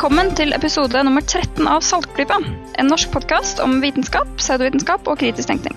Velkommen 0.00 0.30
til 0.32 0.54
episode 0.56 1.00
nummer 1.04 1.20
13 1.20 1.66
av 1.68 1.82
Saltklypa. 1.84 2.38
En 2.80 2.86
norsk 2.88 3.10
podkast 3.12 3.58
om 3.60 3.82
vitenskap, 3.82 4.30
pseudovitenskap 4.38 5.04
og 5.12 5.18
kritisk 5.20 5.50
tenkning. 5.50 5.74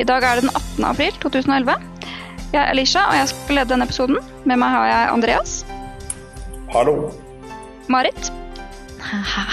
I 0.00 0.06
dag 0.08 0.24
er 0.24 0.40
det 0.40 0.46
den 0.46 0.54
18. 0.54 0.86
april 0.88 1.18
2011. 1.20 1.74
Jeg 2.54 2.60
er 2.62 2.70
Elisha, 2.72 3.02
og 3.10 3.18
jeg 3.18 3.28
skal 3.34 3.58
lede 3.58 3.74
denne 3.74 3.84
episoden. 3.84 4.16
Med 4.48 4.62
meg 4.62 4.72
har 4.72 4.88
jeg 4.88 5.12
Andreas. 5.12 5.52
Hallo. 6.72 6.94
Marit. 7.92 8.32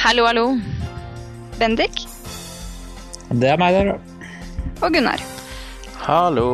Hallo, 0.05 0.29
hallo. 0.31 0.47
Bendik. 1.59 2.07
Det 3.27 3.51
er 3.57 3.59
meg 3.59 3.75
der, 3.75 3.91
ja. 3.91 3.99
Og 4.79 4.95
Gunnar. 4.95 5.27
Hallo. 6.07 6.47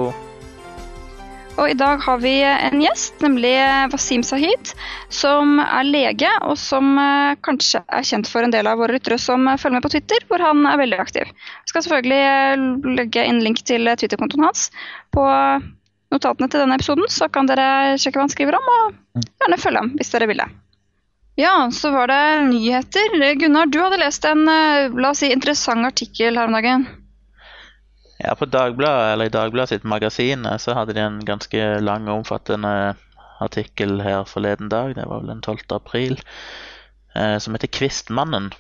Og 1.54 1.70
i 1.70 1.76
dag 1.78 2.02
har 2.02 2.18
vi 2.18 2.32
en 2.42 2.82
gjest, 2.82 3.20
nemlig 3.22 3.52
Wasim 3.92 4.24
Sahid, 4.26 4.72
som 5.14 5.60
er 5.62 5.86
lege, 5.86 6.32
og 6.48 6.56
som 6.58 6.96
eh, 6.98 7.36
kanskje 7.46 7.84
er 7.94 8.08
kjent 8.08 8.30
for 8.30 8.46
en 8.46 8.54
del 8.54 8.66
av 8.70 8.80
våre 8.82 8.96
lyttere 8.96 9.20
som 9.22 9.46
eh, 9.46 9.60
følger 9.62 9.78
med 9.78 9.86
på 9.86 9.92
Twitter, 9.94 10.26
hvor 10.32 10.42
han 10.42 10.66
er 10.66 10.82
veldig 10.82 10.98
aktiv. 11.04 11.30
Jeg 11.30 11.70
skal 11.70 11.86
selvfølgelig 11.86 12.22
eh, 12.32 12.66
legge 12.98 13.26
inn 13.30 13.44
link 13.46 13.62
til 13.70 13.86
Twitter-kontoen 13.86 14.48
hans 14.48 14.66
på 15.14 15.28
notatene 16.14 16.50
til 16.50 16.64
denne 16.64 16.80
episoden, 16.82 17.06
så 17.14 17.30
kan 17.30 17.50
dere 17.50 18.00
sjekke 18.02 18.18
hva 18.18 18.26
han 18.26 18.34
skriver 18.34 18.58
om, 18.58 18.74
og 18.74 19.22
gjerne 19.22 19.62
følge 19.62 19.86
ham 19.86 19.94
hvis 20.00 20.14
dere 20.16 20.30
vil 20.34 20.42
det. 20.42 20.50
Ja, 21.38 21.54
så 21.74 21.94
var 21.94 22.10
det 22.10 22.50
nyheter. 22.50 23.14
Gunnar, 23.42 23.70
du 23.70 23.80
hadde 23.82 24.02
lest 24.02 24.26
en 24.30 24.46
la 24.46 25.14
oss 25.14 25.22
si, 25.22 25.30
interessant 25.34 25.86
artikkel 25.86 26.38
her 26.38 26.50
om 26.50 26.58
dagen. 26.58 26.86
Ja, 28.24 28.36
på 28.36 28.46
Dagbladet, 28.46 29.14
eller 29.14 29.26
i 29.26 29.30
Dagbladet 29.30 29.70
sitt 29.70 29.84
magasin 29.84 30.48
så 30.60 30.74
hadde 30.78 30.94
de 30.96 31.02
en 31.04 31.18
ganske 31.28 31.64
lang 31.84 32.06
og 32.08 32.22
omfattende 32.22 32.96
artikkel 33.44 34.00
her 34.00 34.24
forleden 34.30 34.70
dag, 34.72 34.94
det 34.96 35.08
var 35.10 35.20
vel 35.20 35.34
den 35.34 35.42
12. 35.44 35.66
april, 35.76 36.22
eh, 37.16 37.38
som 37.38 37.54
heter 37.54 37.68
'Kvistmannen'. 37.68 38.54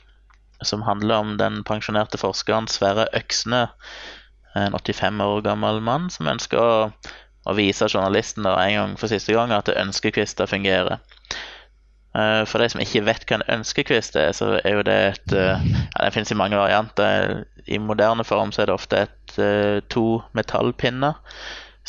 Som 0.61 0.81
handler 0.81 1.15
om 1.15 1.37
den 1.37 1.63
pensjonerte 1.63 2.17
forskeren 2.17 2.67
Sverre 2.67 3.07
Øksne, 3.15 3.67
en 4.55 4.73
85 4.73 5.21
år 5.21 5.41
gammel 5.41 5.81
mann 5.81 6.09
som 6.09 6.27
ønsker 6.27 6.59
å, 6.59 6.91
å 7.45 7.55
vise 7.55 7.87
journalisten 7.87 8.45
en 8.45 8.75
gang 8.75 8.97
for 8.99 9.07
siste 9.07 9.33
gang 9.33 9.51
at 9.51 9.69
ønskekvister 9.69 10.45
fungerer. 10.45 10.99
Eh, 12.13 12.43
For 12.45 12.61
de 12.61 12.69
som 12.69 12.81
ikke 12.83 13.05
vet 13.07 13.25
hva 13.25 13.39
en 13.39 13.49
ønskekvist 13.57 14.17
er, 14.19 14.31
så 14.37 14.59
er 14.61 14.77
jo 14.77 14.85
det 14.85 14.99
et 15.07 15.33
eh, 15.33 15.65
ja, 15.65 16.05
Det 16.05 16.13
finnes 16.13 16.33
i 16.33 16.37
mange 16.37 16.59
varianter. 16.59 17.43
I 17.65 17.79
moderne 17.81 18.23
form 18.27 18.51
så 18.53 18.61
er 18.63 18.69
det 18.69 18.77
ofte 18.77 18.97
et, 19.07 19.37
eh, 19.41 19.79
to 19.89 20.21
metallpinner 20.37 21.13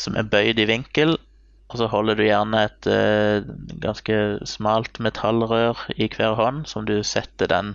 som 0.01 0.17
er 0.17 0.29
bøyd 0.29 0.59
i 0.59 0.69
vinkel. 0.69 1.17
Og 1.69 1.79
så 1.81 1.87
holder 1.89 2.15
du 2.17 2.23
gjerne 2.27 2.59
et 2.67 2.85
ganske 3.81 4.15
smalt 4.45 4.99
metallrør 5.01 5.79
i 5.97 6.07
hver 6.13 6.35
hånd 6.37 6.67
som 6.69 6.85
du 6.85 7.01
setter 7.03 7.49
den 7.49 7.73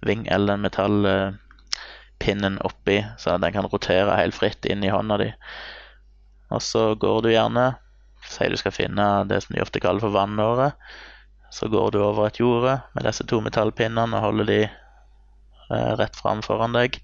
ving 0.00 0.24
eller 0.32 0.56
den 0.56 0.64
metallpinnen 0.64 2.56
oppi, 2.64 3.04
så 3.20 3.36
den 3.36 3.52
kan 3.52 3.68
rotere 3.68 4.16
helt 4.16 4.34
fritt 4.38 4.64
inn 4.64 4.80
i 4.80 4.88
hånda 4.88 5.18
di. 5.20 5.28
Og 6.48 6.64
så 6.64 6.94
går 6.96 7.22
du 7.22 7.30
gjerne 7.34 7.74
Sier 8.28 8.50
du 8.50 8.58
skal 8.60 8.74
finne 8.74 9.04
det 9.30 9.38
som 9.44 9.54
de 9.54 9.62
ofte 9.62 9.80
kaller 9.80 10.02
for 10.02 10.12
vannåret. 10.12 10.74
Så 11.54 11.70
går 11.72 11.94
du 11.94 12.02
over 12.02 12.28
et 12.28 12.40
jorde 12.40 12.78
med 12.94 13.06
disse 13.08 13.24
to 13.28 13.40
metallpinnene 13.44 14.18
og 14.18 14.26
holder 14.26 14.48
de 14.50 14.60
eh, 14.66 15.92
rett 16.00 16.16
fram 16.18 16.42
foran 16.44 16.76
deg. 16.76 17.00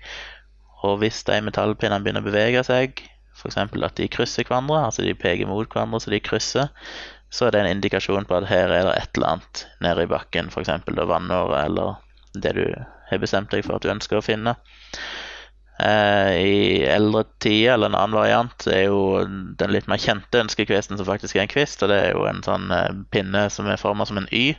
Og 0.84 0.98
hvis 1.00 1.22
de 1.28 1.40
metallpinnene 1.46 2.04
begynner 2.04 2.24
å 2.24 2.28
bevege 2.28 2.64
seg, 2.66 3.00
f.eks. 3.34 3.58
at 3.58 3.98
de 3.98 4.08
krysser 4.12 4.46
hverandre, 4.46 4.84
altså 4.86 5.04
de 5.06 5.16
peker 5.16 5.48
mot 5.50 5.66
hverandre 5.66 6.00
så 6.02 6.12
de 6.12 6.20
krysser, 6.22 6.70
så 7.34 7.46
er 7.46 7.54
det 7.54 7.62
en 7.64 7.72
indikasjon 7.74 8.28
på 8.28 8.36
at 8.38 8.48
her 8.50 8.70
er 8.70 8.86
det 8.86 8.94
et 8.98 9.16
eller 9.16 9.36
annet 9.36 9.64
nede 9.82 10.04
i 10.04 10.10
bakken, 10.10 10.52
f.eks. 10.52 10.70
vannåret 10.86 11.64
eller 11.64 11.96
det 12.34 12.52
du 12.58 12.66
har 13.10 13.22
bestemt 13.22 13.50
deg 13.54 13.64
for 13.66 13.78
at 13.78 13.84
du 13.84 13.90
ønsker 13.94 14.20
å 14.20 14.24
finne. 14.24 14.54
Eh, 15.78 16.32
I 16.46 16.82
eldre 16.86 17.24
tider, 17.42 17.74
eller 17.74 17.90
en 17.90 17.96
annen 17.98 18.14
variant, 18.14 18.66
er 18.70 18.84
jo 18.86 19.24
den 19.58 19.72
litt 19.74 19.88
mer 19.90 19.98
kjente 19.98 20.44
ønskekvisten 20.44 21.00
som 21.00 21.08
faktisk 21.08 21.34
er 21.34 21.44
en 21.44 21.50
kvist, 21.50 21.82
og 21.82 21.90
det 21.90 21.98
er 21.98 22.12
jo 22.14 22.28
en 22.30 22.44
sånn 22.46 22.70
eh, 22.70 22.92
pinne 23.10 23.48
som 23.50 23.66
er 23.66 23.80
formet 23.80 24.10
som 24.10 24.20
en 24.20 24.30
Y, 24.30 24.54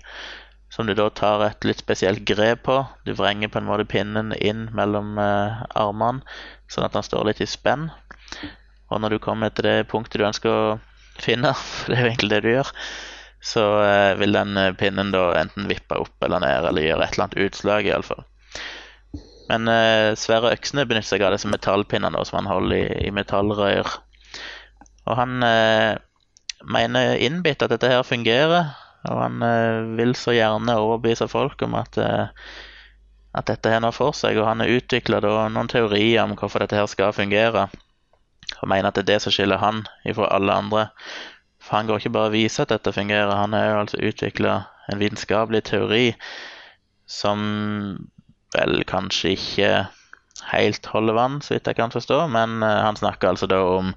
som 0.75 0.89
du 0.89 0.95
da 0.97 1.07
tar 1.15 1.45
et 1.45 1.67
litt 1.67 1.79
spesielt 1.79 2.25
grep 2.27 2.65
på. 2.67 2.81
Du 3.07 3.13
vrenger 3.15 3.51
på 3.51 3.61
en 3.61 3.69
måte 3.69 3.87
pinnen 3.87 4.35
inn 4.41 4.67
mellom 4.75 5.15
eh, 5.21 5.63
armene, 5.79 6.25
sånn 6.67 6.89
at 6.89 6.97
den 6.97 7.07
står 7.07 7.29
litt 7.29 7.39
i 7.39 7.47
spenn. 7.47 7.87
Og 8.91 8.99
når 8.99 9.15
du 9.15 9.23
kommer 9.23 9.55
til 9.55 9.69
det 9.69 9.87
punktet 9.87 10.19
du 10.19 10.27
ønsker 10.27 10.51
å 10.51 10.77
finne, 11.15 11.55
for 11.79 11.95
det 11.95 12.01
er 12.01 12.03
jo 12.03 12.11
egentlig 12.11 12.33
det 12.35 12.43
du 12.43 12.51
gjør, 12.57 12.75
så 13.45 13.63
vil 14.17 14.33
den 14.33 14.57
pinnen 14.79 15.11
da 15.13 15.27
enten 15.37 15.67
vippe 15.69 15.99
opp 16.01 16.23
eller 16.25 16.41
ned, 16.41 16.65
eller 16.65 16.81
gjøre 16.81 17.05
et 17.05 17.13
eller 17.13 17.27
annet 17.27 17.43
utslag, 17.45 17.85
iallfall. 17.85 18.25
Men 19.49 19.69
eh, 19.69 20.15
Sverre 20.17 20.55
Øksne 20.55 20.87
benytter 20.89 21.15
seg 21.15 21.25
av 21.25 21.35
disse 21.35 21.49
metallpinnene 21.51 22.23
som 22.25 22.39
han 22.41 22.49
holder 22.49 22.77
i, 22.79 23.07
i 23.09 23.13
metallrør. 23.13 23.89
Og 25.05 25.17
han 25.19 25.45
eh, 25.45 25.97
mener 26.65 27.19
innbitt 27.21 27.61
at 27.61 27.73
dette 27.73 27.91
her 27.91 28.05
fungerer, 28.07 28.71
og 29.05 29.19
han 29.21 29.43
eh, 29.45 29.83
vil 29.99 30.15
så 30.17 30.33
gjerne 30.33 30.79
overbevise 30.81 31.27
folk 31.29 31.61
om 31.65 31.77
at, 31.77 31.99
eh, 32.01 32.27
at 33.37 33.51
dette 33.51 33.69
har 33.69 33.83
noe 33.85 33.93
for 33.95 34.17
seg. 34.17 34.39
Og 34.41 34.49
han 34.49 34.63
har 34.63 34.73
utvikla 34.79 35.21
noen 35.53 35.69
teorier 35.71 36.23
om 36.23 36.33
hvorfor 36.39 36.65
dette 36.65 36.79
her 36.79 36.89
skal 36.89 37.13
fungere, 37.13 37.67
og 38.61 38.69
mener 38.69 38.89
at 38.89 38.97
det 38.97 39.05
er 39.05 39.13
det 39.13 39.21
som 39.25 39.33
skiller 39.33 39.61
han 39.61 39.85
ifra 40.09 40.31
alle 40.33 40.57
andre. 40.57 40.87
For 41.61 41.77
han 41.77 41.89
går 41.89 42.01
ikke 42.01 42.15
bare 42.17 42.31
og 42.31 42.37
viser 42.37 42.65
at 42.65 42.73
dette 42.73 42.93
fungerer, 42.93 43.33
han 43.33 43.53
har 43.57 43.69
jo 43.69 43.79
altså 43.83 44.01
utvikla 44.09 44.57
en 44.93 45.01
vitenskapelig 45.01 45.63
teori 45.65 46.05
som 47.09 47.41
vel 48.55 48.83
kanskje 48.89 49.35
ikke 49.35 49.71
helt 50.51 50.85
holder 50.91 51.17
vann, 51.17 51.41
så 51.41 51.55
vidt 51.55 51.67
jeg 51.69 51.77
kan 51.79 51.93
forstå, 51.93 52.25
men 52.33 52.63
eh, 52.63 52.81
han 52.85 52.97
snakker 52.99 53.31
altså 53.31 53.49
da 53.49 53.61
om 53.77 53.93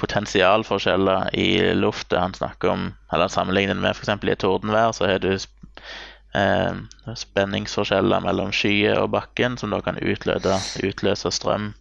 potensialforskjeller 0.00 1.30
i 1.32 1.74
lufta. 1.74 2.20
Han 2.20 2.34
snakker 2.36 2.68
om, 2.68 2.90
eller 3.12 3.32
sammenlignet 3.32 3.80
med 3.80 3.96
f.eks. 3.96 4.12
i 4.22 4.36
tordenvær, 4.36 4.92
så 4.92 5.08
har 5.08 5.22
du 5.24 5.32
eh, 5.32 6.74
spenningsforskjeller 7.16 8.24
mellom 8.26 8.52
skyer 8.52 9.00
og 9.00 9.14
bakken, 9.16 9.56
som 9.56 9.72
da 9.72 9.80
kan 9.84 10.00
utløse, 10.02 10.60
utløse 10.84 11.32
strøm 11.32 11.72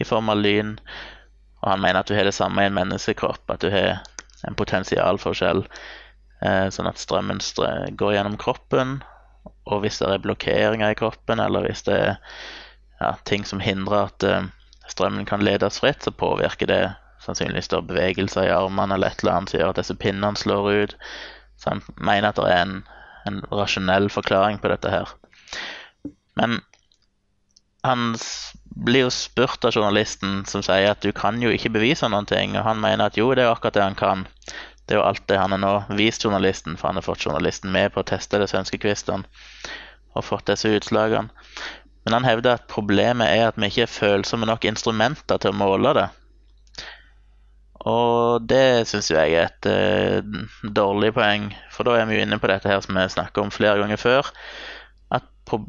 i 0.00 0.08
form 0.08 0.32
av 0.32 0.40
lyn. 0.40 0.78
Og 1.60 1.74
han 1.74 1.82
mener 1.84 2.00
at 2.00 2.08
du 2.08 2.16
har 2.16 2.24
det 2.24 2.36
samme 2.36 2.64
i 2.64 2.70
en 2.70 2.78
menneskekropp, 2.78 3.44
at 3.52 3.60
du 3.60 3.68
har 3.74 4.00
en 4.48 4.56
potensialforskjell, 4.56 5.66
eh, 6.40 6.66
sånn 6.72 6.88
at 6.88 7.02
strømmen 7.02 7.42
strø 7.44 7.90
går 8.00 8.16
gjennom 8.16 8.40
kroppen, 8.40 9.02
og 9.70 9.84
hvis 9.84 10.00
det 10.02 10.08
er 10.10 10.22
blokkeringer 10.24 10.92
i 10.92 10.98
kroppen, 10.98 11.40
eller 11.42 11.66
hvis 11.66 11.84
det 11.86 11.96
er 11.96 12.16
ja, 13.00 13.14
ting 13.28 13.46
som 13.48 13.62
hindrer 13.64 14.10
at 14.10 14.26
eh, 14.26 14.48
strømmen 14.90 15.28
kan 15.28 15.44
ledes 15.46 15.80
fritt, 15.80 16.02
så 16.04 16.12
påvirker 16.12 16.70
det 16.70 16.82
sannsynligvis 17.24 17.70
da 17.72 17.82
bevegelser 17.84 18.48
i 18.48 18.54
armene 18.54 18.96
eller 18.96 19.12
et 19.12 19.22
eller 19.22 19.38
annet 19.38 19.52
som 19.52 19.60
gjør 19.60 19.74
at 19.74 19.82
disse 19.82 19.96
pinnene 20.00 20.40
slår 20.40 20.70
ut. 20.84 20.96
Så 21.60 21.74
han 21.74 21.82
mener 22.00 22.30
at 22.30 22.40
det 22.40 22.48
er 22.48 22.64
en, 22.64 22.76
en 23.28 23.40
rasjonell 23.52 24.08
forklaring 24.12 24.60
på 24.60 24.72
dette 24.72 24.92
her. 24.92 25.12
Men 26.40 26.60
han 27.84 28.14
blir 28.84 29.06
jo 29.06 29.12
spurt 29.12 29.64
av 29.64 29.74
journalisten 29.76 30.42
som 30.48 30.64
sier 30.64 30.92
at 30.92 31.04
du 31.04 31.12
kan 31.16 31.40
jo 31.42 31.52
ikke 31.52 31.72
bevise 31.74 32.08
noen 32.08 32.28
ting, 32.28 32.56
og 32.56 32.66
han 32.66 32.80
mener 32.80 33.08
at 33.08 33.18
jo, 33.20 33.30
det 33.34 33.44
er 33.44 33.52
akkurat 33.52 33.76
det 33.76 33.86
han 33.86 33.98
kan. 33.98 34.26
Det 34.90 34.96
er 34.96 35.04
jo 35.04 35.06
alt 35.06 35.22
det 35.30 35.36
han 35.38 35.52
har 35.54 35.60
nå 35.62 35.72
vist 35.94 36.24
journalisten, 36.26 36.74
for 36.74 36.90
han 36.90 36.96
har 36.98 37.04
fått 37.06 37.22
journalisten 37.22 37.70
med 37.70 37.92
på 37.94 38.02
å 38.02 38.08
teste 38.10 38.40
disse 38.42 38.58
ønskekvistene 38.58 39.22
og 40.18 40.24
fått 40.26 40.48
disse 40.50 40.72
utslagene. 40.74 41.30
Men 42.02 42.16
han 42.16 42.26
hevder 42.26 42.56
at 42.56 42.66
problemet 42.66 43.30
er 43.30 43.44
at 43.52 43.60
vi 43.60 43.68
ikke 43.70 43.84
er 43.84 43.92
følsomme 43.92 44.48
nok 44.50 44.66
instrumenter 44.66 45.38
til 45.38 45.52
å 45.52 45.58
måle 45.60 45.92
det. 45.94 46.08
Og 47.86 48.48
det 48.50 48.88
syns 48.90 49.12
jo 49.12 49.20
jeg 49.20 49.36
er 49.38 49.46
et 49.46 49.68
eh, 49.70 50.42
dårlig 50.74 51.12
poeng, 51.14 51.46
for 51.70 51.86
da 51.86 51.94
er 52.00 52.10
vi 52.10 52.18
jo 52.18 52.24
inne 52.24 52.40
på 52.42 52.50
dette 52.50 52.72
her 52.72 52.82
som 52.82 52.98
vi 52.98 53.06
snakket 53.14 53.44
om 53.44 53.54
flere 53.54 53.78
ganger 53.84 54.00
før. 54.00 54.32
At 55.14 55.30
pro 55.46 55.62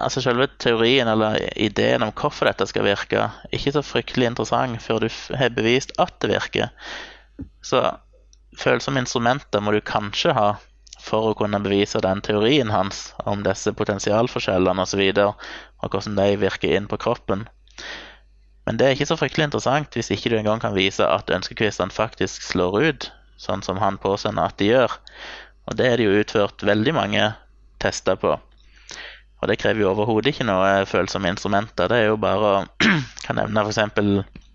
altså 0.00 0.24
selve 0.24 0.48
teorien 0.64 1.12
eller 1.12 1.36
ideen 1.60 2.08
om 2.08 2.16
hvorfor 2.16 2.48
dette 2.48 2.64
skal 2.72 2.88
virke, 2.88 3.28
ikke 3.52 3.76
så 3.76 3.84
fryktelig 3.84 4.32
interessant 4.32 4.80
før 4.80 5.04
du 5.04 5.10
har 5.36 5.52
bevist 5.52 5.92
at 6.00 6.16
det 6.24 6.32
virker. 6.32 6.72
Så 7.60 7.84
følsomme 8.58 9.02
instrumenter 9.02 9.62
må 9.62 9.74
du 9.74 9.82
kanskje 9.84 10.34
ha 10.36 10.48
for 11.06 11.30
å 11.30 11.36
kunne 11.38 11.60
bevise 11.62 12.00
den 12.02 12.22
teorien 12.24 12.72
hans 12.72 13.10
om 13.28 13.44
disse 13.46 13.72
potensialforskjellene 13.76 14.82
osv., 14.82 14.86
og, 14.86 14.90
så 14.90 15.00
videre, 15.00 15.28
og 15.82 15.92
hvordan 15.94 16.18
de 16.18 16.40
virker 16.40 16.74
inn 16.76 16.88
på 16.90 16.98
kroppen. 17.02 17.46
Men 18.66 18.80
det 18.80 18.86
er 18.86 18.96
ikke 18.96 19.06
så 19.12 19.18
fryktelig 19.20 19.46
interessant 19.46 19.94
hvis 19.94 20.10
ikke 20.10 20.32
du 20.32 20.38
engang 20.40 20.62
kan 20.62 20.74
vise 20.74 21.06
at 21.06 21.30
ønskekvistene 21.30 21.94
faktisk 21.94 22.42
slår 22.42 22.80
ut, 22.88 23.08
sånn 23.38 23.62
som 23.62 23.78
han 23.78 24.00
påsender 24.02 24.48
at 24.48 24.58
de 24.58 24.72
gjør. 24.72 24.96
Og 25.70 25.78
det 25.78 25.86
er 25.86 26.00
det 26.00 26.08
jo 26.08 26.18
utført 26.22 26.64
veldig 26.66 26.94
mange 26.96 27.28
tester 27.82 28.18
på. 28.18 28.34
Og 29.36 29.50
det 29.50 29.58
krever 29.60 29.84
jo 29.84 29.92
overhodet 29.92 30.32
ikke 30.32 30.48
noe 30.48 30.86
følsomme 30.88 31.30
instrumenter. 31.30 31.92
Det 31.92 32.00
er 32.00 32.10
jo 32.10 32.18
bare 32.18 32.50
å 32.50 32.64
kan 33.26 33.38
nevne 33.38 33.66
f.eks. 33.66 34.45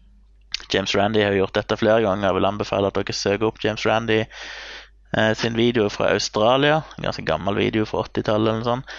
James 0.73 0.95
Randy 0.95 1.23
har 1.23 1.35
gjort 1.35 1.55
dette 1.57 1.77
flere 1.79 2.01
ganger. 2.05 2.29
Jeg 2.29 2.37
vil 2.37 2.49
anbefale 2.49 2.91
at 2.91 2.97
dere 2.97 3.15
søker 3.15 3.49
opp 3.49 3.61
James 3.63 3.85
Randy 3.87 4.19
eh, 4.23 5.33
sin 5.37 5.57
video 5.59 5.87
fra 5.93 6.11
Australia. 6.15 6.81
En 6.97 7.07
ganske 7.09 7.25
gammel 7.27 7.59
video 7.59 7.87
fra 7.89 8.05
80-tallet 8.07 8.47
eller 8.47 8.61
noe 8.61 8.69
sånt. 8.69 8.95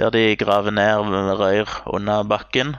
Der 0.00 0.12
de 0.14 0.24
graver 0.40 0.72
ned 0.72 1.12
rør 1.40 1.74
under 1.92 2.24
bakken. 2.28 2.76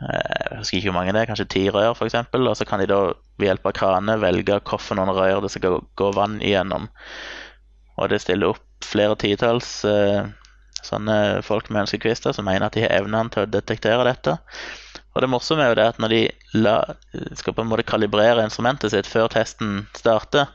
Eh, 0.00 0.22
Jeg 0.50 0.62
husker 0.62 0.78
ikke 0.78 0.90
hvor 0.90 0.98
mange 1.00 1.12
det 1.16 1.22
er, 1.22 1.30
kanskje 1.30 1.50
ti 1.56 1.66
rør 1.70 1.94
f.eks. 1.96 2.18
Og 2.32 2.56
så 2.56 2.68
kan 2.68 2.82
de 2.82 2.88
da 2.90 3.02
ved 3.36 3.50
hjelp 3.50 3.68
av 3.68 3.76
krane 3.76 4.18
velge 4.22 4.60
hvilke 4.60 5.12
rør 5.20 5.44
det 5.44 5.52
skal 5.52 5.82
gå 5.96 6.10
vann 6.16 6.40
igjennom. 6.40 6.88
Og 7.96 8.10
det 8.12 8.20
stiller 8.24 8.52
opp 8.52 8.64
flere 8.84 9.16
titalls 9.16 9.84
eh, 9.88 10.26
sånne 10.86 11.42
folk 11.46 11.70
med 11.70 11.86
ønskekvister 11.86 12.34
som 12.36 12.46
mener 12.46 12.68
at 12.68 12.76
de 12.76 12.84
har 12.84 12.94
evnene 13.00 13.32
til 13.32 13.44
å 13.44 13.50
detektere 13.50 14.04
dette. 14.06 14.36
Og 15.16 15.24
det 15.24 15.30
morsomme 15.32 15.64
er 15.64 15.72
jo 15.72 15.78
det 15.78 15.88
at 15.94 16.00
når 16.02 16.12
de 16.12 16.20
la, 16.60 16.76
skal 17.40 17.56
på 17.56 17.64
en 17.64 17.70
måte 17.70 17.86
kalibrere 17.88 18.44
instrumentet 18.44 18.92
sitt 18.92 19.08
før 19.08 19.30
testen 19.32 19.86
starter, 19.96 20.50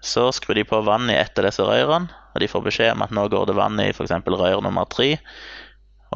så 0.00 0.30
skrur 0.32 0.56
de 0.56 0.64
på 0.64 0.80
vann 0.86 1.10
i 1.12 1.18
ett 1.18 1.36
av 1.36 1.44
disse 1.44 1.64
rørene, 1.66 2.08
og 2.32 2.40
de 2.40 2.48
får 2.48 2.64
beskjed 2.64 2.94
om 2.94 3.04
at 3.04 3.12
nå 3.12 3.26
går 3.28 3.50
det 3.50 3.56
vann 3.58 3.80
i 3.82 3.90
f.eks. 3.90 4.14
rør 4.24 4.62
nummer 4.64 4.88
tre. 4.88 5.18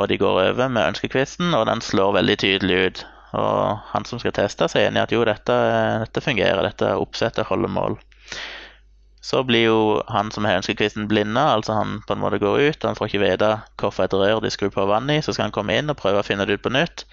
Og 0.00 0.08
de 0.08 0.16
går 0.16 0.38
over 0.46 0.72
med 0.72 0.94
ønskekvisten, 0.94 1.52
og 1.52 1.66
den 1.68 1.84
slår 1.84 2.16
veldig 2.16 2.38
tydelig 2.40 2.78
ut. 2.86 3.04
Og 3.36 3.82
han 3.92 4.08
som 4.08 4.20
skal 4.22 4.32
teste, 4.36 4.70
sier 4.72 4.88
enig 4.88 5.02
i 5.02 5.04
at 5.04 5.12
jo, 5.12 5.20
dette, 5.28 5.58
dette 6.06 6.24
fungerer, 6.24 6.64
dette 6.64 6.94
oppsettet 7.00 7.48
holder 7.50 7.72
mål. 7.72 7.98
Så 9.22 9.44
blir 9.46 9.68
jo 9.68 9.80
han 10.10 10.32
som 10.34 10.46
har 10.48 10.58
ønskekvisten 10.58 11.06
blinda, 11.10 11.44
altså 11.54 11.76
han 11.78 12.00
på 12.06 12.16
en 12.16 12.22
måte 12.24 12.40
går 12.42 12.58
ut, 12.66 12.86
han 12.86 12.98
får 12.98 13.10
ikke 13.10 13.22
vite 13.22 13.50
hvilket 13.78 14.16
rør 14.18 14.40
de 14.42 14.50
skrur 14.50 14.72
på 14.74 14.86
vann 14.90 15.10
i, 15.14 15.20
så 15.22 15.30
skal 15.30 15.46
han 15.46 15.54
komme 15.54 15.76
inn 15.78 15.92
og 15.92 16.00
prøve 16.00 16.22
å 16.22 16.26
finne 16.26 16.46
det 16.48 16.58
ut 16.58 16.64
på 16.64 16.74
nytt. 16.74 17.06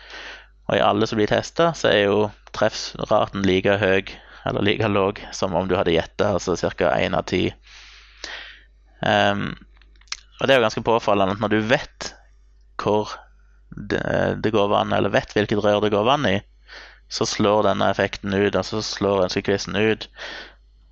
Og 0.69 0.77
i 0.77 0.83
alle 0.85 1.05
som 1.09 1.21
blir 1.21 1.29
testa, 1.29 1.69
så 1.77 1.91
er 1.91 2.01
jo 2.07 2.17
treffraten 2.57 3.45
like 3.45 3.77
høy 3.81 4.09
eller 4.47 4.65
like 4.65 4.89
lav 4.89 5.21
som 5.35 5.53
om 5.57 5.67
du 5.69 5.75
hadde 5.77 5.93
gjetta, 5.93 6.33
altså 6.33 6.57
ca. 6.57 6.93
én 6.97 7.17
av 7.17 7.25
ti. 7.29 7.49
Um, 9.05 9.53
og 10.39 10.47
det 10.47 10.53
er 10.53 10.59
jo 10.59 10.65
ganske 10.65 10.85
påfallende 10.85 11.37
at 11.37 11.43
når 11.43 11.53
du 11.53 11.59
vet 11.69 12.13
hvor 12.79 13.11
det, 13.69 14.01
det 14.43 14.53
går 14.55 14.69
vann, 14.71 14.93
eller 14.95 15.13
vet 15.13 15.33
hvilket 15.35 15.61
rør 15.63 15.83
det 15.83 15.91
går 15.93 16.07
vann 16.07 16.25
i, 16.29 16.37
så 17.09 17.25
slår 17.25 17.65
denne 17.65 17.89
effekten 17.91 18.33
ut, 18.33 18.55
altså 18.55 18.81
slår 18.85 19.25
ønskekvisten 19.27 19.75
ut. 19.75 20.07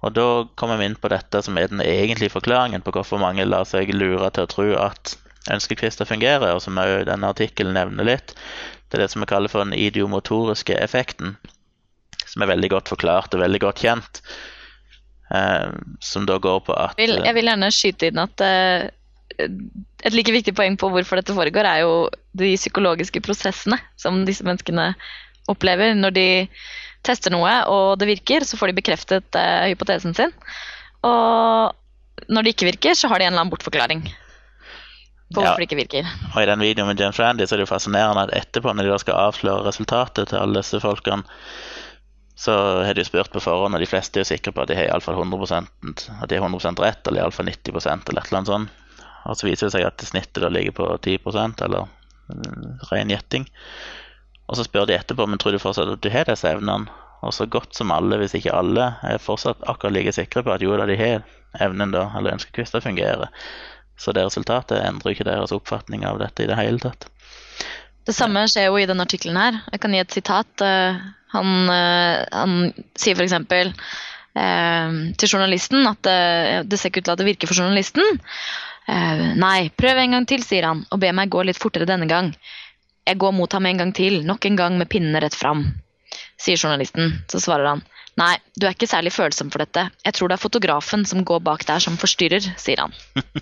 Og 0.05 0.13
da 0.13 0.27
kommer 0.59 0.77
vi 0.77 0.89
inn 0.89 0.99
på 0.99 1.09
dette 1.09 1.41
som 1.45 1.57
er 1.57 1.71
den 1.71 1.81
egentlige 1.81 2.35
forklaringen 2.35 2.83
på 2.85 2.93
hvorfor 2.93 3.21
mange 3.21 3.47
lar 3.47 3.65
seg 3.65 3.89
lure 3.95 4.29
til 4.33 4.45
å 4.45 4.51
tro 4.51 4.67
at 4.81 5.15
ønskekvister 5.51 6.07
fungerer, 6.07 6.51
og 6.53 6.61
som 6.63 6.77
òg 6.81 7.07
denne 7.07 7.31
artikkelen 7.31 7.77
nevner 7.77 8.07
litt. 8.07 8.35
Det 8.87 8.97
er 8.97 9.05
det 9.05 9.11
som 9.13 9.23
vi 9.23 9.29
kaller 9.29 9.51
for 9.51 9.63
den 9.63 9.75
idiomotoriske 9.77 10.75
effekten, 10.79 11.35
som 12.27 12.43
er 12.43 12.51
veldig 12.53 12.69
godt 12.75 12.91
forklart 12.93 13.33
og 13.35 13.43
veldig 13.43 13.61
godt 13.63 13.83
kjent. 13.83 14.21
Eh, 15.33 15.71
som 16.03 16.27
da 16.27 16.37
går 16.39 16.61
på 16.67 16.75
at 16.77 16.99
Jeg 17.01 17.35
vil, 17.35 17.49
gjerne 17.49 17.71
skyte 17.75 18.11
inn 18.11 18.21
at 18.21 18.43
eh, 18.45 18.87
et 19.37 20.15
like 20.15 20.31
viktig 20.31 20.53
poeng 20.55 20.77
på 20.79 20.89
hvorfor 20.93 21.19
dette 21.19 21.35
foregår, 21.35 21.67
er 21.67 21.83
jo 21.83 22.07
de 22.37 22.53
psykologiske 22.55 23.21
prosessene 23.25 23.79
som 23.99 24.23
disse 24.27 24.45
menneskene 24.47 24.93
opplever. 25.51 25.95
Når 25.97 26.15
de 26.15 26.27
tester 27.07 27.33
noe 27.33 27.53
og 27.71 27.97
det 28.01 28.09
virker, 28.09 28.45
så 28.47 28.59
får 28.59 28.71
de 28.71 28.77
bekreftet 28.81 29.37
eh, 29.39 29.67
hypotesen 29.71 30.15
sin. 30.17 30.33
Og 31.07 32.27
når 32.33 32.43
det 32.43 32.55
ikke 32.55 32.71
virker, 32.71 32.97
så 32.97 33.09
har 33.11 33.19
de 33.21 33.27
en 33.27 33.33
eller 33.33 33.45
annen 33.45 33.53
bortforklaring 33.53 34.05
på 34.07 35.41
Ja. 35.41 35.49
hvorfor 35.49 35.59
det 35.59 35.67
ikke 35.67 35.81
virker. 35.81 36.07
Og 36.33 36.39
i 36.41 36.47
den 36.47 36.63
videoen 36.63 36.87
med 36.87 36.99
James 36.99 37.19
Randy 37.19 37.45
så 37.45 37.55
er 37.55 37.61
det 37.61 37.67
jo 37.67 37.73
fascinerende 37.73 38.27
at 38.27 38.35
etterpå, 38.37 38.71
når 38.73 38.87
de 38.87 38.93
da 38.93 38.99
skal 39.03 39.19
avsløre 39.27 39.65
resultatet 39.67 40.29
til 40.31 40.39
alle 40.39 40.61
disse 40.63 40.79
folkene, 40.79 41.23
så 42.37 42.53
har 42.85 42.93
de 42.93 43.03
spurt 43.03 43.31
på 43.33 43.41
forhånd, 43.41 43.75
og 43.75 43.81
de 43.81 43.89
fleste 43.89 44.19
er 44.19 44.23
jo 44.23 44.29
sikre 44.29 44.53
på 44.53 44.61
at 44.61 44.69
de 44.69 44.77
har 44.77 44.87
iallfall 44.87 45.17
100 45.17 45.65
at 46.21 46.29
de 46.29 46.37
har 46.37 46.45
100 46.45 46.79
rett, 46.83 47.07
eller 47.09 47.23
iallfall 47.23 47.49
90 47.49 47.73
eller 47.73 47.97
et 47.97 48.11
eller 48.13 48.37
annet 48.37 48.51
sånt. 48.53 48.69
Og 49.27 49.35
så 49.35 49.47
viser 49.49 49.67
det 49.67 49.73
seg 49.75 49.87
at 49.87 50.05
snittet 50.05 50.43
da 50.43 50.49
ligger 50.53 50.75
på 50.77 50.85
10% 51.01 51.63
eller 51.65 51.89
mm, 52.29 52.77
ren 52.91 53.11
gjetting. 53.11 53.47
Og 54.47 54.57
så 54.57 54.65
spør 54.67 54.87
de 54.87 54.95
etterpå 54.95 55.27
men 55.27 55.41
tror 55.41 55.55
du 55.55 55.61
fortsatt 55.61 55.91
at 55.97 56.03
du 56.03 56.09
har 56.13 56.29
disse 56.29 56.47
evnene. 56.49 56.91
Og 57.25 57.33
så 57.33 57.47
godt 57.49 57.73
som 57.75 57.91
alle, 57.91 58.19
hvis 58.21 58.35
ikke 58.37 58.53
alle, 58.53 58.91
er 59.03 59.21
fortsatt 59.21 59.63
akkurat 59.67 59.95
like 59.95 60.13
sikre 60.13 60.43
på 60.45 60.53
at 60.53 60.61
jo 60.61 60.75
da, 60.77 60.85
de 60.85 60.99
har 60.99 61.25
evnen 61.65 61.91
da, 61.95 62.05
eller 62.15 62.37
ønsker 62.37 62.53
hvordan 62.53 62.77
det 62.77 62.85
fungerer. 62.85 63.45
Så 63.97 64.13
det 64.13 64.27
resultatet 64.27 64.83
endrer 64.85 65.15
ikke 65.15 65.25
deres 65.25 65.53
oppfatning 65.55 66.05
av 66.05 66.21
dette 66.21 66.45
i 66.45 66.49
det 66.49 66.59
hele 66.59 66.77
tatt. 66.83 67.09
Det 68.05 68.15
samme 68.15 68.45
skjer 68.47 68.69
jo 68.69 68.77
i 68.79 68.85
denne 68.87 69.03
artikkelen 69.03 69.39
her. 69.41 69.57
Jeg 69.73 69.81
kan 69.83 69.95
gi 69.95 70.03
et 70.03 70.19
sitat. 70.19 70.63
Eh, 70.63 71.01
Han, 71.35 71.69
eh, 71.69 72.23
han 72.31 72.71
sier 72.97 73.17
f.eks. 73.17 73.35
Eh, 74.37 74.95
til 75.17 75.31
journalisten 75.31 75.87
at 75.89 76.07
eh, 76.11 76.61
det 76.63 76.79
ser 76.79 76.91
ikke 76.91 77.03
ut 77.03 77.09
til 77.09 77.15
at 77.15 77.21
det 77.21 77.29
virker 77.31 77.51
for 77.51 77.63
journalisten. 77.63 78.19
Nei, 78.87 79.67
prøv 79.75 79.97
en 79.99 80.13
gang 80.15 80.25
til, 80.29 80.45
sier 80.47 80.63
han, 80.63 80.85
og 80.95 81.01
be 81.01 81.09
meg 81.11 81.27
gå 81.27 81.41
litt 81.43 81.57
fortere 81.59 81.83
denne 81.83 82.05
gang. 82.07 82.29
Jeg 83.07 83.19
går 83.23 83.35
mot 83.35 83.53
ham 83.55 83.67
en 83.69 83.83
gang 83.83 83.93
til, 83.95 84.19
nok 84.27 84.45
en 84.49 84.57
gang 84.59 84.79
med 84.79 84.89
pinnene 84.91 85.21
rett 85.23 85.35
fram. 85.37 85.63
Sier 86.41 86.59
journalisten. 86.59 87.21
Så 87.31 87.39
svarer 87.43 87.69
han. 87.71 87.85
Nei, 88.17 88.33
du 88.57 88.65
er 88.65 88.73
ikke 88.73 88.89
særlig 88.89 89.13
følsom 89.15 89.51
for 89.53 89.63
dette. 89.63 89.87
Jeg 90.03 90.17
tror 90.17 90.31
det 90.31 90.37
er 90.37 90.43
fotografen 90.43 91.05
som 91.05 91.23
går 91.27 91.43
bak 91.45 91.63
der 91.69 91.83
som 91.83 91.99
forstyrrer, 92.01 92.53
sier 92.59 92.83
han. 92.83 92.95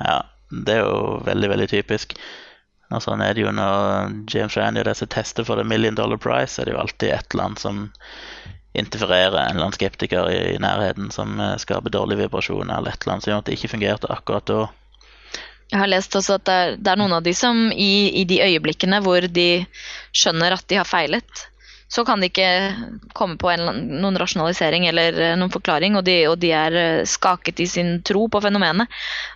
Ja, 0.00 0.22
det 0.48 0.78
er 0.78 0.86
jo 0.86 1.18
veldig, 1.26 1.48
veldig 1.50 1.66
typisk. 1.68 2.14
Og 2.90 3.02
sånn 3.04 3.20
er 3.20 3.34
det 3.36 3.42
jo 3.44 3.50
når 3.52 4.14
James 4.32 4.56
Rand 4.56 4.78
gjør 4.78 4.88
disse 4.88 5.08
tester 5.12 5.44
for 5.44 5.60
The 5.60 5.66
Million 5.66 5.98
Dollar 5.98 6.18
Prize, 6.22 6.56
er 6.56 6.66
det 6.66 6.72
jo 6.74 6.80
alltid 6.80 7.12
et 7.12 7.34
eller 7.34 7.50
annet 7.50 7.62
som 7.62 7.82
interfererer, 8.72 9.36
en 9.36 9.56
eller 9.56 9.66
annen 9.66 9.76
skeptiker 9.76 10.30
i, 10.32 10.56
nærheten 10.62 11.10
som 11.14 11.38
eh, 11.42 11.56
skaper 11.62 11.92
dårlige 11.94 12.24
vibrasjoner, 12.24 12.72
eller 12.76 12.94
et 12.94 13.02
eller 13.04 13.16
annet 13.16 13.26
som 13.26 13.32
gjør 13.32 13.42
at 13.42 13.50
det 13.50 13.58
ikke 13.58 13.72
fungerte 13.74 14.10
akkurat 14.14 14.46
da. 14.50 14.60
Jeg 15.70 15.78
har 15.78 15.90
lest 15.90 16.16
også 16.18 16.40
at 16.40 16.48
det 16.48 16.90
er, 16.90 16.98
noen 16.98 17.14
av 17.14 17.22
de 17.22 17.34
som 17.36 17.68
i, 17.70 18.10
i 18.20 18.24
de 18.26 18.40
øyeblikkene 18.42 18.98
hvor 19.04 19.26
de 19.30 19.64
skjønner 20.10 20.56
at 20.56 20.66
de 20.70 20.80
har 20.80 20.88
feilet, 20.88 21.46
så 21.90 22.04
kan 22.06 22.22
de 22.22 22.28
ikke 22.30 22.50
komme 23.18 23.34
på 23.38 23.50
en, 23.50 23.64
noen 24.02 24.18
rasjonalisering 24.18 24.86
eller 24.86 25.16
eh, 25.18 25.32
noen 25.38 25.50
forklaring, 25.50 25.96
og 25.98 26.04
de, 26.06 26.16
og 26.30 26.36
de 26.42 26.52
er 26.54 26.76
eh, 26.78 27.06
skaket 27.08 27.62
i 27.64 27.66
sin 27.70 27.96
tro 28.06 28.28
på 28.30 28.42
fenomenet. 28.44 28.86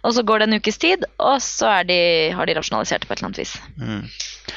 Og 0.07 0.15
så 0.15 0.23
går 0.23 0.43
det 0.43 0.49
en 0.49 0.59
ukes 0.61 0.79
tid, 0.79 1.07
og 1.19 1.41
så 1.43 1.73
de, 1.89 1.99
har 2.35 2.47
de 2.47 2.55
rasjonalisert 2.55 3.03
det 3.03 3.11
på 3.11 3.17
et 3.17 3.23
eller 3.23 3.33
annet 3.33 3.43
vis. 3.43 3.57
Mm. 3.75 4.55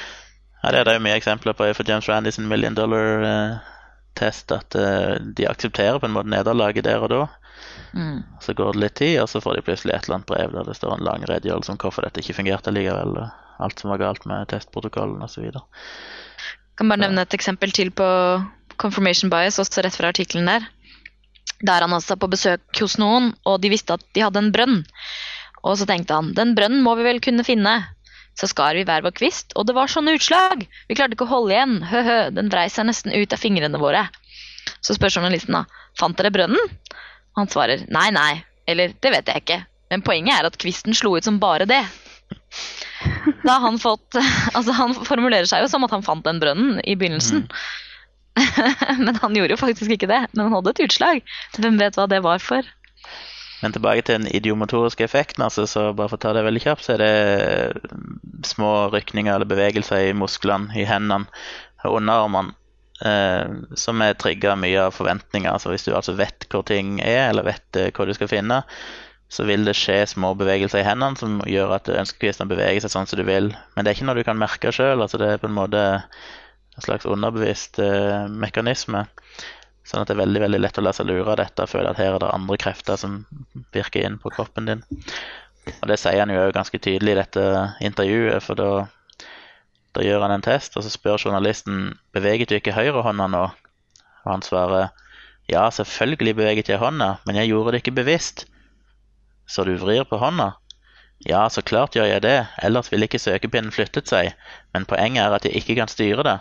Her 0.61 0.77
er 0.77 0.85
det 0.85 0.93
jo 0.97 1.03
mye 1.07 1.17
eksempler 1.17 1.57
på 1.57 1.71
for 1.73 1.89
James 1.89 2.09
Randys 2.09 2.37
Million 2.37 2.77
Dollar-test, 2.77 4.53
at 4.53 4.77
eh, 4.77 5.17
de 5.37 5.49
aksepterer 5.49 5.97
på 5.97 6.05
en 6.05 6.17
måte 6.19 6.33
nederlaget 6.33 6.85
der 6.85 7.01
og 7.01 7.13
da. 7.13 7.23
Mm. 7.93 8.23
Så 8.43 8.53
går 8.57 8.73
det 8.75 8.83
litt 8.83 8.95
tid, 8.99 9.15
og 9.21 9.29
så 9.31 9.41
får 9.43 9.57
de 9.57 9.65
plutselig 9.67 9.95
et 9.95 10.07
eller 10.07 10.19
annet 10.19 10.29
brev 10.29 10.55
der 10.55 10.67
det 10.67 10.77
står 10.77 10.95
en 10.95 11.05
lang 11.07 11.25
redegjørelse 11.29 11.73
om 11.73 11.79
hvorfor 11.81 12.05
dette 12.05 12.23
ikke 12.23 12.37
fungerte 12.39 12.73
likevel, 12.73 13.15
og 13.21 13.63
alt 13.63 13.81
som 13.81 13.93
var 13.93 14.01
galt 14.01 14.27
med 14.29 14.49
testprotokollen 14.51 15.23
osv. 15.25 15.49
kan 16.77 16.91
bare 16.91 17.03
nevne 17.05 17.23
et 17.25 17.33
eksempel 17.33 17.73
til 17.73 17.89
på 17.95 18.07
confirmation 18.77 19.31
bias, 19.33 19.59
også 19.59 19.81
rett 19.85 19.97
fra 19.97 20.11
artikkelen 20.13 20.49
der. 20.49 20.67
Der 21.65 21.81
han 21.81 21.93
altså 21.93 22.17
på 22.19 22.29
besøk 22.29 22.61
hos 22.79 22.97
noen, 23.01 23.31
og 23.49 23.61
de 23.63 23.71
visste 23.73 23.95
at 23.97 24.03
de 24.13 24.21
hadde 24.21 24.43
en 24.43 24.51
brønn. 24.53 24.83
Og 25.65 25.79
så 25.79 25.87
tenkte 25.89 26.13
han, 26.13 26.33
den 26.37 26.53
brønnen 26.57 26.83
må 26.85 26.93
vi 26.99 27.07
vel 27.07 27.21
kunne 27.23 27.45
finne. 27.47 27.79
Så 28.37 28.49
skar 28.51 28.77
vi 28.77 28.85
hver 28.85 29.01
vår 29.01 29.15
kvist, 29.17 29.55
og 29.57 29.65
det 29.65 29.73
var 29.73 29.89
sånne 29.89 30.13
utslag! 30.13 30.67
Vi 30.85 30.97
klarte 30.97 31.17
ikke 31.17 31.25
å 31.25 31.31
holde 31.31 31.55
igjen, 31.55 31.79
hø-hø, 31.89 32.19
den 32.37 32.51
vrei 32.53 32.67
seg 32.69 32.85
nesten 32.85 33.15
ut 33.15 33.33
av 33.33 33.41
fingrene 33.41 33.81
våre. 33.81 34.05
Så 34.85 34.93
spør 34.93 35.17
journalisten 35.17 35.57
da, 35.57 35.63
fant 35.97 36.19
dere 36.19 36.29
brønnen? 36.35 36.77
Han 37.37 37.49
svarer, 37.51 37.85
nei, 37.93 38.09
nei, 38.15 38.31
eller 38.69 38.93
det 38.99 39.13
vet 39.13 39.31
jeg 39.31 39.45
ikke. 39.45 39.61
Men 39.93 40.03
poenget 40.03 40.35
er 40.35 40.49
at 40.49 40.59
kvisten 40.59 40.95
slo 40.97 41.15
ut 41.15 41.27
som 41.27 41.39
bare 41.39 41.67
det. 41.69 41.83
Da 43.45 43.59
han 43.63 43.77
fått 43.79 44.17
Altså, 44.57 44.73
han 44.75 44.95
formulerer 44.97 45.47
seg 45.47 45.63
jo 45.63 45.69
som 45.71 45.85
at 45.85 45.93
han 45.93 46.05
fant 46.05 46.25
den 46.25 46.41
brønnen 46.43 46.81
i 46.83 46.97
begynnelsen. 46.99 47.45
men 49.03 49.19
han 49.21 49.37
gjorde 49.37 49.55
jo 49.55 49.61
faktisk 49.61 49.93
ikke 49.95 50.09
det. 50.09 50.23
Men 50.33 50.47
han 50.47 50.57
hadde 50.57 50.75
et 50.75 50.83
utslag. 50.87 51.21
Hvem 51.57 51.79
vet 51.81 51.97
hva 51.97 52.09
det 52.09 52.23
var 52.25 52.43
for? 52.43 52.67
Men 53.61 53.73
tilbake 53.73 54.03
til 54.05 54.19
den 54.19 54.29
idiomotoriske 54.29 55.05
effekten, 55.07 55.41
altså, 55.41 55.65
så 55.65 55.87
bare 55.97 56.11
for 56.11 56.19
å 56.19 56.21
ta 56.21 56.33
det 56.37 56.43
veldig 56.45 56.61
kjapt, 56.61 56.85
så 56.85 56.93
er 56.93 57.01
det 57.01 58.45
små 58.45 58.91
rykninger 58.93 59.33
eller 59.33 59.49
bevegelser 59.49 60.11
i 60.11 60.13
musklene, 60.17 60.69
i 60.77 60.85
hendene 60.85 61.25
og 61.87 61.97
underarmene, 61.97 62.53
eh, 62.53 62.56
som 62.99 64.01
er 64.01 64.15
trigga 64.17 64.55
mye 64.57 64.87
av 64.87 64.95
forventninger. 64.95 65.59
Så 65.61 65.69
hvis 65.73 65.85
du 65.85 65.93
altså 65.95 66.15
vet 66.17 66.47
hvor 66.51 66.65
ting 66.65 66.97
er, 67.03 67.29
eller 67.29 67.45
vet 67.45 67.79
eh, 67.79 67.91
hva 67.93 68.07
du 68.07 68.13
skal 68.17 68.31
finne, 68.31 68.63
så 69.29 69.43
vil 69.43 69.67
det 69.67 69.75
skje 69.75 69.99
små 70.07 70.31
bevegelser 70.39 70.81
i 70.81 70.87
hendene 70.87 71.19
som 71.19 71.41
gjør 71.45 71.75
at 71.75 71.91
ønskekvisten 71.91 72.47
beveger 72.47 72.85
seg 72.85 72.93
sånn 72.93 73.09
som 73.09 73.19
du 73.19 73.25
vil. 73.27 73.51
Men 73.75 73.83
det 73.83 73.91
er 73.91 73.99
ikke 73.99 74.07
noe 74.07 74.17
du 74.17 74.25
kan 74.27 74.39
merke 74.39 74.71
sjøl. 74.73 75.03
Altså 75.03 75.19
det 75.21 75.33
er 75.33 75.41
på 75.41 75.49
en 75.49 75.57
måte 75.57 75.83
en 76.77 76.85
slags 76.85 77.05
underbevisst 77.09 77.81
eh, 77.83 78.25
mekanisme. 78.31 79.05
Sånn 79.87 80.03
at 80.03 80.09
det 80.09 80.17
er 80.17 80.23
veldig 80.23 80.43
veldig 80.47 80.61
lett 80.63 80.79
å 80.79 80.83
la 80.83 80.93
seg 80.95 81.07
lure 81.09 81.31
av 81.31 81.39
dette 81.39 81.63
og 81.63 81.71
føle 81.71 81.91
at 81.91 81.99
her 81.99 82.15
er 82.15 82.23
det 82.23 82.31
andre 82.33 82.57
krefter 82.59 82.99
som 82.99 83.21
virker 83.75 84.03
inn 84.03 84.17
på 84.23 84.31
kroppen 84.35 84.67
din. 84.67 84.83
Og 85.77 85.87
det 85.91 85.99
sier 85.99 86.21
han 86.21 86.31
jo 86.31 86.41
òg 86.45 86.55
ganske 86.55 86.79
tydelig 86.79 87.13
i 87.13 87.19
dette 87.19 87.43
intervjuet, 87.83 88.43
for 88.43 88.59
da, 88.59 88.69
da 89.97 90.05
gjør 90.05 90.27
han 90.27 90.35
en 90.35 90.45
test, 90.45 90.75
og 90.77 90.85
så 90.85 90.91
spør 90.93 91.17
journalisten 91.25 91.95
beveget 92.13 92.51
du 92.51 92.57
ikke 92.59 92.75
høyrehånda 92.75 93.25
nå? 93.33 93.43
Og 94.25 94.29
han 94.29 94.45
svarer 94.45 94.91
Ja, 95.49 95.69
selvfølgelig 95.71 96.35
beveget 96.35 96.69
jeg 96.69 96.81
hånda, 96.81 97.15
men 97.25 97.37
jeg 97.39 97.49
gjorde 97.49 97.71
det 97.71 97.79
ikke 97.81 97.95
bevisst. 98.01 98.45
Så 99.47 99.63
du 99.63 99.77
vrir 99.79 100.03
på 100.03 100.19
hånda? 100.19 100.51
Ja, 101.25 101.47
så 101.49 101.63
klart 101.65 101.95
gjør 101.95 102.05
jeg 102.11 102.21
det, 102.21 102.35
ellers 102.61 102.91
ville 102.91 103.07
ikke 103.07 103.21
søkepinnen 103.21 103.71
flyttet 103.73 104.11
seg, 104.11 104.35
men 104.75 104.85
poenget 104.85 105.23
er 105.23 105.37
at 105.37 105.47
jeg 105.47 105.55
ikke 105.55 105.77
kan 105.79 105.89
styre 105.89 106.25
det. 106.27 106.35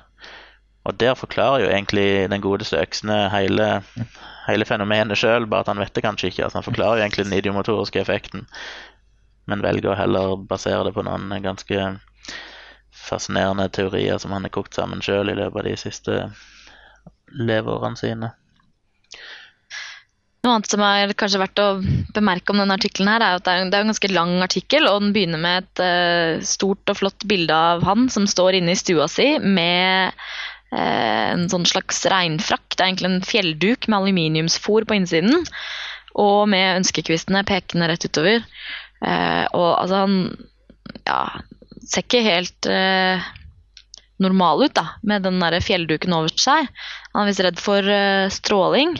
Og 0.84 0.98
der 1.00 1.14
forklarer 1.14 1.64
jo 1.64 1.70
egentlig 1.70 2.28
den 2.30 2.42
godeste 2.42 2.82
øksene 2.82 3.30
hele, 3.32 3.70
hele 4.46 4.66
fenomenet 4.68 5.18
sjøl, 5.18 5.46
bare 5.46 5.64
at 5.64 5.70
han 5.72 5.80
vet 5.80 5.94
det 5.96 6.04
kanskje 6.04 6.28
ikke. 6.28 6.44
Altså, 6.44 6.58
han 6.58 6.66
forklarer 6.66 7.00
jo 7.00 7.06
egentlig 7.06 7.24
den 7.30 7.38
idiomotoriske 7.38 8.02
effekten, 8.02 8.44
men 9.46 9.64
velger 9.64 9.94
å 9.94 9.98
heller 9.98 10.36
basere 10.50 10.84
det 10.86 10.94
på 10.98 11.06
noen 11.06 11.32
ganske 11.42 11.88
fascinerende 13.06 13.68
teorier 13.74 14.18
som 14.22 14.34
han 14.34 14.46
har 14.46 14.54
kokt 14.54 14.76
sammen 14.76 15.02
sjøl 15.04 15.30
i 15.30 15.38
løpet 15.38 15.62
av 15.62 15.68
de 15.68 15.76
siste 15.80 16.18
leveårene 17.36 18.00
sine. 18.00 18.32
Noe 20.46 20.60
annet 20.60 20.70
som 20.70 20.82
er 20.86 21.10
kanskje 21.18 21.40
verdt 21.42 21.58
å 21.58 21.68
bemerke 22.14 22.52
om 22.52 22.60
denne 22.62 22.76
artikkelen, 22.78 23.08
er 23.10 23.24
at 23.26 23.42
det 23.46 23.50
er, 23.50 23.64
en 23.64 23.88
ganske 23.90 24.10
lang 24.12 24.36
artikkel, 24.44 24.86
og 24.86 25.00
den 25.02 25.14
begynner 25.16 25.42
med 25.42 25.64
et 25.64 25.82
uh, 25.82 26.44
stort 26.46 26.92
og 26.92 27.00
flott 27.00 27.26
bilde 27.26 27.54
av 27.54 27.82
han 27.86 28.06
som 28.14 28.28
står 28.30 28.60
inne 28.60 28.76
i 28.76 28.78
stua 28.78 29.08
si 29.10 29.26
med 29.42 30.14
uh, 30.70 31.32
en 31.32 31.48
sånn 31.50 31.66
slags 31.66 32.04
regnfrakk. 32.12 32.68
Det 32.70 32.78
er 32.78 32.92
egentlig 32.92 33.10
en 33.10 33.26
fjellduk 33.26 33.90
med 33.90 33.98
aluminiumsfor 33.98 34.86
på 34.86 35.00
innsiden, 35.00 35.42
og 36.14 36.46
med 36.54 36.84
ønskekvistene 36.84 37.42
pekende 37.48 37.90
rett 37.90 38.06
utover. 38.06 38.46
Uh, 39.02 39.50
og 39.50 39.70
altså, 39.82 40.04
han 40.04 40.14
ja, 41.10 41.20
ser 41.86 42.04
ikke 42.04 42.22
helt 42.26 42.68
normal 44.22 44.64
ut, 44.64 44.74
da, 44.74 44.86
med 45.06 45.26
den 45.26 45.40
der 45.42 45.58
fjellduken 45.62 46.14
over 46.16 46.32
seg. 46.40 46.68
Han 47.12 47.22
er 47.22 47.30
visst 47.30 47.42
redd 47.44 47.60
for 47.62 47.90
stråling. 48.32 48.96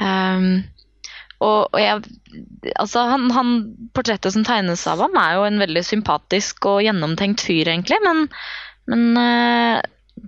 Um, 0.00 0.62
og, 1.40 1.70
og 1.72 1.78
jeg, 1.80 2.02
altså 2.76 3.06
han, 3.08 3.28
han, 3.32 3.52
Portrettet 3.96 4.34
som 4.34 4.44
tegnes 4.46 4.84
av 4.90 5.00
ham, 5.00 5.16
er 5.16 5.38
jo 5.38 5.46
en 5.48 5.60
veldig 5.62 5.82
sympatisk 5.86 6.68
og 6.68 6.82
gjennomtenkt 6.84 7.44
fyr, 7.46 7.70
egentlig. 7.72 7.96
Men, 8.04 8.26
men 8.92 9.06
eh, 9.22 9.80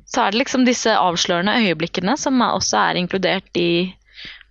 så 0.09 0.25
er 0.25 0.33
det 0.33 0.41
liksom 0.41 0.65
disse 0.69 0.95
avslørende 0.97 1.59
øyeblikkene 1.67 2.17
som 2.21 2.41
også 2.45 2.81
er 2.81 3.01
inkludert 3.03 3.61
i 3.61 3.93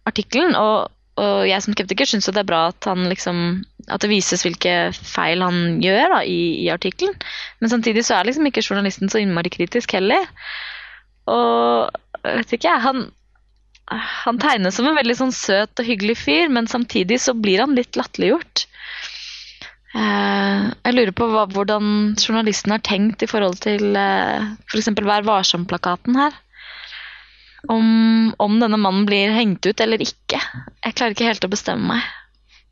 artikkelen. 0.09 0.53
Og, 0.57 0.91
og 1.21 1.49
jeg 1.49 1.65
som 1.65 1.75
skeptiker 1.75 2.09
syns 2.09 2.29
det 2.29 2.43
er 2.43 2.51
bra 2.53 2.67
at, 2.69 2.85
han 2.85 3.09
liksom, 3.09 3.63
at 3.87 4.03
det 4.03 4.11
vises 4.11 4.43
hvilke 4.45 4.75
feil 4.93 5.43
han 5.45 5.79
gjør 5.83 6.17
da, 6.17 6.19
i, 6.27 6.65
i 6.65 6.67
artikkelen. 6.73 7.15
Men 7.61 7.73
samtidig 7.73 8.05
så 8.07 8.17
er 8.17 8.29
liksom 8.29 8.49
ikke 8.49 8.65
journalisten 8.65 9.11
så 9.11 9.21
innmari 9.21 9.53
kritisk 9.53 9.95
heller. 9.97 10.27
Og 11.31 11.89
vet 12.25 12.55
ikke 12.57 12.75
han, 12.83 13.07
han 13.91 14.41
tegnes 14.41 14.77
som 14.77 14.89
en 14.89 14.97
veldig 14.97 15.17
sånn 15.19 15.33
søt 15.35 15.81
og 15.81 15.87
hyggelig 15.87 16.19
fyr, 16.21 16.51
men 16.53 16.69
samtidig 16.69 17.21
så 17.23 17.35
blir 17.37 17.63
han 17.63 17.75
litt 17.77 17.97
latterliggjort. 17.99 18.67
Eh, 19.91 20.69
jeg 20.85 20.95
lurer 20.95 21.11
på 21.15 21.27
hva, 21.33 21.47
hvordan 21.51 22.13
journalisten 22.15 22.71
har 22.75 22.83
tenkt 22.85 23.25
i 23.25 23.29
forhold 23.29 23.59
til 23.63 23.91
f.eks. 23.97 24.87
For 24.93 25.09
Vær 25.09 25.27
varsom-plakaten 25.27 26.19
her. 26.19 26.37
Om, 27.69 28.31
om, 28.41 28.55
denne 28.57 28.79
mannen 28.81 29.05
blir 29.05 29.35
hengt 29.35 29.67
ut 29.67 29.83
eller 29.83 30.01
ikke. 30.01 30.39
Jeg 30.81 30.95
klarer 30.97 31.13
ikke 31.13 31.27
helt 31.27 31.45
å 31.45 31.51
bestemme 31.51 31.93
meg. 31.93 32.07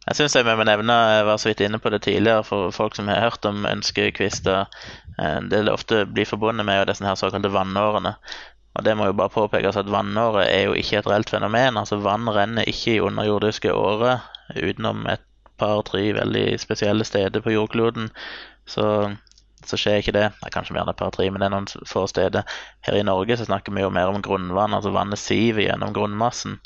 Jeg 0.10 0.18
syns 0.18 0.36
jeg 0.40 0.58
må 0.58 0.66
nevne, 0.66 0.94
jeg 1.14 1.26
var 1.28 1.38
så 1.38 1.52
vidt 1.52 1.60
inne 1.62 1.78
på 1.78 1.92
det 1.94 2.02
tidligere, 2.02 2.44
for 2.44 2.74
folk 2.74 2.96
som 2.98 3.08
har 3.12 3.22
hørt 3.28 3.46
om 3.46 3.68
ønskekvister. 3.70 4.66
Det 5.20 5.60
det 5.68 5.74
ofte 5.74 6.06
blir 6.10 6.26
forbundet 6.26 6.66
med 6.66 6.88
disse 6.90 7.06
her 7.06 7.20
såkalte 7.20 7.52
vannårene. 7.54 8.16
Og 8.78 8.86
det 8.86 8.96
må 8.98 9.10
jo 9.10 9.16
bare 9.18 9.34
påpekes 9.34 9.78
at 9.80 9.90
Vannåret 9.92 10.48
er 10.48 10.68
jo 10.70 10.76
ikke 10.78 11.00
et 11.00 11.08
reelt 11.10 11.30
fenomen. 11.30 11.78
altså 11.78 11.98
Vann 12.02 12.30
renner 12.30 12.68
ikke 12.70 12.96
i 12.96 13.02
underjordiske 13.04 13.74
årer 13.74 14.22
utenom 14.56 15.08
et 15.10 15.26
par-tre 15.60 16.14
veldig 16.16 16.54
spesielle 16.62 17.06
steder 17.06 17.44
på 17.44 17.52
jordkloden. 17.52 18.10
Så, 18.70 18.86
så 19.66 19.78
skjer 19.78 20.00
ikke 20.00 20.16
det. 20.16 20.30
Det 20.38 20.48
er 20.48 20.54
kanskje 20.54 20.78
mer 20.78 20.86
enn 20.86 20.94
et 20.94 21.02
par-tre, 21.02 21.28
men 21.30 21.42
det 21.42 21.50
er 21.50 21.56
noen 21.58 21.68
få 21.90 22.06
steder. 22.08 22.48
Her 22.88 23.00
i 23.02 23.04
Norge 23.04 23.38
så 23.38 23.50
snakker 23.50 23.76
vi 23.76 23.84
jo 23.84 23.92
mer 23.94 24.14
om 24.14 24.22
grunnvann, 24.24 24.78
altså 24.78 24.94
vannet 24.96 25.20
siver 25.20 25.66
gjennom 25.66 25.94
grunnmassen. 25.94 26.60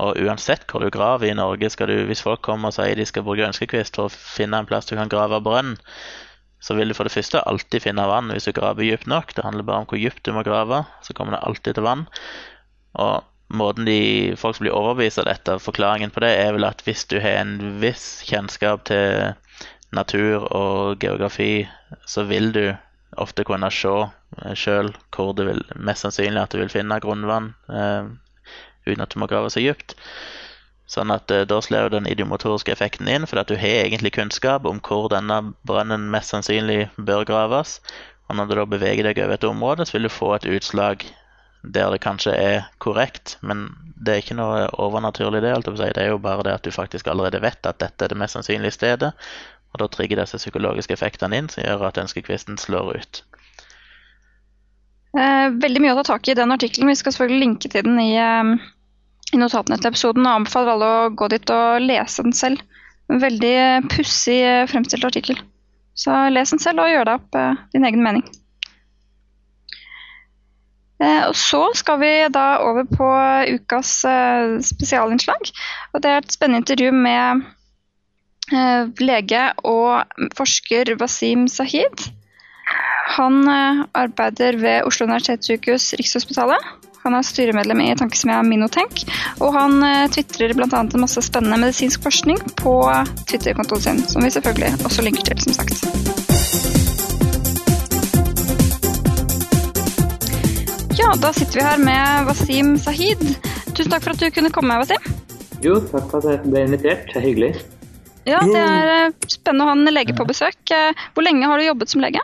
Og 0.00 0.18
uansett 0.22 0.64
hvor 0.70 0.82
du 0.82 0.90
graver 0.92 1.28
i 1.28 1.36
Norge, 1.36 1.70
skal 1.72 1.90
du, 1.90 1.96
hvis 2.08 2.22
folk 2.24 2.42
kommer 2.46 2.70
og 2.70 2.76
sier 2.76 2.96
de 2.96 3.06
skal 3.08 3.24
bruke 3.26 3.46
ønskekvist 3.46 3.98
for 3.98 4.08
å 4.08 4.14
finne 4.14 4.60
en 4.60 4.68
plass 4.68 4.88
du 4.88 4.96
kan 4.96 5.12
grave 5.12 5.42
brønn, 5.44 5.76
så 6.60 6.76
vil 6.76 6.92
du 6.92 6.96
for 6.96 7.08
det 7.08 7.14
første 7.14 7.40
alltid 7.48 7.84
finne 7.86 8.04
vann 8.08 8.32
hvis 8.32 8.48
du 8.48 8.54
graver 8.56 8.84
dypt 8.84 9.08
nok. 9.08 9.34
Det 9.36 9.44
handler 9.44 9.66
bare 9.66 9.84
om 9.84 9.90
hvor 9.90 10.00
dypt 10.00 10.24
du 10.26 10.32
må 10.36 10.44
grave, 10.46 10.82
så 11.04 11.16
kommer 11.16 11.36
det 11.36 11.44
alltid 11.48 11.76
til 11.76 11.86
vann. 11.86 12.06
Og 13.00 13.24
måten 13.60 13.88
de, 13.88 14.36
folk 14.40 14.58
som 14.58 14.66
blir 14.66 14.76
overbevist 14.76 15.22
av 15.22 15.28
dette, 15.30 15.56
forklaringen 15.62 16.12
på 16.14 16.22
det, 16.24 16.34
er 16.36 16.52
vel 16.56 16.68
at 16.68 16.84
hvis 16.86 17.06
du 17.10 17.18
har 17.20 17.40
en 17.40 17.56
viss 17.82 18.20
kjennskap 18.28 18.84
til 18.90 19.32
natur 19.96 20.46
og 20.54 21.00
geografi, 21.02 21.66
så 22.06 22.24
vil 22.28 22.52
du 22.54 22.64
ofte 23.18 23.44
kunne 23.44 23.72
se 23.74 23.96
sjøl 24.54 24.92
hvor 25.10 25.32
du 25.34 25.46
vil 25.48 25.64
mest 25.74 26.04
sannsynlig 26.04 26.44
at 26.44 26.52
du 26.54 26.60
vil 26.60 26.70
finne 26.70 27.00
grunnvann 27.02 27.50
eh, 27.74 28.12
uten 28.86 29.02
at 29.04 29.12
du 29.14 29.20
må 29.22 29.28
grave 29.30 29.50
så 29.52 29.62
dypt. 29.62 29.96
Sånn 30.90 31.12
at 31.14 31.30
eh, 31.30 31.46
Da 31.46 31.60
slår 31.62 31.92
den 31.94 32.08
idiomotoriske 32.10 32.72
effekten 32.74 33.08
inn, 33.08 33.26
for 33.30 33.42
at 33.42 33.50
du 33.50 33.56
har 33.60 33.84
egentlig 33.84 34.14
kunnskap 34.16 34.66
om 34.66 34.80
hvor 34.86 35.08
denne 35.12 35.52
brønnen 35.66 36.08
mest 36.10 36.34
sannsynlig 36.34 36.88
bør 36.96 37.26
graves. 37.28 37.78
Og 38.28 38.36
Når 38.36 38.50
du 38.50 38.56
da 38.58 38.66
beveger 38.74 39.06
deg 39.06 39.22
over 39.22 39.36
et 39.36 39.46
område, 39.46 39.86
så 39.86 39.98
vil 39.98 40.08
du 40.08 40.12
få 40.14 40.34
et 40.36 40.48
utslag 40.50 41.06
der 41.62 41.90
det 41.92 42.00
kanskje 42.00 42.32
er 42.32 42.68
korrekt, 42.80 43.36
men 43.44 43.66
det 44.00 44.12
er 44.12 44.22
ikke 44.22 44.36
noe 44.38 44.68
overnaturlig. 44.80 45.42
Det. 45.44 45.52
Det 45.76 46.02
er 46.02 46.08
jo 46.14 46.18
bare 46.18 46.46
det 46.46 46.54
at 46.56 46.64
du 46.64 46.70
faktisk 46.72 47.06
allerede 47.06 47.42
vet 47.42 47.66
at 47.68 47.80
dette 47.82 48.04
er 48.04 48.08
det 48.08 48.16
mest 48.16 48.38
sannsynlige 48.38 48.78
stedet. 48.78 49.12
Og 49.72 49.82
da 49.82 49.86
trigger 49.86 50.22
disse 50.22 50.40
psykologiske 50.40 50.96
effektene 50.96 51.36
inn, 51.36 51.50
som 51.52 51.62
gjør 51.62 51.90
at 51.90 52.00
ønskekvisten 52.00 52.58
slår 52.58 52.96
ut. 52.96 53.22
Eh, 55.10 55.46
veldig 55.58 55.80
mye 55.82 55.94
å 55.96 55.98
ta 56.00 56.12
tak 56.12 56.28
i 56.30 56.36
den 56.38 56.54
artikkelen. 56.54 56.90
Vi 56.92 56.98
skal 57.00 57.14
selvfølgelig 57.14 57.42
linke 57.42 57.70
til 57.70 57.86
den 57.86 57.98
i 58.02 58.12
eh, 58.14 58.52
i 59.30 59.38
notatene 59.38 59.78
til 59.78 59.90
episoden 59.90 60.26
og 60.26 60.40
anbefaler 60.40 60.72
alle 60.74 60.90
å 60.90 61.14
gå 61.14 61.28
dit 61.30 61.52
og 61.54 61.82
lese 61.84 62.24
den 62.26 62.34
selv. 62.34 62.62
En 63.10 63.22
veldig 63.22 63.56
pussig 63.90 64.38
eh, 64.42 64.66
fremstilt 64.70 65.06
artikkel. 65.06 65.40
Så 65.98 66.14
les 66.30 66.54
den 66.54 66.62
selv 66.62 66.82
og 66.82 66.90
gjør 66.90 67.08
deg 67.08 67.18
opp 67.18 67.66
din 67.74 67.84
egen 67.84 68.02
mening. 68.02 68.22
Og 71.00 71.34
Så 71.36 71.60
skal 71.80 71.98
vi 72.00 72.12
da 72.32 72.60
over 72.64 72.86
på 72.88 73.08
ukas 73.56 73.90
spesialinnslag. 74.64 75.50
og 75.92 76.02
Det 76.04 76.10
er 76.10 76.20
et 76.20 76.32
spennende 76.32 76.60
intervju 76.60 76.92
med 76.92 77.44
lege 79.00 79.42
og 79.64 80.04
forsker 80.36 80.94
Wasim 81.00 81.48
Sahid. 81.48 82.10
Han 83.16 83.42
eh, 83.48 83.82
arbeider 83.98 84.60
ved 84.60 84.86
Oslo 84.86 85.08
universitetssykehus 85.08 85.92
Rikshospitalet 85.98 86.70
han 87.00 87.16
er 87.16 87.24
styremedlem 87.24 87.80
i 87.80 87.92
tankesmia 87.96 88.42
Minotenk, 88.44 89.06
og 89.40 89.54
han 89.56 89.78
uh, 89.80 90.04
tvitrer 90.12 90.52
bl.a. 90.52 90.68
en 90.68 91.00
masse 91.00 91.22
spennende 91.24 91.56
medisinsk 91.62 92.02
forskning 92.04 92.36
på 92.60 92.74
Twitter-kontoen 93.30 93.80
sin, 93.80 94.02
som 94.04 94.24
vi 94.24 94.28
selvfølgelig 94.34 94.84
også 94.84 95.06
linker 95.06 95.30
til, 95.30 95.40
som 95.46 95.56
sagt. 95.56 95.80
Ja, 101.00 101.14
da 101.16 101.32
sitter 101.32 101.56
vi 101.56 101.64
her 101.64 101.80
med 101.80 102.28
Wasim 102.28 102.74
Sahid. 102.76 103.22
Tusen 103.72 103.94
takk 103.94 104.04
for 104.04 104.12
at 104.12 104.20
du 104.20 104.28
kunne 104.36 104.52
komme, 104.52 104.76
Wasim. 104.82 105.00
Jo, 105.64 105.78
takk 105.88 106.10
for 106.10 106.20
at 106.20 106.34
jeg 106.34 106.42
ble 106.44 106.66
invitert. 106.68 107.08
Det 107.08 107.16
er 107.22 107.24
hyggelig. 107.24 107.54
Ja, 108.28 108.42
det 108.44 108.60
er 108.60 108.92
eh, 108.98 109.14
spennende 109.24 109.64
å 109.64 109.70
ha 109.70 109.78
en 109.78 109.88
lege 109.88 110.12
på 110.16 110.28
besøk. 110.28 110.60
Eh, 110.76 110.92
hvor 111.16 111.24
lenge 111.24 111.48
har 111.48 111.56
du 111.56 111.64
jobbet 111.64 111.94
som 111.94 112.04
lege? 112.04 112.20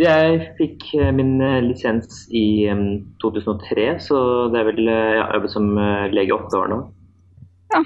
Jeg 0.00 0.38
fikk 0.58 0.88
eh, 0.98 1.12
min 1.14 1.36
eh, 1.42 1.60
lisens 1.62 2.24
i 2.34 2.66
2003, 3.22 3.86
så 4.02 4.18
det 4.50 4.60
er 4.60 4.68
vel 4.72 4.88
jeg 4.90 5.12
jeg 5.14 5.34
jobbet 5.36 5.52
som 5.52 5.68
lege 6.10 6.32
i 6.32 6.34
åtte 6.34 6.58
år 6.58 6.72
nå. 6.72 6.78
Ja. 7.74 7.80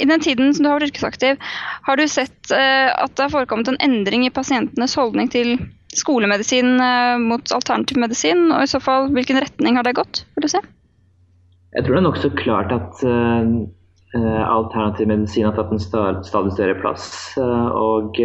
I 0.00 0.04
den 0.08 0.22
tiden 0.22 0.52
som 0.54 0.64
du 0.64 0.68
har 0.70 0.78
vært 0.78 0.94
yrkesaktiv, 0.94 1.40
har 1.84 1.98
du 1.98 2.04
sett 2.08 2.52
at 2.54 3.12
det 3.18 3.24
har 3.26 3.32
forekommet 3.32 3.68
en 3.68 3.80
endring 3.84 4.22
i 4.24 4.32
pasientenes 4.32 4.94
holdning 4.96 5.28
til 5.28 5.58
skolemedisin 5.92 6.78
mot 7.20 7.52
alternativ 7.52 8.00
medisin? 8.00 8.46
Og 8.54 8.64
i 8.64 8.70
så 8.70 8.80
fall, 8.80 9.10
hvilken 9.12 9.42
retning 9.44 9.76
har 9.76 9.84
det 9.84 9.96
gått, 9.98 10.22
vil 10.38 10.46
du 10.46 10.52
se? 10.54 10.62
Jeg 11.76 11.84
tror 11.84 11.98
det 11.98 12.00
er 12.00 12.06
nokså 12.06 12.32
klart 12.38 12.72
at 12.72 13.04
alternativ 14.14 15.10
medisin 15.10 15.50
har 15.50 15.58
tatt 15.58 15.74
en 15.74 15.84
stadig 15.84 16.54
større 16.56 16.78
plass. 16.80 17.10
og 17.36 18.22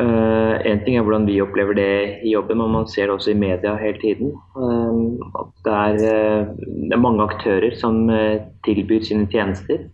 Uh, 0.00 0.56
en 0.64 0.78
ting 0.86 0.96
er 0.96 1.04
hvordan 1.04 1.26
vi 1.28 1.40
opplever 1.44 1.76
det 1.76 2.24
i 2.24 2.32
jobben, 2.32 2.56
men 2.62 2.72
man 2.72 2.86
ser 2.88 3.10
det 3.10 3.16
også 3.18 3.34
i 3.34 3.40
media 3.40 3.74
hele 3.76 4.00
tiden. 4.00 4.30
At 5.36 5.50
det, 5.66 5.72
er, 5.72 5.98
uh, 6.00 6.52
det, 6.56 6.92
er, 6.94 7.02
mange 7.02 7.26
aktører 7.26 7.76
som 7.76 8.06
tilbyr 8.64 9.04
sine 9.04 9.28
tjenester. 9.28 9.84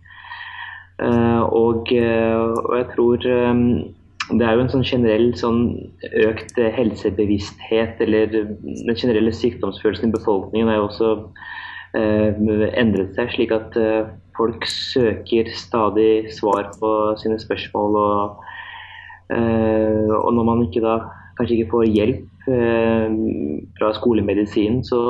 Og, 0.99 1.91
og, 1.95 2.73
jeg 2.75 2.87
tror 2.91 3.21
det 3.23 4.45
er 4.45 4.57
jo 4.57 4.63
en 4.65 4.71
sånn 4.73 4.87
generell 4.87 5.29
sånn 5.39 5.61
økt 6.27 6.59
helsebevissthet, 6.59 8.01
eller 8.03 8.33
den 8.35 8.99
generelle 8.99 9.31
sykdomsfølelsen 9.31 10.11
i 10.11 10.17
befolkningen 10.17 10.73
er 10.73 10.81
jo 10.81 10.89
også 10.89 11.13
endret 11.95 13.15
seg, 13.15 13.31
slik 13.37 13.55
at 13.55 13.79
folk 14.37 14.67
søker 14.67 15.53
stadig 15.55 16.35
svar 16.35 16.73
på 16.83 16.91
sine 17.23 17.39
spørsmål. 17.39 18.03
Og, 18.03 18.43
og 19.29 20.31
når 20.33 20.45
man 20.47 20.65
ikke 20.65 20.81
da 20.81 20.99
kanskje 21.37 21.59
ikke 21.59 21.73
får 21.75 21.91
hjelp 21.93 22.47
fra 23.77 23.91
skolemedisinen, 23.93 24.81
så, 24.87 25.01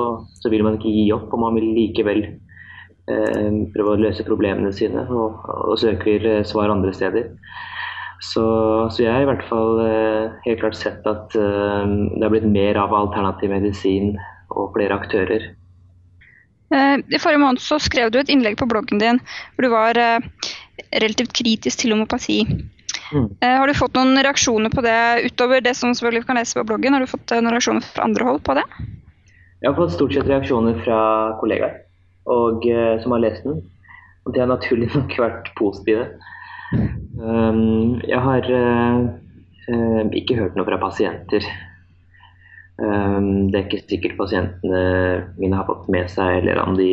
så 0.42 0.50
vil 0.50 0.64
man 0.66 0.74
ikke 0.74 0.90
gi 0.90 1.04
opp, 1.14 1.30
og 1.30 1.42
man 1.44 1.54
vil 1.54 1.68
likevel 1.76 2.24
prøve 3.06 3.92
å 3.94 4.00
løse 4.02 4.26
problemene 4.26 4.72
sine 4.74 5.06
og, 5.06 5.38
og 5.46 5.78
søker 5.80 6.26
svar 6.44 6.74
andre 6.74 6.90
steder. 6.92 7.30
Så, 8.18 8.42
så, 8.90 9.04
jeg 9.04 9.14
har 9.14 9.22
i 9.22 9.30
hvert 9.30 9.46
fall 9.46 9.78
helt 10.44 10.60
klart 10.64 10.76
sett 10.76 11.06
at 11.06 11.30
det 11.32 12.24
har 12.26 12.34
blitt 12.34 12.50
mer 12.50 12.82
av 12.82 12.96
alternativ 12.98 13.54
medisin 13.54 14.16
og 14.50 14.74
flere 14.74 14.98
aktører. 14.98 15.46
Eh, 16.74 16.96
I 17.00 17.20
forrige 17.20 17.40
måned 17.40 17.62
så 17.64 17.78
skrev 17.80 18.10
du 18.12 18.18
et 18.20 18.30
innlegg 18.32 18.58
på 18.60 18.68
bloggen 18.68 19.00
din 19.00 19.20
hvor 19.54 19.64
du 19.64 19.70
var 19.72 19.98
eh, 20.00 20.24
relativt 21.00 21.32
kritisk 21.36 21.80
til 21.82 21.94
homopati. 21.94 22.42
Mm. 23.12 23.28
Eh, 23.40 23.56
har 23.56 23.68
du 23.68 23.74
fått 23.76 23.96
noen 23.96 24.20
reaksjoner 24.24 24.72
på 24.72 24.84
det 24.84 24.98
utover 25.26 25.62
det 25.64 25.74
som 25.78 25.94
selvfølgelig 25.94 26.26
kan 26.28 26.40
lese 26.40 26.58
på 26.58 26.66
bloggen? 26.68 26.96
Har 26.96 27.04
du 27.04 27.10
fått 27.10 27.34
noen 27.36 27.54
reaksjoner 27.54 27.86
fra 27.86 28.06
andre 28.08 28.28
hold 28.28 28.42
på 28.46 28.56
det? 28.58 28.66
Jeg 29.62 29.70
har 29.70 29.78
fått 29.78 29.96
stort 29.96 30.14
sett 30.14 30.28
reaksjoner 30.30 30.76
fra 30.84 30.98
kollegaer 31.40 31.80
og, 32.28 32.66
som 33.02 33.14
har 33.16 33.24
lest 33.24 33.46
den. 33.46 33.62
Og 34.26 34.34
de 34.34 34.42
har 34.42 34.50
naturlig 34.50 34.90
nok 34.98 35.16
vært 35.18 35.48
positive. 35.58 36.10
Um, 37.18 37.96
jeg 38.04 38.20
har 38.20 38.44
uh, 38.52 40.04
ikke 40.14 40.36
hørt 40.36 40.58
noe 40.58 40.68
fra 40.68 40.78
pasienter 40.82 41.46
Um, 42.78 43.48
det 43.50 43.58
er 43.58 43.64
ikke 43.64 43.90
sikkert 43.90 44.12
pasientene 44.20 44.82
mine 45.40 45.56
har 45.58 45.66
fått 45.66 45.88
med 45.90 46.06
seg, 46.12 46.44
eller 46.44 46.60
om 46.62 46.76
de, 46.78 46.92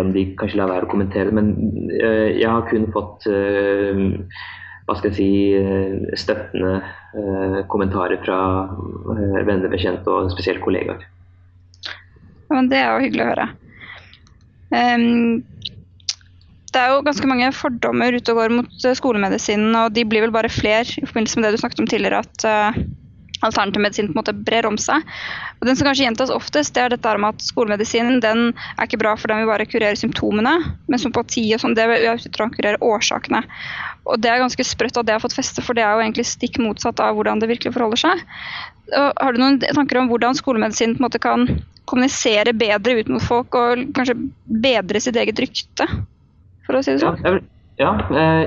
om 0.00 0.10
de 0.10 0.24
kanskje 0.38 0.58
lar 0.58 0.72
være 0.72 0.88
å 0.88 0.90
kommentere. 0.90 1.34
Men 1.34 1.52
uh, 1.92 2.30
jeg 2.34 2.48
har 2.48 2.66
kun 2.66 2.88
fått 2.94 3.28
eh, 3.30 4.02
hva 4.86 4.96
skal 4.98 5.10
jeg 5.12 5.16
si, 5.18 5.30
eh, 5.54 6.16
støttende 6.18 7.64
kommentarer 7.68 8.16
fra 8.24 8.38
venner, 9.44 9.68
bekjente 9.68 10.08
og 10.08 10.30
spesielt 10.32 10.62
kollegaer. 10.64 11.02
Ja, 11.84 12.54
men 12.56 12.70
det 12.70 12.78
er 12.80 12.88
jo 12.88 13.02
hyggelig 13.04 13.24
å 13.24 13.28
høre. 13.28 13.46
Um, 14.72 15.42
det 16.72 16.80
er 16.80 16.94
jo 16.94 17.02
ganske 17.04 17.28
mange 17.28 17.50
fordommer 17.52 18.16
ute 18.16 18.32
og 18.32 18.40
går 18.40 18.54
mot 18.56 18.88
skolemedisinen, 18.96 19.76
og 19.76 19.92
de 19.92 20.06
blir 20.08 20.24
vel 20.24 20.32
bare 20.32 20.52
fler 20.52 20.88
i 20.88 21.04
forbindelse 21.04 21.38
med 21.38 21.46
det 21.46 21.52
du 21.58 21.60
snakket 21.60 21.84
om 21.84 21.90
tidligere, 21.90 22.22
at 22.24 22.46
uh, 23.42 23.48
alternativmedisin 23.48 24.08
på 24.08 24.14
en 24.14 24.20
måte 24.22 24.34
brer 24.46 24.66
om 24.68 24.78
seg. 24.80 25.04
Og 25.60 25.68
Den 25.68 25.78
som 25.78 25.88
kanskje 25.88 26.06
gjentas 26.06 26.32
oftest, 26.34 26.74
det 26.74 26.84
er 26.84 26.94
dette 26.94 27.16
med 27.18 27.34
at 27.34 27.44
skolemedisinen 27.44 28.22
den 28.22 28.52
er 28.52 28.86
ikke 28.86 29.02
bra 29.02 29.14
for 29.18 29.30
den 29.30 29.42
vil 29.42 29.50
bare 29.50 29.68
kurere 29.68 29.98
symptomene, 29.98 30.54
men 30.88 31.02
sympati 31.02 31.44
og 31.54 31.62
sånn, 31.62 31.76
det 31.78 31.88
vil 31.90 32.08
å 32.12 32.50
kurere 32.56 32.80
årsakene. 32.82 33.42
Og 34.10 34.18
Det 34.18 34.30
er 34.30 34.42
ganske 34.42 34.66
sprøtt 34.66 34.98
at 34.98 35.06
det 35.06 35.14
har 35.14 35.22
fått 35.22 35.36
feste, 35.36 35.62
for 35.62 35.78
det 35.78 35.84
er 35.86 35.94
jo 35.94 36.02
egentlig 36.02 36.26
stikk 36.26 36.58
motsatt 36.62 37.00
av 37.02 37.14
hvordan 37.14 37.42
det 37.42 37.50
virkelig 37.52 37.74
forholder 37.76 38.00
seg. 38.02 38.24
Og 38.92 39.22
har 39.22 39.32
du 39.34 39.38
noen 39.38 39.60
tanker 39.62 40.00
om 40.00 40.10
hvordan 40.10 40.36
skolemedisin 40.36 40.96
på 40.96 41.02
en 41.02 41.06
måte 41.06 41.22
kan 41.22 41.46
kommunisere 41.90 42.54
bedre 42.56 42.98
ut 42.98 43.12
mot 43.12 43.24
folk, 43.24 43.54
og 43.54 43.86
kanskje 43.96 44.18
bedre 44.62 45.02
sitt 45.02 45.18
eget 45.18 45.38
rykte, 45.42 45.86
for 46.66 46.78
å 46.78 46.82
si 46.82 46.94
det 46.94 47.02
sånn? 47.02 47.20
Ja, 47.22 47.36
jeg, 47.36 47.46
ja, 47.82 47.92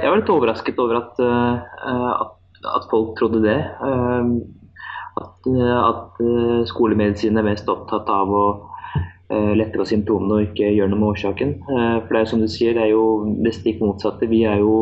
jeg 0.02 0.12
var 0.12 0.20
litt 0.20 0.34
overrasket 0.36 0.80
over 0.84 1.00
at, 1.02 1.24
uh, 1.24 2.12
at, 2.26 2.62
at 2.76 2.88
folk 2.92 3.16
trodde 3.20 3.44
det. 3.46 3.58
At, 5.16 5.48
eh, 5.48 5.76
at 5.80 6.18
eh, 6.20 6.64
skolemedisin 6.68 7.38
er 7.40 7.48
mest 7.48 7.70
opptatt 7.72 8.10
av 8.12 8.32
å 8.36 8.46
uh, 9.32 9.54
lette 9.56 9.80
på 9.80 9.86
symptomene 9.88 10.36
og 10.36 10.50
ikke 10.50 10.74
gjøre 10.76 10.92
noe 10.92 11.02
med 11.02 11.12
årsaken. 11.14 11.54
For 11.66 12.12
det 12.12 12.20
er 12.20 12.28
som 12.30 12.42
du 12.44 12.50
sier, 12.52 12.76
det 12.76 12.84
er 12.84 12.92
jo 12.92 13.06
det 13.46 13.56
stikk 13.56 13.80
motsatte. 13.82 14.28
Vi 14.30 14.44
er 14.46 14.60
jo, 14.62 14.76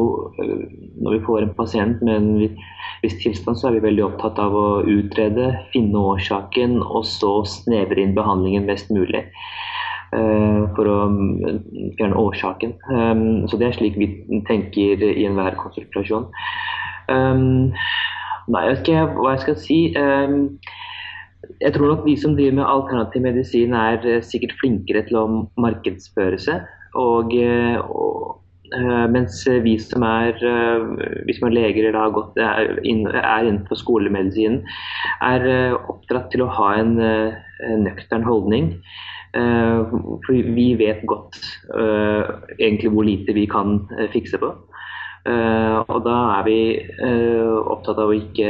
når 1.00 1.16
vi 1.16 1.22
får 1.28 1.46
en 1.46 1.54
pasient 1.56 2.02
med 2.04 2.18
en 2.18 2.58
viss 3.06 3.16
tilstand, 3.22 3.60
så 3.60 3.70
er 3.70 3.78
vi 3.78 3.86
veldig 3.86 4.04
opptatt 4.10 4.42
av 4.44 4.58
å 4.58 4.66
utrede, 4.84 5.48
finne 5.72 6.02
årsaken 6.12 6.82
og 6.84 7.06
så 7.08 7.38
snevre 7.48 8.04
inn 8.04 8.18
behandlingen 8.18 8.68
mest 8.68 8.92
mulig. 8.92 9.24
For 10.14 10.92
å 10.92 10.98
mm, 11.10 11.94
fjerne 11.98 12.20
årsaken. 12.22 12.76
Um, 12.92 13.24
så 13.50 13.58
Det 13.58 13.70
er 13.72 13.80
slik 13.80 13.96
vi 13.98 14.12
tenker 14.46 15.08
i 15.08 15.24
enhver 15.26 15.56
konsultasjon. 15.58 16.28
Nei, 18.52 18.66
jeg 18.66 18.74
vet 18.74 18.88
ikke 18.88 19.04
hva 19.16 19.34
jeg 19.36 19.44
skal 19.46 19.60
si. 19.62 19.78
Ehm, 19.96 20.40
jeg 21.64 21.76
tror 21.76 21.92
nok 21.92 22.06
de 22.08 22.16
som 22.20 22.36
driver 22.36 22.58
med 22.60 22.68
alternativ 22.68 23.24
medisin 23.24 23.76
er 23.78 24.04
eh, 24.08 24.24
sikkert 24.24 24.56
flinkere 24.62 25.04
til 25.08 25.20
å 25.20 25.26
markedsføre 25.64 26.40
seg. 26.42 26.64
Og, 27.00 27.32
eh, 27.36 27.80
og, 27.80 28.42
eh, 28.76 29.06
mens 29.12 29.42
vi 29.66 29.78
som 29.82 30.04
er, 30.08 30.36
vi 31.28 31.38
som 31.38 31.48
er 31.48 31.56
leger 31.56 31.88
eller 31.88 32.00
har 32.00 32.16
gått, 32.16 32.38
er, 32.42 32.76
innenfor 32.84 33.80
skolemedisinen, 33.80 34.62
er 35.24 35.80
oppdratt 35.80 36.32
til 36.34 36.46
å 36.46 36.52
ha 36.60 36.76
en 36.82 36.96
nøktern 37.84 38.28
holdning. 38.28 38.74
For 39.34 40.52
vi 40.54 40.66
vet 40.78 41.00
godt 41.10 41.40
egentlig 42.60 42.92
hvor 42.94 43.08
lite 43.08 43.34
vi 43.34 43.48
kan 43.50 43.80
fikse 44.14 44.38
på. 44.38 44.52
Uh, 45.24 45.80
og 45.88 46.02
da 46.04 46.14
er 46.36 46.44
vi 46.44 46.58
uh, 47.00 47.60
opptatt 47.72 48.00
av 48.02 48.10
å 48.12 48.16
ikke 48.18 48.50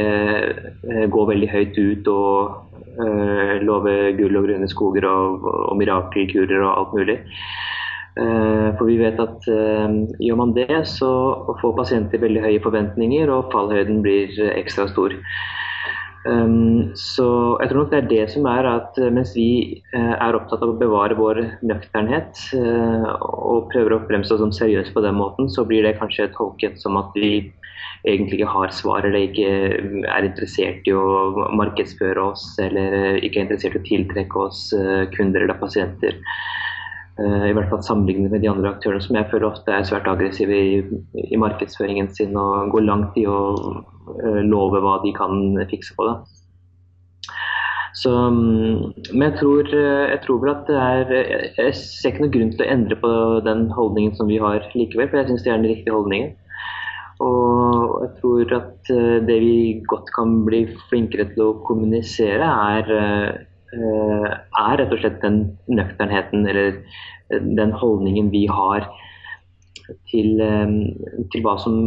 uh, 0.82 1.04
gå 1.06 1.26
veldig 1.30 1.50
høyt 1.52 1.76
ut 1.78 2.10
og 2.10 2.62
love 3.66 3.92
gull 4.14 4.36
og 4.38 4.44
grønne 4.46 4.68
skoger 4.70 5.02
og, 5.08 5.42
og 5.42 5.72
mirakelkurer 5.80 6.60
og 6.62 6.68
alt 6.70 6.92
mulig. 6.94 7.16
for 8.78 8.86
vi 8.86 9.00
vet 9.00 9.18
at 9.18 9.48
gjør 10.22 10.36
man 10.38 10.52
det, 10.54 10.68
så 10.86 11.08
får 11.58 11.74
pasienter 11.74 12.22
veldig 12.22 12.44
høye 12.44 12.60
forventninger, 12.62 13.32
og 13.34 13.50
fallhøyden 13.50 13.98
blir 14.04 14.30
ekstra 14.52 14.86
stor. 14.92 15.16
Um, 16.24 16.94
så 16.96 17.26
jeg 17.60 17.68
tror 17.68 17.82
nok 17.82 17.90
det 17.92 17.98
er 17.98 18.06
det 18.08 18.22
som 18.32 18.46
er 18.48 18.64
at 18.64 18.96
eh, 18.96 19.10
mens 19.12 19.34
vi 19.36 19.82
uh, 19.92 20.14
er 20.14 20.38
opptatt 20.38 20.62
av 20.64 20.70
å 20.72 20.78
bevare 20.80 21.18
vår 21.18 21.40
nøkternhet 21.68 22.40
uh, 22.56 23.10
og 23.20 23.68
prøver 23.74 23.92
å 23.92 24.00
fremstå 24.06 24.38
som 24.40 24.54
seriøse 24.56 24.94
på 24.94 25.02
den 25.04 25.18
måten, 25.18 25.50
så 25.52 25.66
blir 25.68 25.84
det 25.84 25.98
kanskje 25.98 26.30
tolket 26.32 26.80
som 26.80 26.96
at 26.96 27.12
vi 27.18 27.34
egentlig 28.08 28.40
ikke 28.40 28.54
har 28.54 28.72
svar 28.72 29.04
eller 29.04 29.26
ikke 29.26 29.50
er 30.08 30.24
interessert 30.30 30.88
i 30.88 30.96
å 30.96 31.44
markedsføre 31.60 32.24
oss 32.32 32.46
eller 32.62 33.20
ikke 33.20 33.42
er 33.42 33.44
interessert 33.44 33.76
i 33.76 33.82
å 33.82 33.88
tiltrekke 33.92 34.44
oss 34.46 34.70
uh, 34.72 35.04
kunder 35.12 35.44
eller 35.44 35.60
pasienter. 35.60 36.16
I 37.14 37.52
hvert 37.54 37.68
fall 37.70 37.82
sammenlignet 37.86 38.32
med 38.32 38.42
de 38.42 38.48
andre 38.50 38.72
aktørene 38.74 39.02
som 39.04 39.14
jeg 39.14 39.28
føler 39.30 39.46
ofte 39.46 39.70
er 39.70 39.84
svært 39.86 40.08
aggressive 40.10 40.56
i, 40.58 40.80
i 41.30 41.38
markedsføringen 41.38 42.08
sin 42.10 42.34
og 42.34 42.72
går 42.74 42.88
langt 42.88 43.18
i 43.20 43.22
å 43.30 43.36
Eh, 44.04 44.42
love 44.44 44.80
hva 44.84 44.98
de 45.02 45.12
kan 45.16 45.56
fikse 45.70 45.94
på 45.96 46.06
det. 46.08 46.14
Så, 47.94 48.10
mm, 48.10 48.92
men 49.14 49.24
jeg 49.30 49.36
tror, 49.38 49.68
eh, 49.70 50.10
jeg 50.12 50.20
tror, 50.24 50.40
vel 50.42 50.50
at 50.50 50.66
det 50.66 50.76
er 50.76 51.12
Jeg 51.56 51.74
ser 51.78 52.10
ikke 52.10 52.24
noen 52.24 52.34
grunn 52.36 52.50
til 52.52 52.64
å 52.66 52.72
endre 52.74 52.96
på 53.00 53.10
den 53.46 53.68
holdningen 53.70 54.16
som 54.18 54.28
vi 54.28 54.40
har 54.42 54.66
likevel, 54.74 55.08
for 55.08 55.20
jeg 55.20 55.28
syns 55.30 55.44
det 55.44 55.52
er 55.52 55.62
den 55.62 55.70
riktige 55.72 55.94
holdningen. 55.94 56.34
Og 57.22 58.02
jeg 58.02 58.12
tror 58.20 58.54
at 58.58 58.90
eh, 58.90 59.20
det 59.24 59.38
vi 59.40 59.56
godt 59.88 60.10
kan 60.16 60.44
bli 60.44 60.66
flinkere 60.90 61.30
til 61.32 61.46
å 61.46 61.58
kommunisere, 61.64 62.44
er, 62.44 63.46
er 63.74 64.78
rett 64.80 64.92
og 64.92 65.00
slett 65.00 65.20
den 65.24 65.40
nøkternheten 65.66 66.46
eller 66.50 66.78
den 67.30 67.72
holdningen 67.74 68.30
vi 68.30 68.44
har 68.46 68.86
til, 70.10 70.40
til 71.32 71.44
hva 71.44 71.56
som 71.60 71.80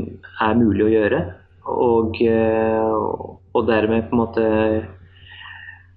er 0.43 0.59
mulig 0.59 0.85
å 0.85 0.93
gjøre. 0.93 1.21
Og, 1.67 2.19
eh, 2.23 2.93
og 3.57 3.67
dermed 3.67 4.07
på 4.07 4.15
en 4.15 4.21
måte 4.21 4.45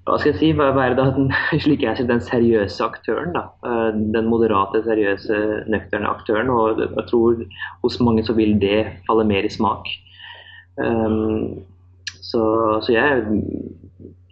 hva 0.09 0.17
skal 0.19 0.33
jeg 0.33 0.39
si, 0.41 0.49
er 0.57 0.95
det 0.97 1.05
den, 1.15 1.29
slik 1.65 1.85
jeg 1.85 1.99
ser 1.99 2.09
den 2.09 2.23
seriøse 2.25 2.83
aktøren. 2.83 3.35
da, 3.37 3.45
eh, 3.63 3.91
Den 4.17 4.31
moderate, 4.33 4.83
seriøse, 4.83 5.67
nøkterne 5.71 6.11
aktøren. 6.11 6.51
Og 6.51 6.81
jeg 6.81 7.07
tror 7.11 7.45
hos 7.85 8.01
mange 8.01 8.25
så 8.27 8.35
vil 8.35 8.57
det 8.61 8.87
falle 9.07 9.27
mer 9.29 9.47
i 9.47 9.53
smak. 9.53 9.87
Um, 10.81 11.61
så, 12.23 12.43
så, 12.81 12.93
jeg, 12.95 13.23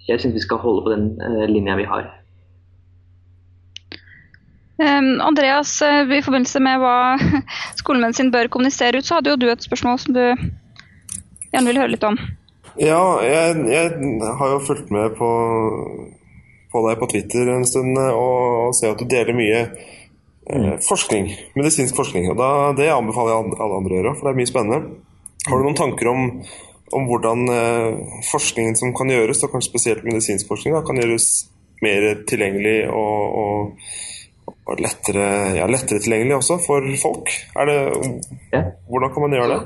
jeg 0.08 0.22
syns 0.22 0.38
vi 0.38 0.44
skal 0.44 0.62
holde 0.62 0.86
på 0.86 0.94
den 0.94 1.10
uh, 1.20 1.44
linja 1.50 1.76
vi 1.78 1.86
har. 1.88 2.08
Um, 4.78 5.18
Andreas, 5.26 5.72
i 5.82 6.22
forbindelse 6.22 6.60
med 6.62 6.78
hva 6.78 6.96
skolemedisin 7.80 8.30
bør 8.34 8.50
kommunisere 8.52 9.00
ut, 9.00 9.08
så 9.08 9.18
hadde 9.18 9.34
jo 9.34 9.40
du 9.40 9.48
et 9.50 9.64
spørsmål 9.64 9.98
som 10.02 10.14
du 10.14 10.22
gjerne 10.24 11.66
vil 11.70 11.80
høre 11.82 11.94
litt 11.96 12.06
om. 12.06 12.18
Ja, 12.78 13.18
jeg, 13.26 13.56
jeg 13.72 14.34
har 14.38 14.52
jo 14.52 14.62
fulgt 14.62 14.92
med 14.94 15.16
på, 15.18 15.28
på, 16.70 16.82
deg 16.86 17.00
på 17.00 17.08
Twitter 17.10 17.50
en 17.50 17.66
stund 17.66 17.98
og, 17.98 18.68
og 18.68 18.76
ser 18.78 18.92
at 18.92 19.02
du 19.02 19.08
deler 19.10 19.34
mye 19.34 19.64
eh, 19.64 20.74
forskning, 20.86 21.32
medisinsk 21.58 21.98
forskning. 21.98 22.28
og 22.30 22.38
da, 22.38 22.50
Det 22.78 22.86
anbefaler 22.94 23.34
jeg 23.34 23.58
alle 23.58 23.80
andre 23.80 23.96
å 23.96 23.98
gjøre, 23.98 24.14
for 24.14 24.28
det 24.28 24.34
er 24.34 24.38
mye 24.38 24.52
spennende. 24.52 24.80
Har 25.48 25.58
du 25.58 25.66
noen 25.66 25.80
tanker 25.80 26.12
om, 26.12 26.22
om 26.96 27.08
hvordan 27.08 27.48
eh, 27.52 28.20
forskningen 28.30 28.76
som 28.78 28.94
kan 28.96 29.10
gjøres, 29.12 29.42
og 29.44 29.54
kanskje 29.54 29.72
spesielt 29.72 30.06
medisinsk 30.08 30.50
forskning, 30.50 30.76
da, 30.76 30.84
kan 30.86 31.00
gjøres 31.00 31.28
mer 31.84 32.06
tilgjengelig 32.28 32.78
og, 32.90 33.36
og, 33.42 34.54
og 34.66 34.82
lettere, 34.82 35.26
ja, 35.58 35.66
lettere 35.70 36.02
tilgjengelig 36.02 36.38
også 36.40 36.58
for 36.66 36.86
folk. 37.02 37.34
Det, 37.70 37.78
Ja. 38.52 38.62
hvordan 38.88 39.12
kan 39.14 39.26
man 39.26 39.36
gjøre 39.38 39.50
det? 39.54 39.60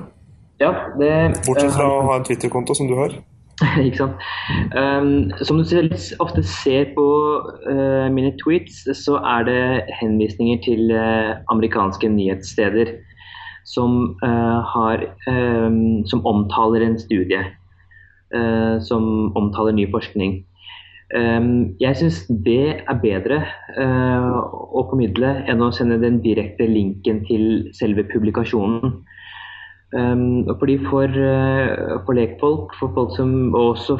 Ja, 0.62 0.72
det 1.00 1.12
Bortsett 1.46 1.74
fra 1.74 1.86
eh, 1.88 1.92
å 1.92 2.08
ha 2.10 2.18
en 2.18 2.26
Twitter-konto 2.26 2.74
som 2.78 2.90
du 2.90 2.96
har. 3.00 3.14
Ikke 3.86 3.98
sant. 3.98 4.22
Um, 4.74 5.30
som 5.46 5.58
du 5.60 5.64
selv 5.68 5.94
ofte 6.22 6.42
ser 6.46 6.92
på 6.96 7.06
uh, 7.68 8.08
mine 8.14 8.32
tweets, 8.42 8.82
så 9.04 9.18
er 9.34 9.46
det 9.48 9.62
henvisninger 10.00 10.62
til 10.64 10.92
uh, 10.94 11.38
amerikanske 11.52 12.10
nyhetssteder 12.10 12.94
som, 13.64 14.16
uh, 14.24 14.60
har, 14.74 15.04
um, 15.28 16.06
som 16.06 16.24
omtaler 16.26 16.86
en 16.86 16.98
studie. 16.98 17.44
uh, 18.32 18.80
som 18.80 19.32
omtaler 19.36 19.72
ny 19.76 19.84
forskning. 19.92 20.44
Jeg 21.12 21.96
syns 22.00 22.22
det 22.46 22.80
er 22.88 23.00
bedre 23.02 23.42
å 23.76 24.84
formidle 24.88 25.34
enn 25.44 25.60
å 25.60 25.68
sende 25.76 25.98
den 26.00 26.22
direkte 26.24 26.64
linken 26.64 27.18
til 27.28 27.68
selve 27.76 28.06
publikasjonen. 28.08 28.94
Um, 29.92 30.48
fordi 30.58 30.78
for, 30.88 31.04
uh, 31.04 32.00
for 32.06 32.16
lekfolk, 32.16 32.72
for 32.80 32.92
folk 32.96 33.10
som, 33.16 33.52
og 33.52 33.74
også 33.74 33.98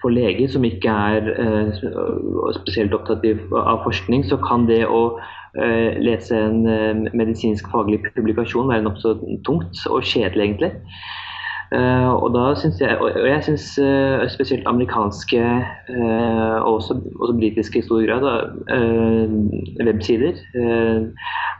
for 0.00 0.08
leger 0.08 0.48
som 0.48 0.64
ikke 0.64 0.88
er 0.88 1.26
uh, 1.36 2.52
spesielt 2.56 2.94
opptatt 2.96 3.26
av 3.52 3.82
forskning, 3.84 4.24
så 4.24 4.38
kan 4.40 4.64
det 4.70 4.86
å 4.88 5.18
lese 5.54 6.38
en 6.38 6.64
uh, 6.66 7.10
medisinsk 7.14 7.68
faglig 7.70 8.00
publikasjon 8.16 8.70
være 8.72 8.82
nokså 8.86 9.14
tungt 9.46 9.84
og 9.90 10.02
kjedelig, 10.02 10.42
egentlig. 10.44 10.72
Uh, 11.74 12.10
og 12.14 12.34
da 12.34 12.42
synes 12.58 12.80
jeg, 12.80 12.96
og 13.00 13.28
jeg 13.28 13.44
syns 13.46 13.68
spesielt 14.34 14.66
amerikanske 14.66 15.42
og 16.62 16.74
også, 16.74 16.98
også 17.20 17.36
britiske 17.38 17.78
i 17.78 17.82
stor 17.82 18.04
grad 18.06 18.24
websider 19.84 20.38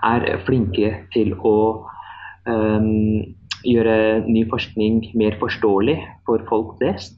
er 0.04 0.28
flinke 0.46 0.92
til 1.14 1.35
å 1.40 1.57
gjøre 3.64 3.96
ny 4.28 4.44
forskning 4.50 5.00
mer 5.18 5.38
forståelig 5.40 5.96
for 6.26 6.44
folk 6.48 6.76
flest. 6.78 7.16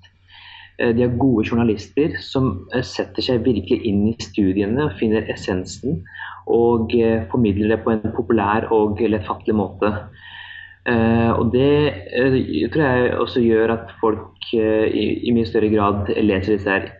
Eh, 0.78 0.92
De 0.96 1.02
er 1.02 1.18
gode 1.18 1.46
journalister 1.48 2.16
som 2.20 2.68
eh, 2.74 2.84
setter 2.84 3.24
seg 3.24 3.44
virkelig 3.46 3.80
inn 3.88 4.06
i 4.10 4.16
studiene, 4.20 4.86
og 4.86 4.98
finner 5.00 5.28
essensen 5.32 6.02
og 6.46 6.94
eh, 6.94 7.26
formidler 7.30 7.74
det 7.74 7.82
på 7.84 7.92
en 7.92 8.14
populær 8.14 8.68
og 8.74 9.00
lettfattelig 9.00 9.54
måte. 9.56 9.92
Eh, 10.86 11.30
og 11.34 11.50
Det 11.52 11.92
eh, 12.14 12.70
tror 12.70 12.82
jeg 12.82 13.14
også 13.18 13.42
gjør 13.42 13.74
at 13.74 13.94
folk 14.00 14.52
i, 14.54 15.32
mye 15.34 15.46
større 15.46 15.70
grad 15.72 16.12
leser 16.22 16.56
disse 16.56 16.70
her. 16.70 16.92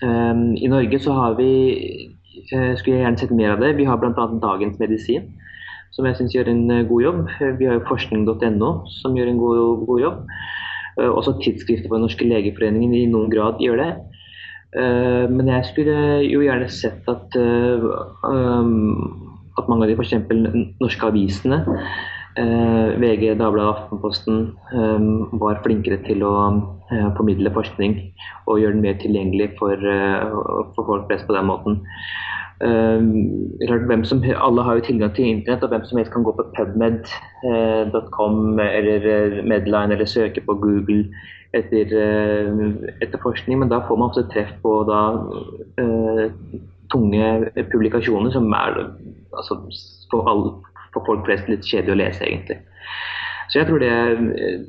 I 0.00 0.68
Norge 0.68 0.98
så 0.98 1.12
har 1.12 1.34
vi 1.36 2.08
skulle 2.40 2.96
jeg 2.96 3.02
gjerne 3.04 3.20
sett 3.20 3.32
mer 3.36 3.52
av 3.52 3.60
det. 3.60 3.74
Vi 3.76 3.84
har 3.84 3.98
bl.a. 4.00 4.12
Dagens 4.40 4.78
Medisin, 4.80 5.26
som 5.92 6.06
jeg 6.08 6.16
syns 6.16 6.32
gjør 6.32 6.48
en 6.48 6.62
god 6.88 7.02
jobb. 7.02 7.18
Vi 7.58 7.68
har 7.68 7.76
jo 7.76 7.82
forskning.no, 7.88 8.70
som 8.88 9.16
gjør 9.16 9.28
en 9.28 9.40
god, 9.40 9.84
god 9.86 10.00
jobb. 10.00 10.22
Også 11.04 11.34
tidsskriftet 11.44 11.88
for 11.88 11.98
Den 11.98 12.06
norske 12.08 12.24
legeforeningen 12.24 12.96
i 12.96 13.04
noen 13.12 13.28
grad 13.32 13.60
gjør 13.60 13.82
det. 13.82 13.90
Eh, 14.76 15.26
Men 15.30 15.48
jeg 15.48 15.64
skulle 15.72 15.96
jo 16.30 16.44
gjerne 16.44 16.68
sett 16.70 17.08
at, 17.10 17.36
eh, 17.36 17.86
um, 18.22 19.30
at 19.58 19.68
mange 19.68 19.86
av 19.86 19.90
de 19.90 19.96
f.eks. 19.98 20.14
norske 20.80 21.06
avisene, 21.06 21.64
VG, 22.40 23.34
Dagbladet, 23.38 23.74
Aftenposten, 23.74 24.36
eh, 24.72 25.08
var 25.42 25.60
flinkere 25.64 25.98
til 26.06 26.22
å 26.24 26.34
eh, 26.92 27.08
formidle 27.18 27.52
forskning 27.54 27.98
og 28.46 28.60
gjøre 28.62 28.76
den 28.76 28.84
mer 28.84 28.96
tilgjengelig 29.02 29.52
for, 29.58 29.76
eh, 29.76 30.24
for 30.76 30.88
folk 30.88 31.08
flest 31.10 31.28
på 31.28 31.36
den 31.36 31.50
måten. 31.50 31.80
Hvem 32.60 34.04
som, 34.04 34.20
alle 34.36 34.62
har 34.62 34.76
jo 34.76 34.84
tilgang 34.84 35.14
til 35.16 35.24
internett, 35.24 35.62
og 35.64 35.70
hvem 35.72 35.84
som 35.88 35.98
helst 35.98 36.12
kan 36.12 36.24
gå 36.24 36.32
på 36.36 36.44
pubmed.com 36.58 38.60
eller 38.60 39.06
eh, 39.08 39.44
Medline 39.44 39.92
eller 39.96 40.04
søke 40.04 40.40
på 40.44 40.54
Google 40.60 41.06
etter, 41.56 41.88
eh, 41.88 42.50
etter 43.00 43.18
forskning, 43.22 43.58
men 43.62 43.72
da 43.72 43.80
får 43.88 43.96
man 43.96 44.12
også 44.12 44.28
treff 44.32 44.52
på 44.62 44.84
da, 44.90 45.00
eh, 45.80 46.28
tunge 46.92 47.48
publikasjoner 47.72 48.30
som 48.34 48.52
er 48.52 48.92
altså, 49.32 49.56
for, 50.10 50.28
all, 50.28 50.44
for 50.94 51.06
folk 51.06 51.26
flest 51.28 51.48
litt 51.48 51.66
kjedelig 51.66 51.96
å 51.96 52.00
lese, 52.02 52.24
egentlig. 52.26 52.58
Så 53.50 53.58
jeg 53.58 53.66
tror 53.66 53.80
det, 53.82 53.94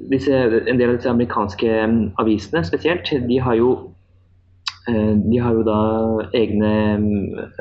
disse, 0.10 0.34
En 0.66 0.80
del 0.80 0.90
av 0.90 0.96
disse 0.98 1.10
amerikanske 1.10 1.70
eh, 1.70 1.98
avisene 2.22 2.64
spesielt, 2.66 3.12
de 3.28 3.38
har 3.40 3.60
jo 3.60 3.76
Eh, 4.90 5.16
De 5.32 5.38
har 5.38 5.54
jo 5.54 5.64
da 5.66 5.80
egne 6.38 6.72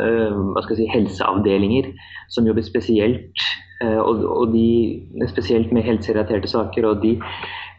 eh, 0.01 0.31
hva 0.33 0.63
skal 0.65 0.77
jeg 0.77 0.81
si, 0.81 0.93
helseavdelinger 0.95 1.91
som 2.33 2.47
jobber 2.49 2.65
spesielt, 2.65 3.45
eh, 3.85 3.99
og, 4.01 4.55
de, 4.55 5.27
spesielt 5.29 5.73
med 5.73 5.85
helserelaterte 5.85 6.49
saker. 6.49 6.87
og 6.89 7.03
de 7.05 7.19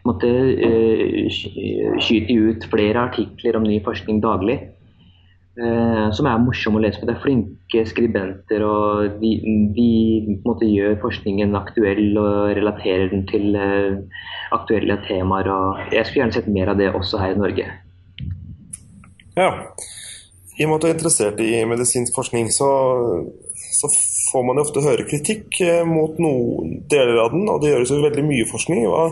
måtte 0.06 0.28
eh, 0.28 1.26
skyte 2.02 2.34
ut 2.34 2.64
flere 2.70 3.08
artikler 3.08 3.58
om 3.58 3.66
ny 3.66 3.82
forskning 3.84 4.22
daglig. 4.22 4.60
Eh, 5.58 6.06
som 6.16 6.28
er 6.28 6.42
morsomme 6.42 6.80
å 6.80 6.82
lese 6.84 7.00
på. 7.00 7.08
Det 7.08 7.14
er 7.16 7.22
flinke 7.24 7.84
skribenter, 7.88 8.64
og 8.66 9.18
de, 9.22 9.32
de 9.76 9.88
måte, 10.46 10.68
gjør 10.68 10.98
forskningen 11.02 11.56
aktuell 11.58 12.18
og 12.20 12.52
relaterer 12.58 13.10
den 13.12 13.26
til 13.30 13.56
eh, 13.58 14.22
aktuelle 14.54 14.98
temaer. 15.08 15.50
Jeg 15.92 16.06
skulle 16.06 16.24
gjerne 16.24 16.38
sett 16.38 16.52
mer 16.52 16.72
av 16.72 16.80
det 16.80 16.92
også 16.92 17.22
her 17.22 17.36
i 17.36 17.42
Norge. 17.42 17.68
Ja. 19.36 19.50
I 20.58 20.66
og 20.66 20.68
med 20.68 20.76
at 20.76 20.82
du 20.82 20.88
er 20.90 20.96
interessert 20.98 21.38
i 21.40 21.52
medisinsk 21.64 22.14
forskning, 22.14 22.50
så, 22.52 22.68
så 23.72 23.88
får 24.32 24.44
man 24.44 24.58
jo 24.60 24.66
ofte 24.66 24.84
høre 24.84 25.08
kritikk 25.08 25.62
eh, 25.64 25.80
mot 25.88 26.20
noen 26.22 26.82
deler 26.92 27.24
av 27.24 27.32
den, 27.32 27.48
og 27.48 27.62
det 27.62 27.72
gjøres 27.72 27.94
jo 27.94 28.04
veldig 28.04 28.28
mye 28.28 28.52
forskning. 28.52 28.86
Hva, 28.88 29.08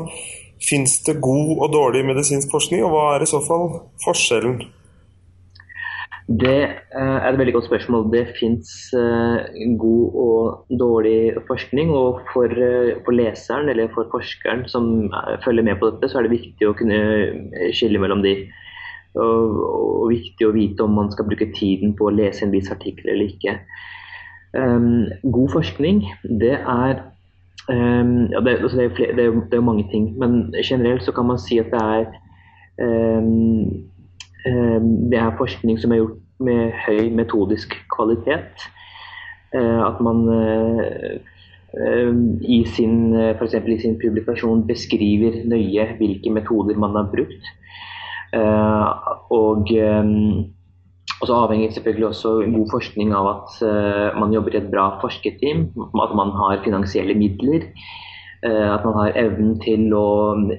Fins 0.60 0.98
det 1.06 1.14
god 1.24 1.54
og 1.56 1.70
dårlig 1.72 2.02
medisinsk 2.04 2.50
forskning, 2.52 2.82
og 2.84 2.92
hva 2.92 3.04
er 3.14 3.22
i 3.24 3.28
så 3.30 3.38
fall 3.40 3.70
forskjellen? 4.04 4.58
Det 6.30 6.62
eh, 6.62 7.16
er 7.18 7.26
et 7.26 7.38
veldig 7.38 7.56
godt 7.56 7.66
spørsmål. 7.66 8.04
Det 8.12 8.28
fins 8.38 8.94
god 9.78 10.14
og 10.14 10.78
dårlig 10.78 11.32
forskning. 11.46 11.90
Og 11.90 12.20
for, 12.32 12.44
eh, 12.44 12.96
for 13.04 13.12
leseren 13.12 13.68
eller 13.68 13.88
for 13.94 14.08
forskeren 14.10 14.68
som 14.68 15.04
eh, 15.04 15.36
følger 15.44 15.62
med 15.62 15.76
på 15.76 15.90
dette, 15.90 16.08
så 16.08 16.18
er 16.18 16.22
det 16.22 16.36
viktig 16.38 16.68
å 16.68 16.76
kunne 16.78 17.00
eh, 17.00 17.70
skille 17.74 17.98
mellom 17.98 18.22
de. 18.22 18.36
Og, 19.18 19.56
og 20.02 20.10
viktig 20.12 20.46
å 20.46 20.54
vite 20.54 20.84
om 20.84 20.94
man 20.94 21.10
skal 21.10 21.26
bruke 21.26 21.50
tiden 21.56 21.96
på 21.98 22.06
å 22.06 22.14
lese 22.14 22.44
en 22.46 22.54
viss 22.54 22.70
artikkel 22.70 23.10
eller 23.10 23.32
ikke. 23.32 23.56
Um, 24.54 25.06
god 25.22 25.50
forskning, 25.52 26.04
det 26.40 26.56
er 26.58 27.00
um, 27.70 28.30
ja, 28.30 28.40
det, 28.42 28.56
altså 28.58 28.78
det, 28.78 28.84
er 28.84 28.94
flere, 28.96 29.16
det, 29.18 29.26
er, 29.26 29.36
det 29.50 29.58
er 29.58 29.66
mange 29.66 29.84
ting, 29.90 30.08
men 30.18 30.54
generelt 30.58 31.02
så 31.06 31.14
kan 31.14 31.28
man 31.28 31.38
si 31.38 31.58
at 31.62 31.70
det 31.70 31.82
er 31.82 33.18
um, 33.18 33.82
det 34.44 35.18
er 35.18 35.36
forskning 35.38 35.80
som 35.80 35.92
er 35.92 36.02
gjort 36.02 36.20
med 36.40 36.72
høy 36.86 37.10
metodisk 37.14 37.74
kvalitet. 37.94 38.68
Uh, 39.54 39.82
at 39.82 39.98
man 40.00 40.22
um, 40.30 42.20
i 42.40 42.62
sin, 42.70 43.12
for 43.38 43.44
i 43.50 43.80
sin 43.82 43.98
publikasjon 43.98 44.66
beskriver 44.68 45.42
nøye 45.50 45.86
hvilke 45.98 46.32
metoder 46.32 46.78
man 46.78 46.96
har 46.96 47.10
brukt. 47.12 47.52
Og 49.30 49.66
og 51.20 51.26
så 51.28 51.34
avhenger 51.36 51.70
selvfølgelig 51.70 52.06
også 52.06 52.28
god 52.54 52.68
forskning 52.70 53.10
av 53.12 53.26
at 53.28 53.56
man 54.16 54.32
jobber 54.32 54.54
i 54.54 54.60
et 54.62 54.70
bra 54.72 54.86
forskerteam, 55.02 55.66
at 56.00 56.14
man 56.16 56.30
har 56.32 56.62
finansielle 56.64 57.14
midler, 57.14 57.66
at 58.42 58.84
man 58.86 58.94
har 58.96 59.16
evnen 59.20 59.58
til 59.60 59.90
å 59.92 60.06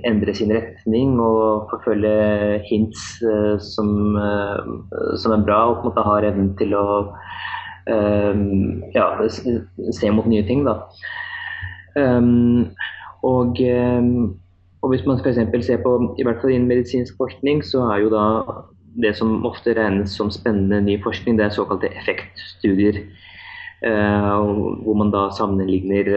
endre 0.05 0.35
sin 0.37 0.51
retning 0.53 1.15
og 1.17 1.71
forfølge 1.71 2.59
hints 2.67 3.05
uh, 3.25 3.55
som, 3.57 4.13
som, 5.17 5.33
er 5.33 5.45
bra, 5.47 5.63
og 5.71 5.79
på 5.79 5.81
en 5.81 5.89
måte 5.89 6.05
har 6.05 6.27
evnen 6.29 6.51
til 6.59 6.75
å 6.77 6.85
ja, 8.93 9.07
se 9.97 10.11
mot 10.13 10.27
nye 10.29 10.45
ting. 10.45 10.61
Da. 10.67 10.75
Og, 13.25 13.57
og 13.57 14.93
hvis 14.93 15.07
man 15.09 15.17
f.eks. 15.17 15.41
ser 15.65 15.81
på 15.81 15.95
i 16.21 16.27
hvert 16.27 16.43
fall 16.43 16.53
innen 16.53 16.69
medisinsk 16.69 17.17
forskning, 17.17 17.63
så 17.65 17.87
er 17.89 18.03
jo 18.03 18.13
da 18.13 18.27
det 19.01 19.15
som 19.17 19.45
ofte 19.47 19.73
regnes 19.77 20.15
som 20.17 20.31
spennende 20.33 20.81
ny 20.83 20.97
forskning, 21.03 21.37
det 21.37 21.45
er 21.47 21.55
såkalte 21.55 21.91
effektstudier. 21.95 23.01
Hvor 23.81 24.97
man 24.97 25.13
da 25.13 25.29
sammenligner 25.37 26.11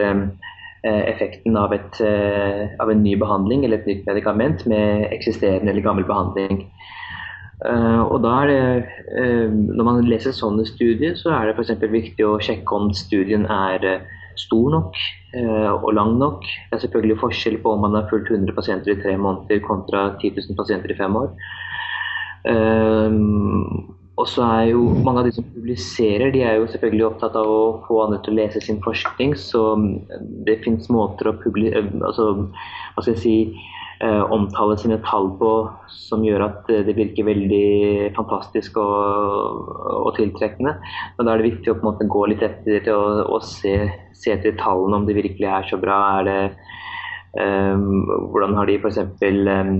effekten 0.85 1.57
av, 1.57 1.73
et, 1.73 2.01
uh, 2.01 2.67
av, 2.81 2.91
en 2.91 3.03
ny 3.03 3.15
behandling 3.19 3.65
eller 3.65 3.81
et 3.81 3.89
nytt 3.89 4.05
medikament 4.09 4.65
med 4.69 5.07
eksisterende 5.15 5.71
eller 5.71 5.85
gammel 5.85 6.07
behandling. 6.07 6.65
og 7.65 8.17
da 8.21 8.31
er 8.43 8.47
det, 8.47 8.85
Når 9.77 9.83
man 9.87 10.03
leser 10.05 10.31
sånne 10.35 10.65
studier, 10.67 11.15
så 11.15 11.31
er 11.31 11.45
det 11.47 11.55
f.eks. 11.55 11.71
viktig 11.81 12.25
å 12.27 12.39
sjekke 12.43 12.75
om 12.75 12.91
studien 12.93 13.45
er 13.47 14.03
stor 14.35 14.69
nok 14.73 14.99
og 15.81 15.93
lang 15.95 16.17
nok. 16.19 16.43
Det 16.43 16.75
er 16.75 16.83
selvfølgelig 16.83 17.21
forskjell 17.23 17.57
på 17.63 17.71
om 17.71 17.81
man 17.87 17.95
har 17.95 18.09
fulgt 18.11 18.29
100 18.29 18.53
pasienter 18.53 18.91
i 18.91 19.01
tre 19.01 19.15
måneder 19.17 19.63
kontra 19.63 20.09
10 20.19 20.35
000 20.35 20.59
pasienter 20.59 20.91
i 20.91 20.99
fem 20.99 21.15
år. 21.15 21.31
Og 24.15 24.27
så 24.31 24.45
er 24.47 24.69
jo 24.71 24.83
mange 25.03 25.21
av 25.21 25.27
de 25.27 25.33
som 25.35 25.47
publiserer, 25.51 26.31
de 26.31 26.43
er 26.47 26.59
jo 26.59 26.67
selvfølgelig 26.71 27.07
opptatt 27.09 27.35
av 27.35 27.49
å 27.51 27.63
få 27.83 27.99
andre 28.05 28.21
til 28.23 28.35
å 28.35 28.39
lese 28.39 28.61
sin 28.63 28.79
forskning. 28.83 29.33
Så 29.35 29.63
det 30.47 30.61
fins 30.63 30.87
måter 30.93 31.31
å 31.31 31.37
publisere 31.41 31.89
altså, 31.99 32.29
hva 32.95 33.03
skal 33.03 33.11
jeg 33.11 33.23
si, 33.25 33.35
eh, 33.99 34.23
omtale 34.31 34.77
sine 34.79 35.01
tall 35.03 35.33
på 35.39 35.51
som 35.91 36.23
gjør 36.23 36.45
at 36.47 36.71
det 36.87 36.95
virker 36.95 37.27
veldig 37.27 38.13
fantastisk 38.15 38.79
og, 38.79 39.67
og 40.05 40.13
tiltrekkende. 40.15 40.77
Men 41.17 41.27
da 41.27 41.33
er 41.33 41.43
det 41.43 41.51
viktig 41.51 41.73
å 41.73 41.77
på 41.81 41.83
en 41.83 41.91
måte 41.91 42.07
gå 42.15 42.23
litt 42.31 42.45
etter 42.47 42.79
det 42.87 42.95
og, 42.95 43.25
og 43.27 43.43
se, 43.43 43.75
se, 44.15 44.31
etter 44.31 44.55
tallene 44.61 45.01
om 45.01 45.09
det 45.09 45.17
virkelig 45.19 45.51
er 45.51 45.67
så 45.67 45.81
bra. 45.81 45.99
Er 46.21 46.29
det, 46.29 46.39
um, 47.35 48.07
hvordan 48.31 48.55
har 48.61 48.71
de 48.71 48.79
f.eks. 48.79 49.03
Um, 49.27 49.75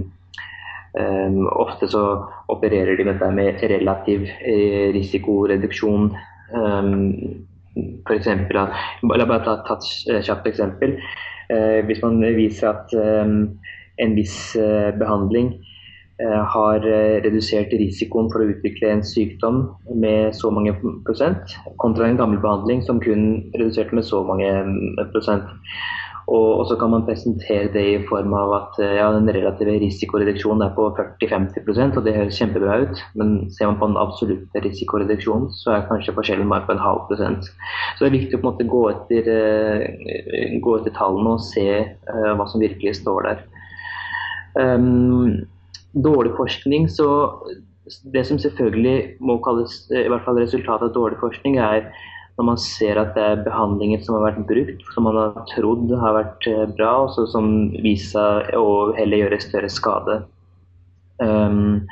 Um, 0.96 1.48
ofte 1.52 1.90
så 1.92 2.02
opererer 2.48 2.96
de 2.96 3.04
med 3.04 3.18
dette 3.18 3.32
med 3.36 3.64
relativ 3.68 4.30
eh, 4.48 4.94
risikoreduksjon. 4.96 6.14
Um, 6.56 7.46
for 8.08 8.16
eksempel, 8.16 8.62
La 9.04 9.26
bare 9.28 9.44
ta, 9.44 9.58
ta 9.68 9.76
et 9.76 10.24
kjapt 10.24 10.48
eksempel. 10.48 10.96
Uh, 11.52 11.84
hvis 11.86 12.00
man 12.04 12.24
viser 12.38 12.72
at 12.72 12.96
um, 12.96 13.58
en 14.00 14.16
viss 14.16 14.56
uh, 14.56 14.96
behandling 14.96 15.52
uh, 16.24 16.44
har 16.56 16.88
redusert 17.28 17.76
risikoen 17.76 18.32
for 18.32 18.46
å 18.46 18.48
utvikle 18.56 18.94
en 18.94 19.04
sykdom 19.04 19.66
med 20.00 20.32
så 20.40 20.48
mange 20.48 20.78
prosent, 21.04 21.58
kontra 21.84 22.08
en 22.08 22.22
gammel 22.22 22.40
behandling 22.40 22.86
som 22.88 23.04
kun 23.04 23.52
reduserte 23.58 24.00
med 24.00 24.08
så 24.08 24.24
mange 24.24 24.48
prosent. 25.12 25.52
Og, 26.26 26.60
og, 26.60 26.64
så 26.70 26.76
kan 26.82 26.90
man 26.90 27.04
presentere 27.06 27.70
det 27.74 27.84
i 27.86 27.98
form 28.10 28.34
av 28.34 28.54
at 28.58 28.80
eh, 28.82 28.96
ja, 28.98 29.12
den 29.14 29.30
relative 29.30 29.76
risikoreduksjonen 29.84 30.64
er 30.66 30.72
på 30.74 30.88
40-50% 30.98 32.00
og 32.00 32.08
det 32.08 32.16
høres 32.16 32.40
kjempebra 32.40 32.80
ut. 32.82 33.02
Men 33.20 33.36
ser 33.54 33.70
man 33.70 33.78
på 33.82 33.90
den 33.92 34.00
absolutte 34.02 34.64
risikoreduksjonen, 34.66 35.52
så 35.54 35.76
er 35.76 35.86
kanskje 35.90 36.16
forskjellen 36.18 36.50
bare 36.50 36.66
på 36.66 36.74
en 36.74 36.82
halv 36.82 37.04
prosent. 37.12 37.46
Så 37.46 38.02
det 38.02 38.10
er 38.10 38.18
viktig 38.18 38.40
å 38.40 38.42
på 38.42 38.48
en 38.48 38.50
måte 38.50 38.70
gå 38.72 38.82
etter, 38.94 39.30
uh, 39.30 40.58
gå 40.66 40.80
etter 40.80 40.98
tallene 40.98 41.36
og 41.36 41.46
se 41.46 41.68
uh, 41.86 42.32
hva 42.40 42.50
som 42.50 42.64
virkelig 42.64 42.98
står 43.04 43.30
der. 43.30 43.46
Um, 44.58 45.46
dårlig 45.94 46.34
forskning, 46.40 46.90
så 46.90 47.08
det 48.14 48.26
som 48.26 48.42
selvfølgelig 48.42 49.22
må 49.22 49.38
kalles 49.46 49.84
i 49.94 50.08
hvert 50.10 50.26
fall 50.26 50.42
resultatet 50.42 50.90
av 50.90 50.96
dårlig 50.96 51.22
forskning, 51.22 51.60
er 51.62 51.92
når 52.36 52.48
man 52.50 52.58
ser 52.60 53.00
at 53.00 53.14
det 53.16 53.24
er 53.24 53.44
behandlinger 53.46 54.02
som 54.04 54.18
har 54.18 54.26
vært 54.28 54.48
brukt, 54.50 54.82
som 54.92 55.08
man 55.08 55.20
har 55.20 55.46
trodd 55.54 55.92
har 56.02 56.18
vært 56.18 56.48
eh, 56.52 56.66
bra, 56.76 56.92
og 57.06 57.30
som 57.32 57.52
viser 57.84 58.12
seg 58.12 58.58
å 58.60 58.92
heller 58.98 59.24
gjøre 59.24 59.40
større 59.44 59.72
skade. 59.72 60.18
Um, 61.24 61.86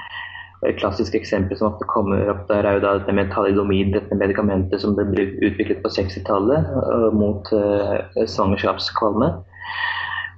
et 0.67 0.79
klassisk 0.79 1.15
eksempel 1.15 1.56
som 1.60 1.69
ofte 1.69 1.88
kommer 1.91 2.27
opp 2.32 2.43
der, 2.49 2.67
er 2.67 2.77
jo 2.77 2.84
da 2.84 2.93
dette 2.97 3.15
med 3.15 3.32
talidomid, 3.32 3.93
dette 3.95 4.19
medikamentet 4.19 4.84
som 4.84 4.95
ble 4.95 5.29
utviklet 5.43 5.79
på 5.84 5.91
60-tallet 5.95 6.71
uh, 6.75 7.10
mot 7.15 7.51
uh, 7.56 8.03
svangerskapskvalme. 8.19 9.32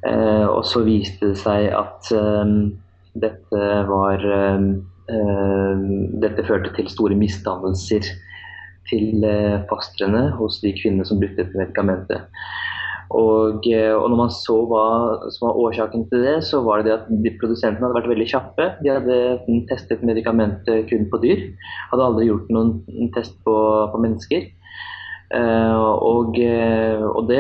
Uh, 0.06 0.46
og 0.52 0.62
så 0.70 0.84
viste 0.86 1.32
det 1.32 1.40
seg 1.42 1.72
at 1.74 2.12
um, 2.14 2.76
dette 3.18 3.70
var 3.90 4.22
um, 4.30 4.76
Dette 5.06 6.42
førte 6.48 6.72
til 6.74 6.88
store 6.90 7.14
misdannelser 7.14 8.08
til 8.90 9.26
fastrene 9.70 10.28
hos 10.38 10.62
de 10.64 10.74
kvinnene 10.78 11.08
som 11.08 11.20
brukte 11.22 11.44
dette 11.44 11.58
medikamentet. 11.58 12.30
Og, 13.14 13.66
eh, 13.70 13.94
og, 13.94 14.08
når 14.10 14.18
man 14.18 14.32
så 14.34 14.56
hva 14.66 14.86
som 15.34 15.48
var 15.48 15.60
årsaken 15.62 16.08
til 16.10 16.26
det, 16.26 16.36
så 16.48 16.62
var 16.66 16.82
det 16.82 16.90
det 16.90 16.96
at 16.96 17.10
de 17.26 17.34
produsentene 17.40 17.86
hadde 17.86 18.00
vært 18.00 18.12
veldig 18.12 18.28
kjappe. 18.32 18.68
De 18.82 18.92
hadde 18.92 19.60
testet 19.70 20.06
medikamentet 20.06 20.90
kun 20.90 21.06
på 21.12 21.22
dyr. 21.24 21.44
Hadde 21.92 22.08
aldri 22.10 22.30
gjort 22.32 22.52
noen 22.54 23.12
test 23.16 23.38
på, 23.46 23.56
på 23.94 24.02
mennesker. 24.02 24.50
Uh, 25.36 25.74
og, 26.06 26.38
og 26.38 27.24
det, 27.28 27.40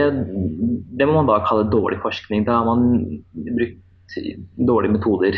det, 0.97 1.05
må 1.05 1.19
man 1.19 1.27
da 1.29 1.37
kalle 1.45 1.67
dårlig 1.69 1.99
forskning. 2.03 2.45
Da 2.47 2.59
har 2.59 2.65
man 2.67 3.21
brukt 3.55 4.17
dårlige 4.57 4.95
metoder. 4.97 5.37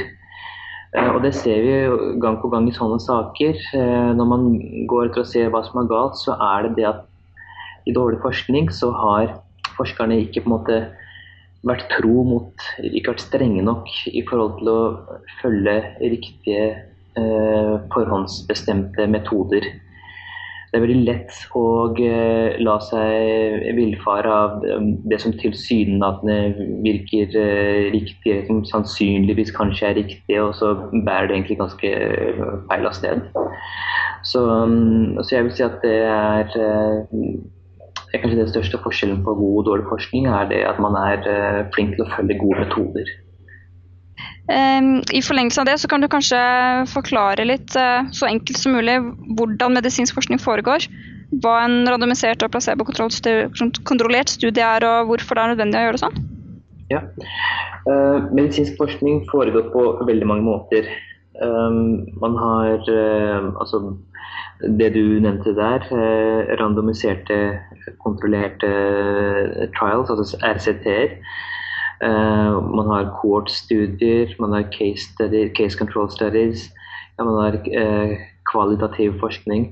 Eh, 0.97 1.09
og 1.13 1.21
Det 1.23 1.33
ser 1.35 1.61
vi 1.61 2.19
gang 2.21 2.39
på 2.41 2.49
gang 2.49 2.67
i 2.69 2.75
sånne 2.75 2.99
saker. 3.03 3.57
Eh, 3.77 4.11
når 4.17 4.29
man 4.33 4.47
går 4.89 5.09
etter 5.09 5.23
å 5.23 5.29
se 5.29 5.45
hva 5.45 5.61
som 5.65 5.81
er 5.83 5.91
galt, 5.91 6.17
så 6.17 6.37
er 6.37 6.67
det 6.67 6.77
det 6.79 6.87
at 6.89 7.03
i 7.87 7.93
dårlig 7.95 8.19
forskning 8.23 8.71
så 8.73 8.91
har 8.91 9.37
forskerne 9.77 10.17
ikke 10.25 10.43
på 10.43 10.49
en 10.49 10.55
måte 10.55 10.79
vært 11.67 11.87
tro 11.91 12.23
mot, 12.27 12.65
ikke 12.81 13.13
vært 13.13 13.25
strenge 13.25 13.63
nok 13.65 13.89
i 14.09 14.23
forhold 14.27 14.57
til 14.59 14.71
å 14.71 14.79
følge 15.41 15.75
riktige 16.01 16.65
eh, 17.17 17.73
forhåndsbestemte 17.93 19.07
metoder 19.11 19.67
det 20.77 20.83
er 20.83 20.91
veldig 20.91 21.05
lett 21.07 21.37
å 21.57 21.61
uh, 21.97 22.57
la 22.61 22.75
seg 22.85 23.63
villfare 23.77 24.29
av 24.29 24.65
det 25.09 25.17
som 25.23 25.33
tilsynelatende 25.33 26.67
virker 26.85 27.33
uh, 27.33 27.87
riktig, 27.95 28.35
som 28.45 28.61
sannsynligvis 28.67 29.49
kanskje 29.57 29.89
er 29.89 29.97
riktig, 29.97 30.37
og 30.37 30.53
så 30.59 30.75
bærer 30.93 31.31
det 31.31 31.39
egentlig 31.39 31.59
ganske 31.63 31.93
uh, 31.97 32.53
feil 32.69 32.85
av 32.85 32.93
sted. 32.93 33.25
Så, 34.27 34.43
um, 34.45 35.17
så, 35.23 35.31
jeg 35.33 35.47
vil 35.47 35.55
si 35.57 35.65
at 35.65 35.81
det 35.81 35.97
er 36.05 36.53
kanskje 38.21 38.37
den 38.37 38.51
største 38.53 38.81
forskjellen 38.85 39.23
på 39.25 39.33
god 39.41 39.63
og 39.63 39.69
dårlig 39.71 39.89
forskning, 39.89 40.29
er 40.29 40.51
det 40.51 40.61
at 40.69 40.77
man 40.83 40.99
er 41.01 41.25
flink 41.73 41.97
til 41.97 42.05
å 42.05 42.11
følge 42.13 42.37
gode 42.43 42.67
metoder. 42.67 43.17
Ehm, 44.47 45.01
I 45.11 45.21
forlengelse 45.23 45.61
av 45.61 45.67
det 45.67 45.75
så 45.81 45.89
kan 45.91 46.01
du 46.01 46.07
kanskje 46.11 46.39
forklare 46.87 47.43
litt 47.47 47.75
eh, 47.75 48.07
så 48.15 48.29
enkelt 48.29 48.59
som 48.61 48.77
mulig 48.77 48.95
hvordan 49.35 49.75
medisinsk 49.75 50.15
forskning 50.15 50.39
foregår. 50.39 50.87
Hva 51.43 51.57
en 51.65 51.81
randomisert 51.91 52.43
og 52.45 52.53
placebo-kontrollert 52.53 54.31
studie 54.31 54.63
er, 54.63 54.85
og 54.87 55.11
hvorfor 55.11 55.35
det 55.35 55.43
er 55.43 55.53
nødvendig 55.53 55.79
å 55.79 55.83
gjøre 55.83 55.97
det 55.97 56.03
sånn? 56.05 56.21
Ja. 56.87 57.01
Uh, 57.83 58.31
medisinsk 58.31 58.77
forskning 58.79 59.25
foregår 59.27 59.67
på 59.73 59.83
veldig 60.07 60.29
mange 60.29 60.47
måter. 60.47 60.87
Um, 61.43 62.07
man 62.23 62.39
har 62.39 62.79
uh, 62.87 63.49
altså 63.59 63.97
det 64.79 64.93
du 64.95 65.19
nevnte 65.21 65.51
der, 65.53 65.83
randomiserte, 66.57 67.59
kontrollerte 68.01 68.71
trials, 69.75 70.09
altså 70.09 70.39
RCT-er. 70.39 71.19
Uh, 72.03 72.61
man 72.61 72.89
har 72.91 73.09
cohort-studier, 73.21 74.35
man 74.39 74.53
har 74.53 74.67
case, 74.69 75.09
study, 75.13 75.49
case 75.49 75.77
control 75.77 76.09
studies, 76.09 76.69
ja, 77.17 77.23
man 77.25 77.39
har 77.41 77.57
uh, 77.57 78.17
kvalitativ 78.51 79.17
forskning. 79.19 79.71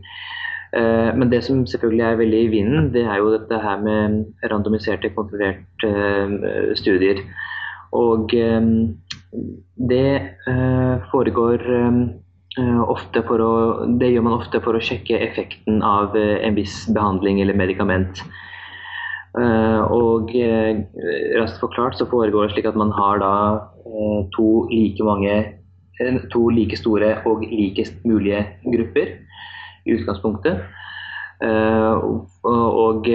Uh, 0.73 1.13
men 1.13 1.29
det 1.29 1.43
som 1.45 1.67
selvfølgelig 1.69 2.05
er 2.05 2.17
veldig 2.17 2.39
i 2.43 2.47
vinden, 2.47 2.89
det 2.93 3.03
er 3.05 3.21
jo 3.21 3.29
dette 3.35 3.59
her 3.61 3.77
med 3.81 4.23
randomiserte, 4.51 5.13
kontrollerte 5.13 6.73
studier. 6.75 7.21
Og 7.95 8.33
det 9.89 10.09
foregår 11.11 11.61
ofte 12.91 13.21
for 13.23 13.39
å, 13.39 13.53
det 14.01 14.09
gjør 14.11 14.25
man 14.25 14.35
ofte 14.35 14.59
for 14.65 14.75
å 14.75 14.81
sjekke 14.83 15.21
effekten 15.23 15.79
av 15.85 16.17
en 16.17 16.57
viss 16.57 16.81
behandling 16.91 17.39
eller 17.39 17.55
medikament. 17.55 18.19
Eh, 19.35 19.81
og 19.91 20.31
eh, 20.39 20.77
raskt 21.35 21.59
forklart 21.59 21.97
så 21.99 22.07
foregår 22.07 22.45
det 22.45 22.55
slik 22.55 22.69
at 22.69 22.77
man 22.79 22.93
har 22.95 23.19
da 23.19 23.33
eh, 23.83 24.21
to 24.35 24.63
like 24.71 25.03
mange 25.03 25.35
to 26.31 26.49
like 26.51 26.75
store 26.75 27.13
og 27.25 27.43
likest 27.47 27.95
mulige 28.03 28.41
grupper 28.63 29.11
i 29.85 29.93
utgangspunktet. 29.95 30.59
Og 32.43 33.07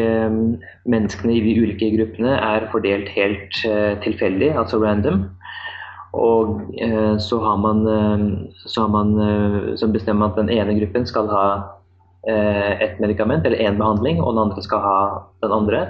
menneskene 0.88 1.34
i 1.34 1.42
de 1.44 1.52
ulike 1.60 1.90
gruppene 1.92 2.38
er 2.38 2.68
fordelt 2.72 3.08
helt 3.12 3.60
tilfeldig, 4.04 4.48
altså 4.56 4.80
random. 4.80 5.26
Og 6.16 6.72
så 7.20 7.40
har 7.44 7.60
man, 7.60 7.84
så 8.64 8.86
har 8.86 8.88
man 8.88 9.76
så 9.76 9.92
bestemmer 9.92 10.30
at 10.30 10.40
den 10.40 10.48
ene 10.48 10.78
gruppen 10.80 11.04
skal 11.06 11.28
ha 11.28 11.44
et 12.28 12.98
medikament 13.00 13.46
eller 13.46 13.62
én 13.64 13.78
behandling, 13.78 14.18
og 14.20 14.34
den 14.34 14.42
andre 14.42 14.62
skal 14.62 14.82
ha 14.84 14.96
den 15.40 15.54
andre. 15.56 15.86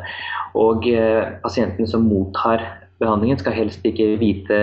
Og 0.54 0.84
pasienten 0.84 1.42
pasientene 1.42 1.90
som 1.90 2.06
mottar 2.06 2.62
behandlingen, 3.00 3.38
skal 3.40 3.56
helst 3.56 3.84
ikke 3.86 4.14
vite 4.20 4.60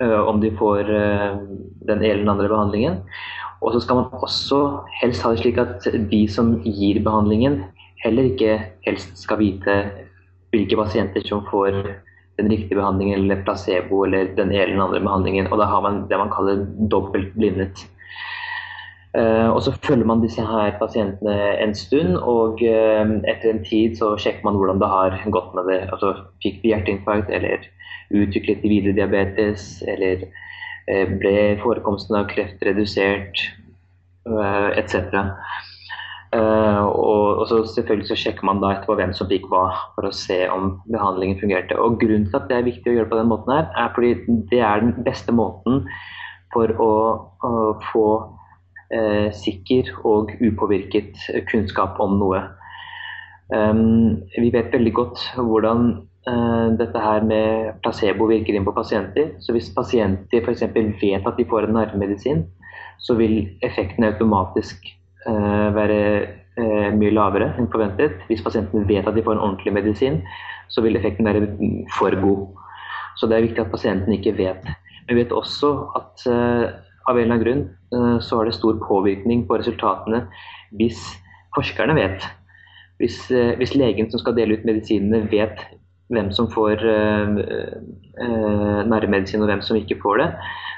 eh, 0.00 0.20
om 0.28 0.40
de 0.42 0.50
får 0.58 0.90
den 0.90 2.02
ene 2.02 2.10
eller 2.10 2.24
den 2.24 2.34
andre 2.34 2.50
behandlingen. 2.52 3.00
Og 3.64 3.72
så 3.72 3.80
skal 3.80 4.02
man 4.02 4.22
også 4.22 4.60
helst 5.00 5.24
ha 5.24 5.32
det 5.32 5.40
slik 5.40 5.60
at 5.62 5.86
de 6.10 6.22
som 6.28 6.58
gir 6.64 7.00
behandlingen, 7.04 7.62
heller 8.04 8.28
ikke 8.28 8.58
helst 8.86 9.16
skal 9.18 9.40
vite 9.40 9.78
hvilke 10.52 10.78
pasienter 10.78 11.24
som 11.26 11.44
får 11.50 11.80
den 12.36 12.50
riktige 12.52 12.76
behandlingen 12.76 13.22
eller 13.22 13.42
placebo 13.46 14.04
eller 14.04 14.28
den 14.36 14.52
ene 14.52 14.62
eller 14.62 14.74
den 14.74 14.84
andre 14.84 15.00
behandlingen. 15.00 15.48
Og 15.50 15.60
da 15.60 15.68
har 15.70 15.82
man 15.82 16.04
det 16.10 16.18
man 16.20 16.32
kaller 16.32 16.66
dobbelt 16.92 17.32
blindet. 17.34 17.86
Uh, 19.16 19.48
og 19.54 19.62
Så 19.62 19.72
følger 19.72 20.04
man 20.04 20.20
disse 20.20 20.42
her 20.44 20.74
pasientene 20.78 21.36
en 21.64 21.74
stund, 21.74 22.18
og 22.20 22.60
uh, 22.60 23.12
etter 23.24 23.48
en 23.48 23.62
tid 23.64 23.96
så 23.96 24.10
sjekker 24.20 24.44
man 24.44 24.58
hvordan 24.60 24.82
det 24.82 24.90
har 24.92 25.16
gått 25.32 25.54
med 25.56 25.70
det. 25.70 25.78
Altså 25.88 26.12
Fikk 26.44 26.58
de 26.62 26.74
hjerteinfarkt, 26.74 27.32
eller 27.32 27.64
utviklet 28.12 28.60
de 28.60 28.72
videre 28.74 28.96
diabetes, 28.98 29.80
eller 29.88 30.26
uh, 30.26 31.06
ble 31.22 31.38
forekomsten 31.62 32.18
av 32.18 32.28
kreft 32.32 32.66
redusert? 32.66 33.46
etc. 34.26 35.20
Og, 36.34 37.44
så 37.46 37.60
selvfølgelig 37.70 38.08
så 38.08 38.16
sjekker 38.18 38.42
man 38.48 38.58
da 38.58 38.72
etterpå 38.74 38.96
hvem 38.98 39.12
som 39.14 39.28
fikk 39.30 39.44
hva, 39.52 39.68
for 39.94 40.08
å 40.08 40.10
se 40.10 40.40
om 40.50 40.72
behandlingen 40.90 41.38
fungerte. 41.38 41.78
Og 41.78 42.00
Grunnen 42.00 42.26
til 42.26 42.34
at 42.40 42.48
det 42.50 42.56
er 42.56 42.66
viktig 42.66 42.90
å 42.90 42.96
gjøre 42.96 43.10
på 43.12 43.20
den 43.20 43.30
måten, 43.30 43.54
her, 43.54 43.68
er 43.78 43.94
fordi 43.94 44.40
det 44.50 44.58
er 44.66 44.82
den 44.82 45.06
beste 45.06 45.30
måten 45.30 45.86
for 46.50 46.74
å 46.82 46.90
få 47.92 48.08
uh, 48.94 49.28
sikker 49.34 49.90
og 50.04 50.32
upåvirket 50.40 51.18
kunnskap 51.50 52.00
om 52.02 52.18
noe. 52.20 52.42
Um, 53.54 54.22
vi 54.34 54.50
vet 54.50 54.72
veldig 54.74 54.92
godt 54.94 55.22
hvordan 55.38 55.84
uh, 56.26 56.68
dette 56.78 57.02
her 57.02 57.26
med 57.26 57.76
placebo 57.84 58.28
virker 58.30 58.56
inn 58.56 58.66
på 58.66 58.74
pasienter. 58.76 59.34
Så 59.40 59.54
hvis 59.54 59.70
pasienter 59.74 60.42
f.eks. 60.42 60.66
vet 61.02 61.26
at 61.26 61.38
de 61.38 61.48
får 61.48 61.68
en 61.68 61.78
nervemedisin, 61.78 62.44
så 62.98 63.14
vil 63.18 63.44
effekten 63.66 64.08
automatisk 64.08 64.88
uh, 65.28 65.70
være 65.76 66.00
uh, 66.58 66.90
mye 66.96 67.14
lavere 67.14 67.52
enn 67.56 67.70
forventet. 67.72 68.18
Hvis 68.30 68.44
pasienten 68.44 68.88
vet 68.88 69.06
at 69.06 69.14
de 69.14 69.24
får 69.24 69.36
en 69.36 69.44
ordentlig 69.50 69.76
medisin, 69.78 70.22
så 70.68 70.82
vil 70.82 70.98
effekten 70.98 71.28
være 71.28 71.46
for 71.98 72.14
god. 72.20 72.46
Så 73.16 73.26
det 73.26 73.36
er 73.36 73.46
viktig 73.46 73.62
at 73.64 73.70
pasienten 73.72 74.12
ikke 74.12 74.36
vet. 74.36 74.66
Men 75.06 75.16
vi 75.16 75.22
vet 75.22 75.32
også 75.32 75.70
at 75.96 76.26
eh, 76.30 76.64
av 77.06 77.18
en 77.18 77.22
eller 77.22 77.34
annen 77.34 77.44
grunn 77.44 78.20
så 78.20 78.40
har 78.40 78.48
det 78.48 78.56
stor 78.56 78.78
påvirkning 78.82 79.44
på 79.46 79.58
resultatene 79.60 80.24
hvis 80.78 80.98
forskerne 81.54 81.94
vet. 81.96 82.24
Hvis, 83.00 83.18
hvis 83.30 83.76
legen 83.78 84.10
som 84.10 84.20
skal 84.20 84.34
dele 84.36 84.56
ut 84.56 84.66
medisinene 84.66 85.28
vet 85.30 85.62
hvem 86.12 86.32
som 86.34 86.48
får 86.50 86.82
nærmedisin 86.82 87.80
uh, 88.18 88.82
nervemedisin 88.90 89.42
og 89.44 89.50
hvem 89.50 89.62
som 89.64 89.78
ikke 89.78 90.00
får 90.02 90.20
det, 90.22 90.28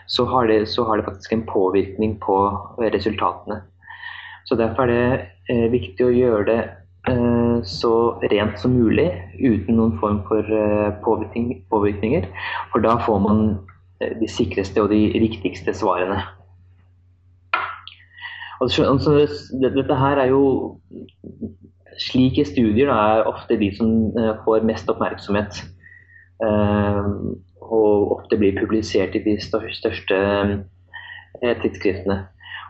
så 0.09 0.25
det, 0.49 0.67
så 0.69 0.85
har 0.85 0.97
det 0.97 1.05
faktisk 1.05 1.33
en 1.33 1.47
påvirkning 1.47 2.19
på 2.21 2.37
resultatene. 2.79 3.63
Så 4.45 4.55
Derfor 4.55 4.83
er 4.83 4.87
det 4.89 5.27
eh, 5.53 5.67
viktig 5.71 6.07
å 6.07 6.15
gjøre 6.15 6.45
det 6.49 6.61
eh, 7.13 7.59
så 7.69 7.93
rent 8.33 8.57
som 8.61 8.73
mulig, 8.73 9.11
uten 9.37 9.77
noen 9.77 9.99
form 10.01 10.23
for 10.29 10.41
eh, 10.41 10.89
påvirkning, 11.05 11.51
påvirkninger. 11.69 12.25
For 12.73 12.81
da 12.81 12.97
får 13.05 13.21
man 13.27 13.43
eh, 13.51 13.75
de 13.99 14.29
sikreste 14.31 14.83
og 14.83 14.93
de 14.93 15.01
riktigste 15.19 15.75
svarene. 15.75 16.21
Altså, 18.61 18.85
dette 19.63 19.97
her 19.99 20.19
er 20.19 20.33
jo 20.33 20.43
Slike 21.99 22.45
studier 22.47 22.93
er 22.95 23.27
ofte 23.27 23.57
de 23.59 23.73
som 23.75 24.13
eh, 24.15 24.35
får 24.45 24.63
mest 24.67 24.91
oppmerksomhet. 24.91 25.57
Eh, 26.47 27.09
og 27.59 28.13
ofte 28.15 28.39
blir 28.39 28.55
publisert 28.61 29.17
i 29.19 29.23
de 29.25 29.35
største 29.43 30.19
tidsskriftene. 31.43 32.21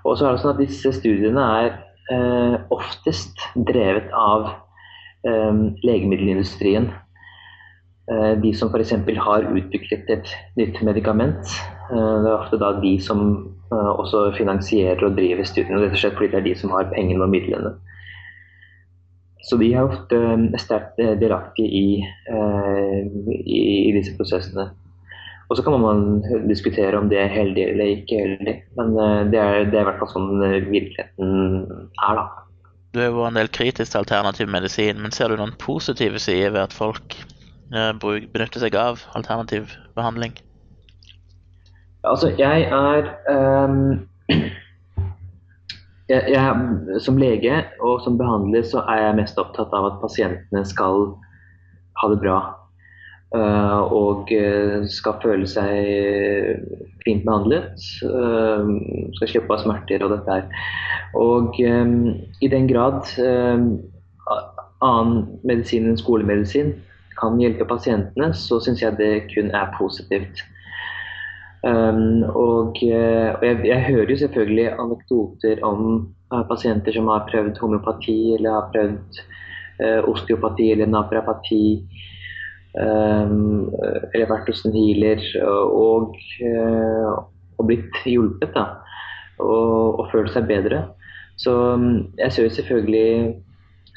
Og 0.05 0.17
så 0.17 0.27
er 0.29 0.33
det 0.33 0.43
sånn 0.43 0.55
at 0.55 0.63
Disse 0.63 0.93
studiene 0.97 1.45
er 1.59 1.69
eh, 2.15 2.57
oftest 2.75 3.43
drevet 3.69 4.09
av 4.17 4.49
eh, 5.29 5.61
legemiddelindustrien. 5.85 6.91
Eh, 8.09 8.35
de 8.41 8.55
som 8.57 8.71
f.eks. 8.73 8.95
har 9.21 9.47
utviklet 9.53 10.09
et 10.09 10.31
nytt 10.57 10.81
medikament. 10.87 11.45
Eh, 11.93 12.15
det 12.25 12.31
er 12.31 12.39
ofte 12.39 12.61
da 12.61 12.73
de 12.81 12.95
som 13.05 13.21
eh, 13.69 13.91
også 14.01 14.31
finansierer 14.39 15.05
og 15.05 15.19
driver 15.19 15.45
studiene. 15.45 15.83
Rett 15.83 15.97
og 15.99 16.01
slett 16.01 16.17
fordi 16.17 16.31
det 16.33 16.41
er 16.41 16.47
de 16.47 16.55
som 16.57 16.73
har 16.73 16.89
pengene 16.95 17.27
og 17.27 17.35
midlene. 17.35 17.75
Så 19.45 19.61
de 19.61 19.69
er 19.75 19.85
ofte 19.85 20.19
sterkt 20.61 20.99
delaktige 21.21 21.69
i, 21.73 22.01
i, 23.49 23.93
disse 23.95 24.13
prosessene. 24.19 24.67
Og 25.49 25.57
så 25.57 25.63
kan 25.65 25.79
man 25.81 26.03
diskutere 26.51 26.99
om 26.99 27.07
det 27.09 27.23
er 27.23 27.33
heldig 27.33 27.63
eller 27.71 27.93
ikke 27.95 28.19
heldig. 28.19 28.55
Men 28.77 28.93
det 29.33 29.41
er, 29.41 29.71
det 29.71 29.79
er 29.79 29.87
i 29.87 29.89
hvert 29.89 30.03
fall 30.03 30.11
sånn 30.11 30.43
virkeligheten 30.43 31.33
er, 31.71 32.19
da. 32.19 32.27
Du 32.93 33.01
har 33.01 33.15
vært 33.15 33.31
en 33.31 33.41
del 33.41 33.51
kritisk 33.57 33.95
til 33.95 34.03
alternativ 34.03 34.53
medisin, 34.53 35.01
men 35.01 35.17
ser 35.17 35.33
du 35.33 35.41
noen 35.41 35.57
positive 35.63 36.21
sider 36.21 36.53
ved 36.53 36.67
at 36.67 36.77
folk 36.77 37.17
eh, 37.73 37.93
benytter 38.33 38.63
seg 38.63 38.77
av 38.79 39.03
alternativ 39.19 39.75
behandling? 39.99 40.37
Altså, 42.07 42.31
jeg 42.39 42.69
er 42.71 43.09
um, 43.67 44.07
jeg, 46.13 46.23
jeg, 46.31 47.01
Som 47.05 47.19
lege 47.19 47.65
og 47.85 48.05
som 48.05 48.19
behandler 48.21 48.63
så 48.67 48.85
er 48.89 49.03
jeg 49.09 49.19
mest 49.19 49.41
opptatt 49.41 49.75
av 49.77 49.91
at 49.91 49.99
pasientene 50.05 50.65
skal 50.69 51.11
ha 51.99 52.13
det 52.13 52.21
bra. 52.23 52.39
Uh, 53.29 53.83
og 53.93 54.31
eh, 54.33 54.87
skal 54.89 55.19
føle 55.21 55.45
seg 55.45 56.63
fint 57.03 57.27
behandlet. 57.27 57.75
Uh, 58.01 58.79
skal 59.19 59.33
slippe 59.35 59.53
av 59.53 59.67
smerter 59.67 60.07
og 60.07 60.15
dette 60.15 60.39
her. 60.39 60.47
Og 61.19 61.59
i 61.61 62.49
den 62.49 62.71
grad 62.71 63.11
annen 64.85 65.41
medisin 65.49 65.89
enn 65.91 65.99
skolemedisin 66.01 66.73
kan 67.19 67.41
hjelpe 67.41 67.67
pasientene, 67.69 68.33
så 68.35 68.61
syns 68.63 68.83
jeg 68.83 68.97
det 68.99 69.13
kun 69.33 69.51
er 69.55 69.75
positivt. 69.79 70.45
Um, 71.67 72.23
og, 72.23 72.77
og 72.79 72.83
jeg, 72.83 73.57
jeg, 73.67 73.81
hører 73.89 74.11
jo 74.13 74.17
selvfølgelig 74.21 74.69
anekdoter 74.79 75.65
om 75.67 75.81
uh, 76.31 76.45
pasienter 76.47 76.95
som 76.95 77.09
har 77.11 77.27
prøvd 77.31 77.59
homopati 77.59 78.19
eller 78.37 78.55
har 78.55 78.69
prøvd 78.75 79.19
uh, 79.83 80.11
osteopati 80.13 80.71
eller 80.75 80.87
naprapati 80.87 81.65
Um, 82.79 83.73
eller 84.13 84.29
vært 84.29 84.51
hos 84.53 84.61
en 84.69 84.75
healer 84.77 85.23
og, 85.41 86.13
uh, 86.45 87.15
og 87.59 87.67
blitt 87.67 87.97
hjulpet. 88.07 88.53
da, 88.55 88.85
og, 89.41 89.99
og, 89.99 90.05
følt 90.13 90.31
seg 90.35 90.47
bedre. 90.47 90.85
Så 91.41 91.55
um, 91.75 91.89
jeg 92.21 92.33
ser 92.33 92.47
jo 92.47 92.55
selvfølgelig 92.55 93.43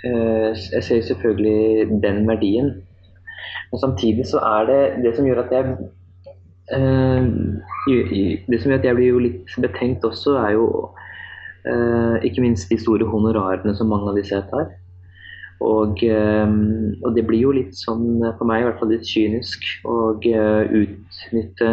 jeg 0.01 0.81
ser 0.87 1.01
selvfølgelig 1.05 1.99
den 2.01 2.23
verdien. 2.25 2.71
Men 3.71 3.79
samtidig 3.79 4.27
så 4.27 4.41
er 4.43 4.69
det 4.69 4.81
det 5.05 5.15
som 5.15 5.27
gjør 5.27 5.45
at 5.45 5.53
jeg 5.55 5.75
uh, 6.75 7.23
Det 7.87 8.59
som 8.59 8.71
gjør 8.71 8.79
at 8.79 8.85
jeg 8.89 8.97
blir 8.99 9.13
jo 9.13 9.23
litt 9.23 9.57
betenkt 9.63 10.05
også, 10.07 10.37
er 10.43 10.57
jo 10.59 10.67
ikke 12.25 12.41
minst 12.41 12.71
de 12.73 12.77
store 12.81 13.05
honorarene 13.05 13.75
som 13.77 13.91
mange 13.93 14.09
av 14.09 14.15
disse 14.17 14.39
tar. 14.49 14.71
Og, 15.61 16.01
ehm, 16.03 16.97
og, 17.03 17.11
det 17.15 17.25
blir 17.29 17.45
jo 17.45 17.55
litt 17.55 17.77
sånn, 17.77 18.21
for 18.37 18.49
meg 18.49 18.63
i 18.63 18.67
hvert 18.67 18.79
fall 18.81 18.91
litt 18.93 19.05
kynisk, 19.07 19.65
å 19.85 20.15
eh, 20.25 20.73
utnytte 20.81 21.69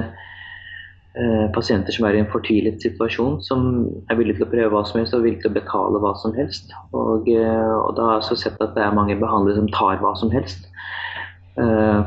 eh, 1.16 1.46
pasienter 1.54 1.96
som 1.96 2.04
er 2.08 2.18
i 2.18 2.22
en 2.22 2.28
fortvilet 2.32 2.84
situasjon, 2.84 3.38
som 3.46 3.68
er 4.10 4.20
villige 4.20 4.42
til 4.42 4.48
å 4.48 4.50
prøve 4.52 4.72
hva 4.74 4.84
som 4.88 5.00
helst 5.00 5.16
og 5.16 5.24
villige 5.24 5.46
til 5.46 5.54
å 5.54 5.56
betale 5.56 6.02
hva 6.04 6.12
som 6.20 6.36
helst. 6.36 6.74
Og, 6.92 7.30
eh, 7.32 7.76
og 7.78 7.94
da 7.96 8.10
har 8.10 8.18
jeg 8.18 8.26
også 8.26 8.40
sett 8.44 8.60
at 8.64 8.76
det 8.76 8.84
er 8.84 8.98
mange 8.98 9.16
behandlere 9.20 9.56
som 9.62 9.72
tar 9.72 10.04
hva 10.04 10.12
som 10.20 10.32
helst 10.36 10.68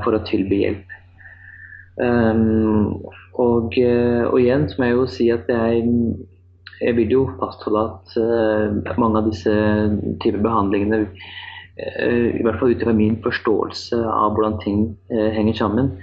for 0.04 0.16
å 0.16 0.24
tilby 0.28 0.62
hjelp. 0.64 0.98
Um, 2.02 3.02
og, 3.36 3.76
og, 3.76 4.38
igjen 4.40 4.64
så 4.72 4.80
må 4.80 4.88
jeg 4.88 4.96
jo 4.96 5.08
si 5.12 5.28
at 5.34 5.50
jeg, 5.52 5.82
jeg 6.80 6.98
vil 6.98 7.12
jo 7.18 7.24
fastholde 7.42 7.84
at 7.90 8.16
uh, 8.16 8.96
mange 9.02 9.20
av 9.20 9.28
disse 9.28 9.56
typer 10.24 10.40
behandlingene 10.46 11.04
Eh, 11.82 12.36
i 12.38 12.44
hvert 12.44 12.60
fall 12.60 12.74
ut 12.76 12.84
fra 12.84 12.94
min 12.94 13.16
forståelse 13.24 14.02
av 14.04 14.36
hvordan 14.36 14.60
ting 14.64 14.82
eh, 15.14 15.32
henger 15.34 15.58
sammen, 15.62 15.96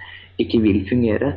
ikke 0.42 0.62
vil 0.64 0.80
fungere. 0.88 1.34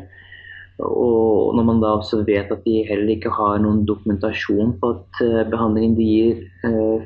Og 0.82 1.52
når 1.58 1.66
man 1.68 1.82
da 1.84 1.92
også 2.00 2.24
vet 2.26 2.50
at 2.54 2.64
de 2.66 2.80
heller 2.88 3.12
ikke 3.14 3.34
har 3.36 3.60
noen 3.62 3.84
dokumentasjon 3.86 4.72
på 4.82 4.94
at 4.96 5.20
behandlingen 5.52 5.94
de 6.00 6.08
gir, 6.08 6.40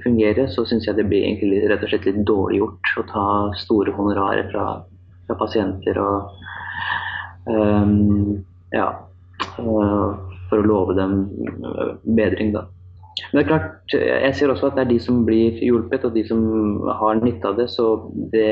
fungerer, 0.05 0.47
så 0.47 0.63
syns 0.69 0.87
jeg 0.87 0.95
det 0.95 1.07
blir 1.09 1.25
egentlig 1.25 1.59
rett 1.67 1.83
og 1.83 1.91
slett 1.91 2.07
litt 2.07 2.21
dårlig 2.29 2.61
gjort 2.61 2.93
å 3.01 3.03
ta 3.09 3.25
store 3.59 3.91
honorarer 3.97 4.47
fra, 4.53 4.67
fra 5.25 5.37
pasienter 5.39 5.99
og 6.01 6.31
um, 7.49 8.43
ja, 8.75 8.87
uh, 9.59 10.07
for 10.49 10.61
å 10.61 10.65
love 10.65 10.95
dem 10.97 11.19
bedring, 12.17 12.53
da. 12.55 12.67
Men 13.31 13.39
det 13.39 13.43
er 13.43 13.47
klart, 13.47 13.93
jeg 13.95 14.35
ser 14.35 14.51
også 14.51 14.69
at 14.69 14.75
det 14.77 14.83
er 14.85 14.89
de 14.89 14.97
som 14.99 15.21
blir 15.27 15.55
hjulpet, 15.63 16.03
og 16.07 16.15
de 16.17 16.25
som 16.27 16.41
har 16.99 17.21
nytte 17.21 17.47
av 17.47 17.59
det. 17.59 17.69
Så 17.71 17.85
det, 18.33 18.49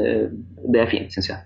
eh, 0.00 0.24
det 0.72 0.82
er 0.82 0.90
fint, 0.90 1.12
syns 1.12 1.30
jeg. 1.34 1.42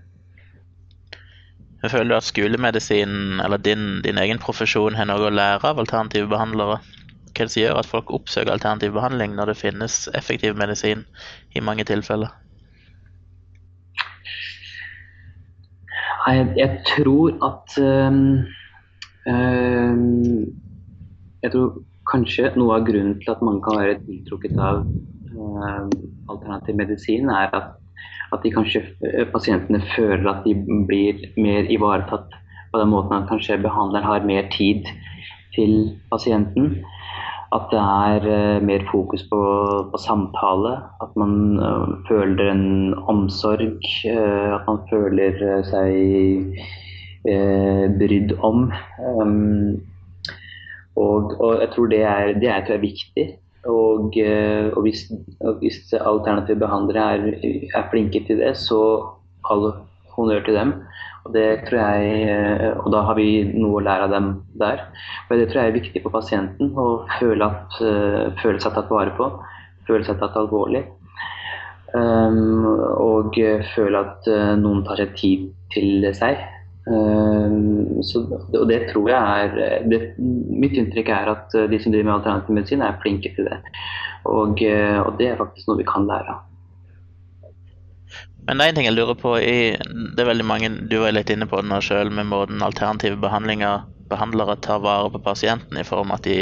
Jeg 1.83 1.91
føler 1.91 2.13
du 2.13 2.17
at 2.19 2.29
skolemedisinen, 2.29 3.41
eller 3.41 3.59
din, 3.59 4.03
din, 4.05 4.21
egen 4.21 4.39
profesjon, 4.39 4.99
har 4.99 5.09
noe 5.09 5.31
å 5.31 5.35
lære 5.35 5.65
av 5.67 5.81
alternative 5.83 6.31
behandlere? 6.31 6.79
Hva 7.31 7.45
er 7.45 7.49
det 7.49 7.55
som 7.55 7.63
gjør 7.63 7.81
at 7.81 7.89
folk 7.89 8.11
oppsøker 8.13 8.53
alternativ 8.53 8.93
behandling 8.95 9.37
når 9.39 9.53
det 9.53 9.61
finnes 9.63 10.03
effektiv 10.19 10.59
medisin 10.61 11.07
i 11.57 11.63
mange 11.65 11.87
tilfeller? 11.89 12.35
Jeg, 16.31 16.53
jeg 16.57 16.79
tror 16.87 17.33
at 17.43 17.77
um, 17.83 18.45
um, 19.27 20.47
Jeg 21.43 21.53
tror 21.53 21.79
kanskje 22.11 22.51
noe 22.59 22.77
av 22.77 22.87
grunnen 22.87 23.17
til 23.23 23.33
at 23.33 23.43
mange 23.47 23.63
kan 23.65 23.79
være 23.81 23.99
tiltrukket 24.05 24.59
av 24.59 24.83
um, 24.85 25.91
alternativ 26.31 26.77
medisin, 26.79 27.31
er 27.31 27.55
at, 27.57 27.71
at 28.35 28.47
kanskje, 28.55 28.83
eh, 29.07 29.27
pasientene 29.31 29.81
føler 29.95 30.27
at 30.31 30.45
de 30.47 30.55
blir 30.89 31.23
mer 31.41 31.71
ivaretatt 31.71 32.35
på 32.73 32.83
den 32.83 32.91
måten 32.93 33.17
at 33.17 33.29
kanskje 33.31 33.61
behandleren 33.63 34.07
har 34.07 34.27
mer 34.27 34.51
tid 34.53 34.91
til 35.55 35.97
pasienten. 36.11 36.81
At 37.57 37.67
det 37.73 37.81
er 37.83 38.27
uh, 38.31 38.63
mer 38.63 38.85
fokus 38.93 39.25
på, 39.31 39.41
på, 39.91 39.99
samtale. 39.99 40.77
At 41.03 41.17
man 41.19 41.59
uh, 41.59 41.89
føler 42.09 42.53
en 42.53 42.95
omsorg. 43.11 43.83
Uh, 44.07 44.55
at 44.55 44.69
man 44.69 44.79
føler 44.91 45.63
seg 45.67 46.61
brydd 48.01 48.31
om. 48.41 48.71
Um, 49.21 49.81
og, 50.97 51.35
og, 51.41 51.61
jeg 51.61 51.69
tror 51.75 51.91
det 51.93 52.03
er, 52.03 52.33
det 52.41 52.49
er, 52.49 52.63
er 52.71 52.81
viktig. 52.81 53.27
Og, 53.67 54.15
og, 54.77 54.81
hvis, 54.83 55.05
og, 55.41 55.59
hvis, 55.61 55.83
alternative 55.93 56.63
behandlere 56.63 57.05
er, 57.17 57.27
er, 57.75 57.91
flinke 57.91 58.23
til 58.27 58.41
det, 58.41 58.55
så 58.57 58.81
all 59.51 59.73
honnør 60.17 60.45
til 60.47 60.57
dem. 60.57 60.73
Og, 61.25 61.33
det 61.35 61.47
tror 61.69 61.81
jeg, 61.81 62.13
eh, 62.33 62.71
og 62.81 62.89
da 62.95 63.03
har 63.09 63.19
vi 63.19 63.29
noe 63.53 63.81
å 63.81 63.85
lære 63.85 64.07
av 64.09 64.15
dem 64.15 64.31
der. 64.61 64.87
Og 65.29 65.37
det 65.37 65.51
tror 65.51 65.63
jeg 65.63 65.73
er 65.73 65.79
viktig 65.81 66.05
for 66.05 66.15
pasienten. 66.15 66.73
Å 66.73 66.87
føle, 67.19 67.51
at, 67.51 67.81
uh, 67.85 68.31
føle 68.41 68.63
seg 68.63 68.77
tatt 68.77 68.93
vare 68.93 69.13
på, 69.19 69.29
føle 69.89 70.07
seg 70.07 70.21
tatt 70.23 70.39
alvorlig. 70.41 70.87
Um, 71.91 72.65
og 73.03 73.37
føle 73.75 74.05
at 74.07 74.29
uh, 74.31 74.55
noen 74.61 74.85
tar 74.87 75.03
seg 75.03 75.15
tid 75.19 75.49
til 75.75 76.09
seg. 76.17 76.41
Um, 76.91 78.01
så, 78.07 78.25
og 78.57 78.65
det 78.71 78.87
tror 78.89 79.11
jeg 79.13 79.45
er 79.45 79.83
det, 79.93 79.99
Mitt 80.19 80.79
inntrykk 80.81 81.11
er 81.13 81.35
at 81.35 81.53
de 81.71 81.79
som 81.83 81.93
driver 81.93 82.09
med 82.09 82.17
alternativ 82.17 82.57
medisin, 82.57 82.85
er 82.87 83.01
flinke 83.05 83.35
til 83.37 83.51
det. 83.51 83.61
Og, 84.31 84.61
og 84.61 85.13
det 85.21 85.31
er 85.31 85.41
faktisk 85.41 85.69
noe 85.69 85.81
vi 85.81 85.89
kan 85.89 86.09
lære 86.09 86.33
av. 86.33 86.47
Men 88.51 88.59
det 88.59 88.65
er 88.65 88.73
en 88.73 88.79
ting 88.81 88.89
jeg 88.89 88.97
lurer 88.97 89.15
på 89.15 89.37
i, 89.39 89.59
Det 89.79 90.19
er 90.19 90.27
veldig 90.27 90.47
mange 90.49 90.71
Du 90.91 90.97
var 91.05 91.15
litt 91.15 91.31
inne 91.31 91.47
på 91.47 91.61
det 91.61 91.71
nå 91.71 91.79
sjøl, 91.87 92.11
med 92.11 92.27
måten 92.33 92.65
alternative 92.67 93.21
behandlere 93.23 94.57
tar 94.59 94.83
vare 94.83 95.13
på 95.15 95.21
pasienten 95.23 95.79
i 95.79 95.87
form 95.87 96.11
av 96.11 96.19
at 96.19 96.27
de, 96.27 96.41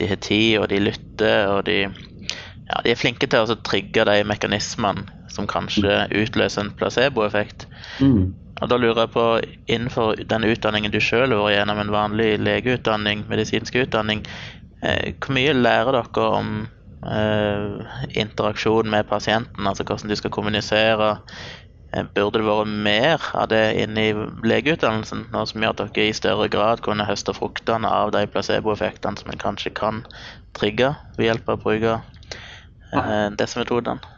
de 0.00 0.08
har 0.08 0.20
tid, 0.24 0.54
og 0.62 0.70
de 0.72 0.78
lytter, 0.80 1.50
og 1.52 1.66
de, 1.68 1.82
ja, 1.84 2.78
de 2.86 2.94
er 2.94 2.96
flinke 2.96 3.28
til 3.28 3.44
å 3.44 3.58
trigge 3.68 4.06
de 4.08 4.22
mekanismene 4.24 5.04
som 5.28 5.44
kanskje 5.50 6.06
utløser 6.16 6.64
en 6.64 6.72
placeboeffekt. 6.80 7.66
Mm. 8.00 8.32
Og 8.62 8.70
Da 8.72 8.78
lurer 8.80 9.02
jeg 9.02 9.12
på, 9.12 9.26
innenfor 9.68 10.24
den 10.32 10.48
utdanningen 10.48 10.94
du 10.94 11.02
sjøl 11.04 11.34
har 11.34 11.42
vært 11.42 11.58
gjennom, 11.58 11.82
en 11.82 11.92
vanlig 11.92 12.30
legeutdanning, 12.40 13.26
medisinsk 13.28 13.76
utdanning, 13.82 14.24
eh, 14.80 15.12
hvor 15.20 15.36
mye 15.36 15.52
lærer 15.52 16.00
dere 16.00 16.30
om 16.40 16.54
interaksjon 17.04 18.88
med 18.90 19.04
pasienten, 19.06 19.66
altså 19.68 19.84
hvordan 19.84 20.10
du 20.10 20.16
skal 20.16 20.32
kommunisere. 20.34 21.10
Eh, 21.94 22.04
burde 22.14 22.40
det 22.40 22.46
vært 22.46 22.72
mer 22.84 23.22
av 23.38 23.46
det 23.52 23.62
inne 23.78 24.02
i 24.08 24.14
legeutdannelsen, 24.50 25.28
noe 25.32 25.46
som 25.48 25.62
gjør 25.62 25.76
at 25.76 25.94
dere 25.94 26.10
i 26.10 26.16
større 26.16 26.48
grad 26.52 26.82
kunne 26.84 27.06
høste 27.06 27.34
fruktene 27.36 27.88
av 27.88 28.12
de 28.16 28.24
placeboeffektene 28.30 29.20
som 29.20 29.30
en 29.30 29.40
kanskje 29.40 29.72
kan 29.76 30.02
trigge 30.58 30.92
ved 31.16 31.28
hjelp 31.28 31.48
av 31.48 31.60
å 31.60 31.62
bruke 31.62 31.94
eh, 31.96 33.28
disse 33.38 33.62
metodene? 33.62 34.14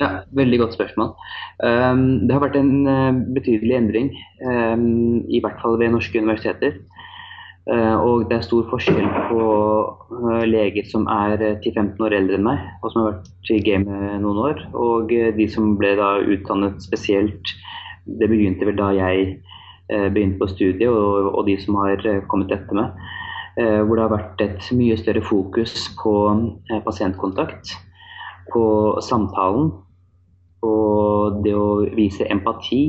Ja, 0.00 0.22
Veldig 0.32 0.62
godt 0.62 0.76
spørsmål. 0.78 1.10
Um, 1.60 2.04
det 2.24 2.32
har 2.32 2.40
vært 2.40 2.56
en 2.56 2.86
uh, 2.88 3.18
betydelig 3.36 3.74
endring, 3.76 4.06
um, 4.46 5.26
i 5.28 5.42
hvert 5.44 5.58
fall 5.60 5.76
ved 5.82 5.92
norske 5.92 6.22
universiteter. 6.22 6.78
Eh, 7.70 7.96
og 8.02 8.24
det 8.26 8.34
er 8.34 8.42
stor 8.42 8.64
forskjell 8.66 9.04
på 9.28 9.42
eh, 10.16 10.46
leger 10.48 10.86
som 10.90 11.04
er 11.12 11.36
10-15 11.38 11.76
eh, 11.78 12.00
år 12.02 12.16
eldre 12.16 12.38
enn 12.38 12.46
meg, 12.48 12.64
og 12.82 12.90
som 12.90 13.04
har 13.04 13.12
vært 13.12 13.52
i 13.54 13.60
gamet 13.62 14.16
noen 14.24 14.40
år, 14.42 14.64
og 14.74 15.12
de 15.36 15.46
som 15.52 15.76
ble 15.78 15.92
da 16.00 16.16
utdannet 16.18 16.82
spesielt 16.82 17.54
Det 18.20 18.26
begynte 18.26 18.66
vel 18.66 18.78
da 18.78 18.88
jeg 18.96 19.36
begynte 20.10 20.40
på 20.40 20.48
studiet, 20.50 20.88
og, 20.88 21.28
og 21.36 21.44
de 21.46 21.54
som 21.60 21.76
har 21.78 22.00
kommet 22.30 22.50
etter 22.50 22.74
meg. 22.74 22.96
Hvor 23.60 23.92
det 23.92 24.02
har 24.02 24.12
vært 24.14 24.42
et 24.42 24.70
mye 24.74 24.96
større 24.98 25.22
fokus 25.22 25.74
på 26.00 26.14
pasientkontakt, 26.86 27.74
på 28.50 28.64
samtalen, 29.04 29.68
på 30.64 30.72
det 31.44 31.54
å 31.54 31.68
vise 31.94 32.26
empati 32.32 32.80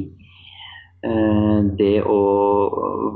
det 1.02 1.96
å 2.06 2.18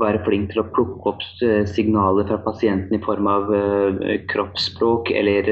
være 0.00 0.24
flink 0.26 0.50
til 0.50 0.62
å 0.62 0.68
plukke 0.74 1.12
opp 1.12 1.22
eh, 1.46 1.62
signaler 1.70 2.26
fra 2.26 2.40
pasienten 2.42 2.96
i 2.96 3.02
form 3.04 3.28
av 3.30 3.52
eh, 3.54 4.16
kroppsspråk 4.32 5.12
eller 5.14 5.50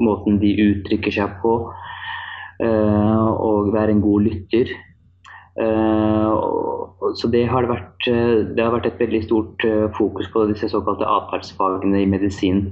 måten 0.00 0.40
de 0.40 0.54
uttrykker 0.70 1.12
seg 1.12 1.36
på, 1.42 1.58
og 2.62 3.70
være 3.74 3.96
en 3.96 4.02
god 4.04 4.26
lytter. 4.28 4.68
Så 7.18 7.30
det 7.32 7.42
har 7.50 7.66
vært, 7.66 8.06
det 8.06 8.62
har 8.62 8.70
vært 8.76 8.86
et 8.86 9.00
veldig 9.02 9.22
stort 9.24 9.66
fokus 9.96 10.28
på 10.30 10.44
disse 10.52 10.70
såkalte 10.70 11.08
atferdsfagene 11.08 12.04
i 12.04 12.10
medisin. 12.12 12.68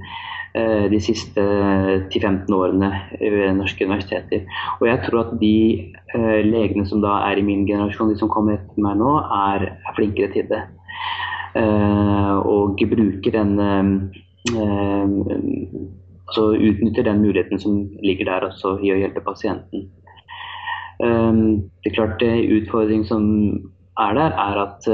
Eh, 0.53 0.89
de 0.91 0.99
siste 0.99 1.41
10-15 2.11 2.51
årene 2.51 2.89
ved 3.21 3.53
norske 3.55 3.85
universiteter. 3.87 4.41
Og 4.81 4.87
jeg 4.89 4.99
tror 5.05 5.21
at 5.21 5.37
de 5.39 5.55
eh, 6.11 6.41
legene 6.43 6.83
som 6.89 6.99
da 6.99 7.21
er 7.29 7.39
i 7.39 7.45
min 7.47 7.63
generasjon, 7.69 8.11
de 8.11 8.19
som 8.19 8.31
kommer 8.31 8.57
etter 8.57 8.83
meg 8.83 8.99
nå, 8.99 9.13
er, 9.37 9.69
er 9.71 9.95
flinkere 9.95 10.27
til 10.33 10.49
det. 10.51 10.59
Eh, 11.55 12.35
og 12.35 12.83
bruker 12.91 13.37
den 13.39 13.55
Altså 16.31 16.43
utnytter 16.55 17.03
den 17.03 17.19
muligheten 17.21 17.59
som 17.59 17.73
ligger 18.03 18.25
der 18.27 18.45
også 18.47 18.77
i 18.83 18.91
å 18.91 18.97
hjelpe 18.97 19.21
pasienten. 19.23 19.83
Det 20.97 21.89
er 21.91 21.95
klart 21.95 22.15
det 22.23 22.47
utfordring 22.55 23.03
som 23.05 23.25
er 23.99 24.15
der, 24.15 24.31
er 24.39 24.61
at 24.63 24.87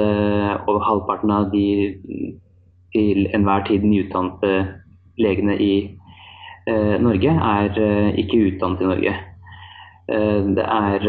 over 0.66 0.82
halvparten 0.84 1.32
av 1.32 1.51
de 1.53 1.93
til 2.95 3.30
enhver 3.38 3.68
tid 3.70 3.86
nyutdannede 3.86 4.66
legene 5.22 5.57
i 5.61 5.74
eh, 6.68 6.95
Norge 7.01 7.34
er 7.34 7.80
eh, 7.82 8.11
ikke 8.24 8.43
utdannet 8.51 8.84
i 8.84 8.89
Norge. 8.91 9.13
Eh, 10.07 10.41
det 10.57 10.65
er 10.65 11.07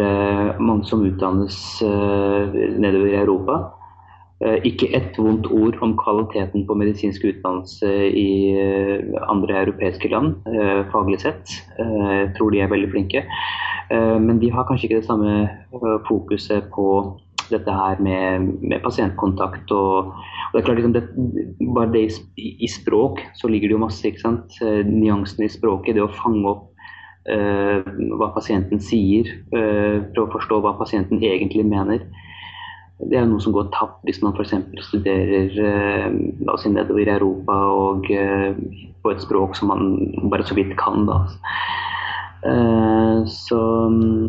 mange 0.60 0.88
som 0.88 1.04
utdannes 1.06 1.58
nedover 1.82 3.10
i 3.12 3.18
Europa. 3.22 3.60
Ikke 4.62 4.86
ett 4.94 5.16
vondt 5.18 5.48
ord 5.50 5.80
om 5.82 5.96
kvaliteten 5.98 6.62
på 6.68 6.74
medisinsk 6.78 7.24
utdannelse 7.26 7.88
i 8.14 8.54
andre 9.26 9.64
europeiske 9.64 10.06
land, 10.12 10.36
faglig 10.92 11.18
sett. 11.24 11.56
Jeg 11.74 12.28
tror 12.36 12.54
de 12.54 12.60
er 12.62 12.70
veldig 12.70 12.92
flinke. 12.92 13.24
Men 13.90 14.38
de 14.38 14.52
har 14.54 14.68
kanskje 14.68 14.86
ikke 14.86 15.00
det 15.00 15.08
samme 15.08 15.98
fokuset 16.06 16.70
på 16.70 16.86
dette 17.52 17.74
her 17.74 18.00
med, 18.04 18.48
med 18.62 18.82
pasientkontakt 18.84 19.72
og, 19.74 20.12
og, 20.12 20.52
det 20.52 20.60
er 20.60 20.66
klart 20.66 20.80
liksom 20.80 20.94
det, 20.96 21.04
Bare 21.74 21.92
det 21.92 22.04
i, 22.36 22.48
i, 22.64 22.70
språk 22.70 23.22
så 23.38 23.50
ligger 23.50 23.68
det 23.68 23.76
jo 23.76 23.82
masse. 23.84 24.04
ikke 24.08 24.24
sant? 24.24 24.56
Eh, 24.64 24.80
nyansene 24.86 25.48
i 25.48 25.52
språket, 25.52 25.96
det 25.96 26.04
å 26.04 26.12
fange 26.20 26.46
opp 26.48 26.64
uh, 27.28 27.84
hva 28.18 28.30
pasienten 28.34 28.80
sier, 28.80 29.28
uh, 29.52 30.00
prøve 30.14 30.26
å 30.26 30.34
forstå 30.38 30.60
hva 30.64 30.72
pasienten 30.78 31.20
egentlig 31.20 31.66
mener. 31.68 32.06
Det 32.98 33.18
er 33.18 33.28
noe 33.28 33.42
som 33.42 33.54
går 33.54 33.68
tapt 33.74 34.00
hvis 34.08 34.22
man 34.24 34.34
f.eks. 34.34 34.56
studerer 34.88 35.52
la 36.42 36.54
oss 36.56 36.64
si 36.66 36.72
nedover 36.72 37.04
i 37.04 37.12
Europa 37.12 37.58
og 37.70 38.08
på 38.08 39.12
et 39.12 39.22
språk 39.22 39.54
som 39.54 39.70
man 39.70 39.92
bare 40.32 40.46
så 40.48 40.56
vidt 40.58 40.72
kan. 40.80 41.06
da. 41.06 41.20
så 43.30 43.60
Eh, 43.88 44.28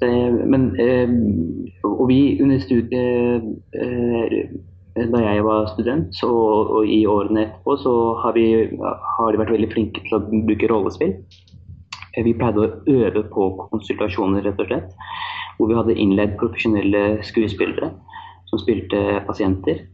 det, 0.00 0.46
men, 0.46 0.66
eh, 0.80 1.08
og 1.84 2.08
vi 2.08 2.40
under 2.42 2.60
studiet 2.62 3.46
eh, 3.74 4.50
da 4.96 5.22
jeg 5.22 5.44
var 5.46 5.70
student, 5.74 6.10
så, 6.16 6.28
og 6.28 6.88
i 6.88 7.04
årene 7.06 7.46
etterpå, 7.46 7.76
så 7.80 7.94
har 8.20 8.34
vi, 8.36 8.46
har 8.80 9.30
de 9.30 9.40
vært 9.40 9.54
veldig 9.54 9.70
flinke 9.72 10.02
til 10.04 10.18
å 10.18 10.24
bruke 10.28 10.68
rollespill. 10.68 11.14
Vi 12.18 12.34
pleide 12.34 12.64
å 12.64 12.72
øve 12.90 13.22
på 13.30 13.46
konsultasjoner, 13.70 14.42
rett 14.44 14.60
og 14.60 14.66
slett. 14.66 14.90
Hvor 15.56 15.70
vi 15.70 15.78
hadde 15.78 15.94
innleid 15.94 16.34
profesjonelle 16.40 17.22
skuespillere 17.24 17.92
som 18.50 18.60
spilte 18.60 19.22
pasienter. 19.28 19.84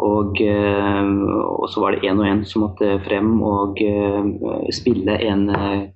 Og, 0.00 0.38
og 0.40 1.66
så 1.68 1.82
var 1.82 1.92
det 1.92 2.06
én 2.06 2.22
og 2.22 2.28
én 2.30 2.44
som 2.46 2.62
måtte 2.64 2.94
frem 3.04 3.34
og 3.44 3.82
spille 4.72 5.18
en 5.26 5.48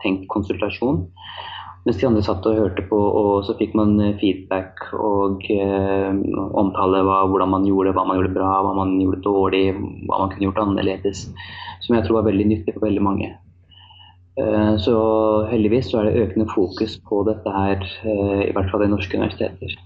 tenkt 0.02 0.26
konsultasjon. 0.34 1.04
Mens 1.84 1.98
de 2.00 2.06
andre 2.08 2.22
satt 2.24 2.46
og 2.48 2.56
hørte 2.56 2.82
på, 2.88 2.96
og 2.96 3.44
så 3.44 3.54
fikk 3.58 3.74
man 3.76 3.98
eh, 4.00 4.14
feedback 4.20 4.86
og 4.96 5.44
eh, 5.52 6.10
omtale 6.56 7.02
hva, 7.04 7.18
hvordan 7.28 7.52
man 7.52 7.66
gjorde 7.68 7.92
hva 7.92 8.06
man 8.08 8.20
gjorde 8.20 8.32
bra, 8.38 8.52
hva 8.64 8.72
man 8.78 8.94
gjorde 9.02 9.20
dårlig, 9.26 9.66
hva 10.08 10.22
man 10.22 10.32
kunne 10.32 10.48
gjort 10.48 10.62
annerledes. 10.64 11.26
Som 11.84 11.98
jeg 11.98 12.06
tror 12.06 12.22
var 12.22 12.30
veldig 12.30 12.46
nyttig 12.48 12.76
for 12.76 12.86
veldig 12.86 13.04
mange. 13.04 13.34
Eh, 14.40 14.76
så 14.82 14.96
heldigvis 15.50 15.92
så 15.92 16.00
er 16.00 16.08
det 16.08 16.24
økende 16.24 16.48
fokus 16.50 16.96
på 17.06 17.20
dette 17.28 17.52
her, 17.54 17.84
eh, 18.02 18.40
i 18.48 18.54
hvert 18.54 18.72
fall 18.72 18.82
i 18.86 18.90
norske 18.90 19.20
universiteter. 19.20 19.76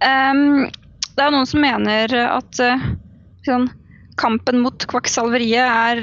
Um, 0.00 0.68
det 1.16 1.24
er 1.24 1.32
noen 1.34 1.48
som 1.48 1.60
mener 1.60 2.14
at 2.22 2.60
uh, 2.62 2.84
sånn, 3.44 3.66
kampen 4.20 4.62
mot 4.62 4.86
kvakksalveriet 4.88 5.66
er 5.66 6.00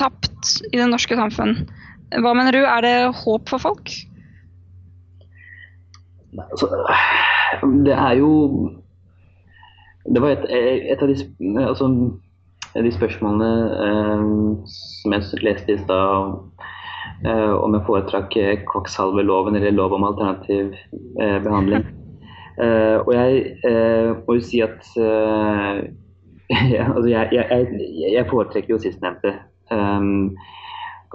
tapt 0.00 0.56
i 0.72 0.78
det 0.78 0.88
norske 0.90 1.18
samfunn. 1.18 1.54
Hva 2.16 2.32
mener 2.32 2.56
du, 2.56 2.62
er 2.64 2.84
det 2.84 2.94
håp 3.20 3.50
for 3.50 3.60
folk? 3.60 3.92
Altså, 6.38 6.68
det 7.84 7.94
er 7.94 8.12
jo 8.20 8.30
Det 10.14 10.22
var 10.22 10.36
et, 10.36 10.44
et 10.92 11.02
av 11.02 11.08
de 11.08 11.16
altså, 11.64 11.88
de 12.76 12.92
spørsmålene 12.92 13.48
som 14.70 15.12
jeg 15.12 15.42
leste 15.42 15.74
i 15.74 15.80
stad, 15.82 16.36
om 17.26 17.74
jeg 17.74 17.84
foretrakk 17.88 18.36
kvakksalveloven 18.70 19.56
eller 19.58 19.74
lov 19.74 19.96
om 19.96 20.06
alternativ 20.08 20.72
behandling. 21.18 21.84
og 23.06 23.10
jeg 23.14 23.42
må 24.28 24.38
jo 24.38 24.44
si 24.44 24.62
at 24.64 24.86
ja, 26.76 26.86
altså 26.94 27.08
jeg, 27.08 27.28
jeg, 27.32 27.66
jeg, 28.12 28.26
foretrekker 28.30 28.74
jo 28.74 28.80
sistnevnte. 28.80 29.34
Um, 29.70 30.36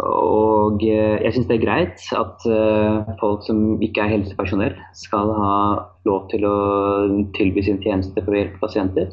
og 0.02 0.82
jeg 0.82 1.34
syns 1.36 1.48
det 1.50 1.58
er 1.60 1.66
greit 1.66 2.06
at 2.18 2.46
uh, 2.50 3.12
folk 3.20 3.44
som 3.46 3.82
ikke 3.84 4.02
er 4.02 4.16
helsepersonell, 4.16 4.74
skal 4.98 5.34
ha 5.38 5.58
lov 6.10 6.26
til 6.32 6.48
å 6.50 6.56
tilby 7.38 7.62
sin 7.66 7.82
tjeneste 7.84 8.24
for 8.24 8.34
å 8.34 8.40
hjelpe 8.40 8.62
pasienter. 8.64 9.12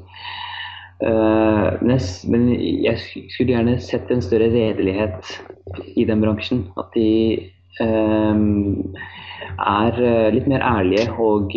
Uh, 1.00 1.76
men, 1.84 2.48
jeg, 2.56 2.96
skulle 3.32 3.54
gjerne 3.54 3.76
sett 3.84 4.10
en 4.12 4.24
større 4.24 4.48
redelighet 4.52 5.34
i 6.00 6.08
den 6.08 6.24
bransjen. 6.24 6.66
At 6.80 6.92
de 6.96 7.50
um, 7.84 8.96
er 9.60 10.02
litt 10.32 10.48
mer 10.48 10.64
ærlige 10.64 11.10
og 11.20 11.56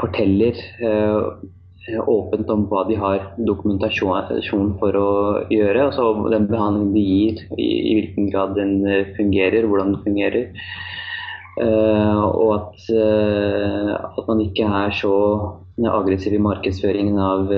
forteller 0.00 0.56
Eh, 0.80 1.26
åpent 1.88 2.50
om 2.52 2.66
hva 2.68 2.84
de 2.88 2.96
har 3.00 3.22
dokumentasjon 3.48 4.74
for 4.80 4.96
å 5.00 5.10
gjøre. 5.52 5.86
Altså 5.88 6.12
den 6.32 6.48
behandlingen 6.50 6.92
de 6.94 7.04
gir, 7.04 7.42
i, 7.56 7.70
hvilken 7.96 8.30
grad 8.32 8.54
den 8.58 8.80
eh, 8.86 9.12
fungerer, 9.16 9.66
hvordan 9.66 9.94
den 9.94 10.04
fungerer. 10.04 10.50
Uh, 11.60 12.22
og 12.30 12.50
at, 12.54 12.84
at, 12.94 14.20
man 14.28 14.38
ikke 14.40 14.64
er 14.64 14.94
så 14.96 15.10
aggressiv 15.90 16.32
i 16.32 16.40
markedsføringen 16.40 17.18
av, 17.20 17.50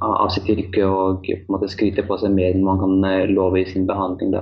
av 0.00 0.32
sitt 0.34 0.48
yrke 0.50 0.88
og 0.88 1.20
på 1.28 1.36
en 1.36 1.52
måte 1.54 1.68
skryter 1.70 2.08
på 2.08 2.18
seg 2.18 2.34
mer 2.34 2.56
enn 2.56 2.66
man 2.66 2.80
kan 2.80 2.96
love 3.30 3.60
i 3.60 3.68
sin 3.68 3.86
behandling. 3.86 4.34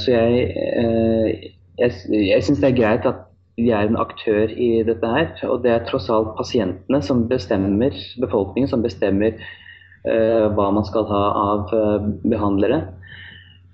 så 0.00 0.16
jeg, 0.16 0.48
jeg, 1.78 1.94
jeg 2.08 2.42
syns 2.48 2.64
det 2.64 2.72
er 2.72 2.78
greit 2.80 3.06
at 3.06 3.27
vi 3.58 3.70
er 3.74 3.88
en 3.88 3.98
aktør 3.98 4.52
i 4.54 4.82
dette 4.86 5.12
her. 5.12 5.32
Og 5.50 5.64
det 5.64 5.72
er 5.74 5.86
tross 5.88 6.08
alt 6.12 6.36
pasientene 6.38 7.00
som 7.04 7.26
bestemmer, 7.30 7.96
befolkningen 8.22 8.70
som 8.70 8.84
bestemmer 8.84 9.34
uh, 10.06 10.46
hva 10.54 10.70
man 10.74 10.86
skal 10.86 11.08
ha 11.10 11.24
av 11.42 11.74
uh, 11.74 12.08
behandlere. 12.28 12.84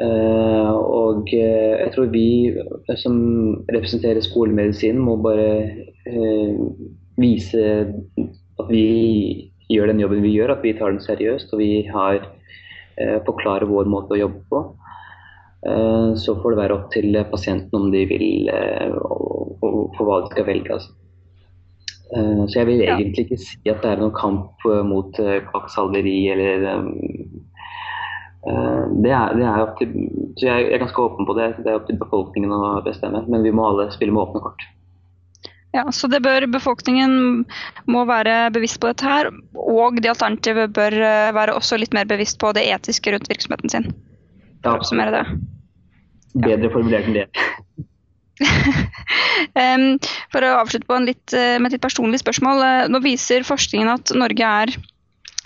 Uh, 0.01 0.74
og 0.74 1.28
jeg 1.30 1.91
tror 1.95 2.09
vi 2.11 2.51
som 2.99 3.18
representerer 3.70 4.24
skolemedisin 4.24 4.99
må 4.99 5.14
bare 5.22 5.68
vise 7.20 7.61
at 8.59 8.70
vi 8.72 8.87
gjør 9.70 9.93
den 9.93 10.03
jobben 10.03 10.24
vi 10.24 10.32
gjør, 10.35 10.57
at 10.57 10.64
vi 10.66 10.74
tar 10.74 10.91
den 10.91 11.05
seriøst 11.05 11.55
og 11.55 11.62
vi 11.62 11.85
har 11.93 12.24
forklarer 13.26 13.66
vår 13.66 13.89
måte 13.91 14.14
å 14.14 14.18
jobbe 14.20 14.43
på. 14.51 14.59
Så 16.20 16.34
får 16.42 16.52
det 16.52 16.58
være 16.58 16.74
opp 16.76 16.90
til 16.92 17.16
pasienten 17.30 17.78
om 17.78 17.86
de 17.92 18.02
vil 18.10 18.50
for 19.96 20.04
hva 20.04 20.20
de 20.24 20.32
skal 20.32 20.46
velge. 20.48 20.76
Altså. 20.76 20.92
Eh, 22.12 22.42
så 22.48 22.60
jeg 22.60 22.68
vil 22.68 22.84
egentlig 22.84 23.24
ikke 23.26 23.40
si 23.40 23.70
at 23.70 23.80
det 23.82 23.94
er 23.94 24.02
noen 24.02 24.14
kamp 24.16 24.66
eh, 24.68 24.82
mot 24.86 25.18
eh, 25.22 25.40
kvakksalveri 25.48 26.18
eller 26.34 26.68
det 28.44 29.08
er, 29.08 29.30
det 29.38 29.44
er 29.48 29.62
opp 29.62 29.78
til, 29.78 29.92
så 30.36 30.50
jeg 30.50 30.66
er 30.68 30.82
ganske 30.82 31.00
åpen 31.00 31.24
på 31.24 31.32
det. 31.38 31.46
Det 31.64 31.70
er 31.70 31.78
opp 31.78 31.86
til 31.88 31.96
befolkningen 31.96 32.52
å 32.52 32.82
bestemme. 32.84 33.22
Men 33.24 33.40
vi 33.40 33.54
må 33.56 33.64
alle 33.64 33.86
spille 33.94 34.12
med 34.12 34.20
åpne 34.20 34.42
kort. 34.44 34.66
Ja, 35.72 35.86
så 35.88 36.10
det 36.12 36.20
bør 36.22 36.44
Befolkningen 36.52 37.46
må 37.88 38.04
være 38.04 38.52
bevisst 38.52 38.82
på 38.82 38.92
dette 38.92 39.08
her, 39.08 39.30
og 39.56 39.96
de 39.96 40.12
alternative 40.12 40.68
bør 40.76 40.98
være 41.34 41.56
også 41.56 41.80
litt 41.80 41.96
mer 41.96 42.04
bevisst 42.10 42.36
på 42.44 42.52
det 42.52 42.68
etiske 42.68 43.16
rundt 43.16 43.32
virksomheten 43.32 43.72
sin. 43.72 43.88
For 44.60 44.74
å 44.74 44.82
oppsummere 44.82 45.16
det. 45.16 45.24
Bedre 46.35 46.70
formulert 46.74 47.07
enn 47.09 47.18
det. 47.20 47.28
For 50.35 50.43
å 50.43 50.57
avslutte 50.59 50.99
litt, 51.05 51.35
eh, 51.37 51.59
med 51.59 51.70
et 51.70 51.76
litt 51.76 51.85
personlig 51.85 52.20
spørsmål. 52.22 52.64
Eh, 52.66 52.89
nå 52.91 53.01
viser 53.05 53.47
forskningen 53.47 53.93
at 53.93 54.14
Norge 54.18 54.51
er 54.64 54.74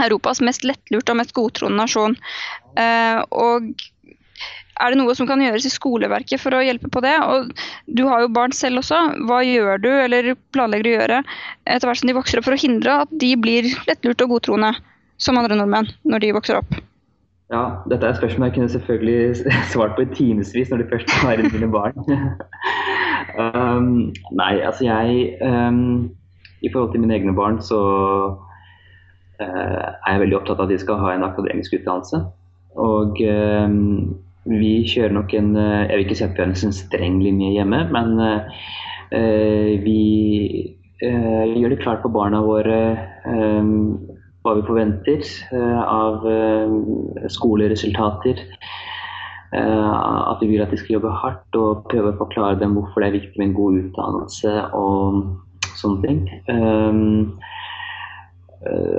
Europas 0.07 0.41
mest 0.45 0.65
lettlurte 0.65 1.13
og 1.13 1.21
mest 1.21 1.35
godtroende 1.37 1.83
nasjon. 1.83 2.17
Eh, 2.79 3.21
og 3.29 3.73
er 4.79 4.95
det 4.95 5.01
noe 5.01 5.15
som 5.19 5.27
kan 5.27 5.41
gjøres 5.43 5.67
i 5.67 5.75
skoleverket 5.75 6.41
for 6.41 6.55
å 6.55 6.63
hjelpe 6.63 6.91
på 6.95 7.03
det? 7.05 7.17
Og 7.19 7.51
du 7.87 8.05
har 8.09 8.23
jo 8.23 8.35
barn 8.35 8.55
selv 8.55 8.81
også. 8.83 9.01
Hva 9.29 9.43
gjør 9.45 9.83
du, 9.83 9.91
eller 9.91 10.37
planlegger 10.55 10.87
du 10.87 10.93
å 10.93 10.99
gjøre 11.01 11.23
etter 11.67 11.89
hvert 11.91 12.03
som 12.03 12.11
de 12.11 12.19
vokser 12.19 12.41
opp, 12.41 12.47
for 12.47 12.57
å 12.57 12.63
hindre 12.63 13.01
at 13.05 13.17
de 13.25 13.33
blir 13.41 13.73
lettlurte 13.91 14.29
og 14.29 14.39
godtroende 14.39 14.77
som 15.19 15.39
andre 15.41 15.59
nordmenn 15.59 15.91
når 16.07 16.25
de 16.25 16.37
vokser 16.39 16.63
opp? 16.63 16.79
Ja, 17.49 17.81
dette 17.89 18.05
er 18.05 18.13
et 18.13 18.19
spørsmål 18.21 18.51
jeg 18.51 18.55
kunne 18.55 18.69
selvfølgelig 18.69 19.37
svart 19.73 19.95
på 19.97 20.05
i 20.05 20.15
timevis 20.15 20.69
når 20.71 20.83
det 20.83 20.91
først 20.91 21.13
inn 21.33 21.49
mine 21.55 21.71
barn. 21.73 21.97
um, 23.45 23.87
nei, 24.37 24.59
altså 24.61 24.85
jeg 24.85 25.39
um, 25.41 26.11
I 26.61 26.73
forhold 26.73 26.93
til 26.93 27.01
mine 27.01 27.17
egne 27.17 27.33
barn 27.37 27.57
så 27.65 27.81
uh, 29.41 29.47
er 29.49 30.13
jeg 30.13 30.21
veldig 30.21 30.37
opptatt 30.37 30.61
av 30.61 30.67
at 30.67 30.75
de 30.75 30.81
skal 30.83 31.01
ha 31.01 31.15
en 31.15 31.25
akademisk 31.25 31.79
utdannelse. 31.79 32.21
Og 32.77 33.17
um, 33.25 34.19
vi 34.49 34.75
kjører 34.93 35.17
nok 35.17 35.33
en 35.35 35.55
uh, 35.57 35.89
Jeg 35.89 35.97
vil 35.97 36.05
ikke 36.05 36.29
vi 36.29 36.43
har 36.45 36.53
en 36.53 36.77
streng 36.83 37.23
linje 37.25 37.55
hjemme, 37.57 37.81
men 37.97 38.13
uh, 38.21 39.81
vi 39.89 40.03
gjør 41.01 41.71
det 41.71 41.81
klart 41.81 42.03
for 42.03 42.13
barna 42.13 42.41
våre 42.43 42.79
hva 44.49 44.57
vi 44.57 44.67
forventer 44.67 45.21
eh, 45.53 45.83
av 45.85 46.25
eh, 46.29 47.29
skoleresultater. 47.33 48.41
Eh, 49.53 49.93
at 50.33 50.41
vi 50.43 50.51
vil 50.55 50.65
at 50.65 50.73
de 50.73 50.81
skal 50.81 50.99
jobbe 50.99 51.13
hardt 51.23 51.61
og 51.61 51.85
prøve 51.93 52.15
å 52.15 52.19
forklare 52.23 52.61
dem 52.61 52.77
hvorfor 52.77 53.05
det 53.05 53.11
er 53.11 53.19
viktig 53.21 53.41
med 53.41 53.51
en 53.51 53.59
god 53.61 53.79
utdannelse 53.85 54.57
og 54.77 55.23
sånne 55.79 56.01
ting. 56.05 56.21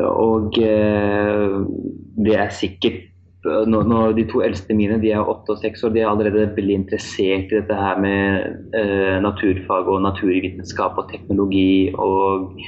Og 0.09 0.55
det 0.55 2.35
er 2.39 2.53
sikkert 2.55 3.09
nå, 3.43 3.81
nå, 3.87 3.99
De 4.17 4.25
to 4.27 4.41
eldste 4.43 4.75
mine 4.75 4.99
de 4.99 5.13
er 5.15 5.31
åtte 5.31 5.53
og 5.53 5.61
seks 5.61 5.83
år, 5.85 5.93
de 5.95 6.03
er 6.03 6.09
allerede 6.09 6.49
veldig 6.57 6.75
interessert 6.81 7.51
i 7.51 7.59
dette 7.59 7.75
her 7.75 7.99
med 8.03 8.75
eh, 8.75 9.17
naturfag 9.23 9.87
og 9.87 10.01
naturvitenskap 10.03 10.99
og 10.99 11.07
teknologi. 11.11 11.93
og 11.95 12.59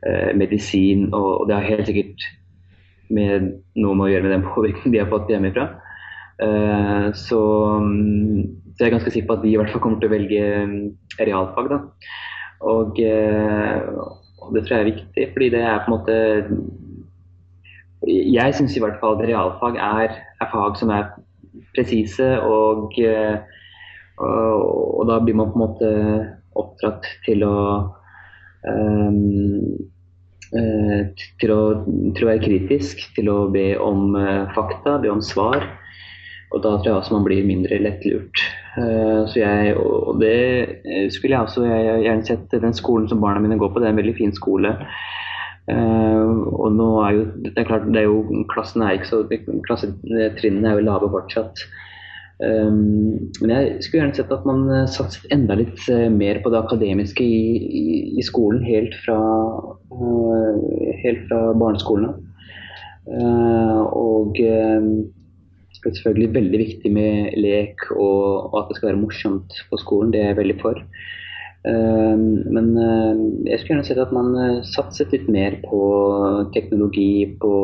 Eh, 0.00 0.32
medisin, 0.32 1.10
og, 1.12 1.44
det 1.48 1.54
har 1.58 1.66
helt 1.68 1.88
sikkert 1.90 2.22
med 3.12 3.50
noe 3.76 3.96
med 3.98 4.06
å 4.06 4.08
gjøre 4.08 4.24
med 4.24 4.32
den 4.32 4.46
påvirkningen 4.54 4.94
de 4.94 5.02
har 5.02 5.10
fått 5.12 5.28
hjemmefra. 5.32 5.66
Eh, 6.40 7.06
så, 7.12 7.40
så, 7.44 8.78
jeg 8.78 8.86
er 8.86 8.94
ganske 8.94 9.12
sikker 9.12 9.28
på 9.28 9.36
at 9.36 9.44
de 9.44 9.52
i 9.52 9.58
hvert 9.60 9.74
fall 9.74 9.84
kommer 9.84 10.00
til 10.00 10.08
å 10.08 10.14
velge 10.14 10.46
mm, 10.70 10.78
realfag. 11.20 11.68
Da. 11.74 11.78
Og, 12.70 12.96
uh, 13.00 13.78
og 14.44 14.50
det 14.52 14.62
tror 14.66 14.74
jeg 14.74 14.82
er 14.82 14.88
viktig, 14.90 15.22
fordi 15.32 15.46
det 15.54 15.62
er 15.64 15.78
på 15.80 15.88
en 15.88 15.94
måte 15.94 16.16
Jeg 18.04 18.56
syns 18.56 18.74
i 18.76 18.82
hvert 18.84 18.98
fall 19.00 19.16
at 19.16 19.22
realfag 19.30 19.78
er, 19.80 20.18
er 20.44 20.50
fag 20.52 20.76
som 20.76 20.92
er 20.92 21.06
presise, 21.72 22.28
og, 22.44 22.92
og, 24.20 24.60
og 25.00 25.08
da 25.08 25.16
blir 25.24 25.40
man 25.40 25.52
på 25.52 25.56
en 25.56 25.64
måte 25.64 25.88
oppdratt 26.60 27.08
til 27.24 27.48
å 27.48 27.56
Um, 28.60 29.89
til, 30.50 31.52
å, 31.54 31.60
til, 31.84 32.24
å, 32.24 32.28
være 32.30 32.42
kritisk, 32.42 33.04
til 33.16 33.30
å 33.30 33.44
be 33.52 33.72
om 33.78 34.16
uh, 34.18 34.50
fakta, 34.56 34.98
be 35.02 35.12
om 35.12 35.22
svar. 35.22 35.66
Og 36.50 36.64
da 36.64 36.72
tror 36.80 36.88
jeg 36.88 36.96
også 36.98 37.14
man 37.14 37.26
blir 37.28 37.46
mindre 37.46 37.78
lettlurt. 37.78 38.42
Uh, 38.74 39.22
så 39.30 39.42
jeg, 39.42 39.76
og 39.78 40.18
det 40.22 41.12
skulle 41.14 41.36
jeg 41.36 41.46
også 41.46 41.66
jeg, 41.68 42.00
gjerne 42.06 42.26
sett 42.26 42.58
den 42.66 42.74
skolen 42.76 43.06
som 43.10 43.22
barna 43.22 43.42
mine 43.44 43.60
går 43.60 43.70
på. 43.70 43.82
Det 43.82 43.90
er 43.90 43.94
en 43.94 44.02
veldig 44.02 44.16
fin 44.18 44.34
skole. 44.36 44.74
og 45.70 46.72
nå 46.74 46.86
er 47.04 47.12
jo, 47.14 47.26
det 47.44 47.52
er 47.62 47.66
klart, 47.68 47.84
det 47.94 48.00
er 48.00 48.08
jo 48.08 48.42
klassen 48.50 48.82
er 48.82 48.96
ikke 48.96 49.06
så 49.06 49.20
Klassetrinnene 49.68 50.72
er 50.72 50.80
jo 50.80 50.86
lave 50.88 51.10
fortsatt. 51.12 51.62
Um, 52.40 53.28
men 53.42 53.50
jeg 53.52 53.82
skulle 53.84 54.00
gjerne 54.00 54.16
sett 54.16 54.30
at 54.32 54.46
man 54.48 54.62
uh, 54.70 54.88
satset 54.88 55.28
enda 55.34 55.58
litt 55.60 55.82
uh, 55.92 56.06
mer 56.08 56.38
på 56.40 56.48
det 56.52 56.56
akademiske 56.62 57.20
i, 57.20 57.40
i, 57.60 57.82
i 58.16 58.24
skolen, 58.24 58.62
helt 58.64 58.96
fra, 59.04 59.18
uh, 59.92 60.60
helt 61.02 61.26
fra 61.28 61.40
barneskolene. 61.60 62.14
og 63.10 64.36
ehm, 64.38 64.90
det 65.82 65.88
er 65.88 65.94
selvfølgelig 65.96 66.34
veldig 66.34 66.58
viktig 66.60 66.90
med 66.92 67.32
lek 67.40 67.86
og, 67.96 68.52
at 68.58 68.68
det 68.68 68.76
skal 68.76 68.90
være 68.90 69.00
morsomt 69.00 69.56
på 69.70 69.78
skolen. 69.80 70.12
Det 70.12 70.20
er 70.20 70.28
jeg 70.30 70.38
veldig 70.38 70.56
for. 70.60 70.78
Ehm, 71.66 72.26
men 72.54 72.68
jeg 73.48 73.58
skulle 73.58 73.74
gjerne 73.74 73.88
sett 73.88 74.02
at 74.04 74.14
man 74.14 74.62
satset 74.68 75.12
litt 75.16 75.26
mer 75.32 75.58
på 75.64 75.82
teknologi, 76.54 77.34
på, 77.42 77.54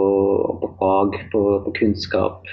på 0.65 0.73
fag, 0.81 1.21
på, 1.33 1.45
på 1.69 1.77
kunnskap. 1.79 2.51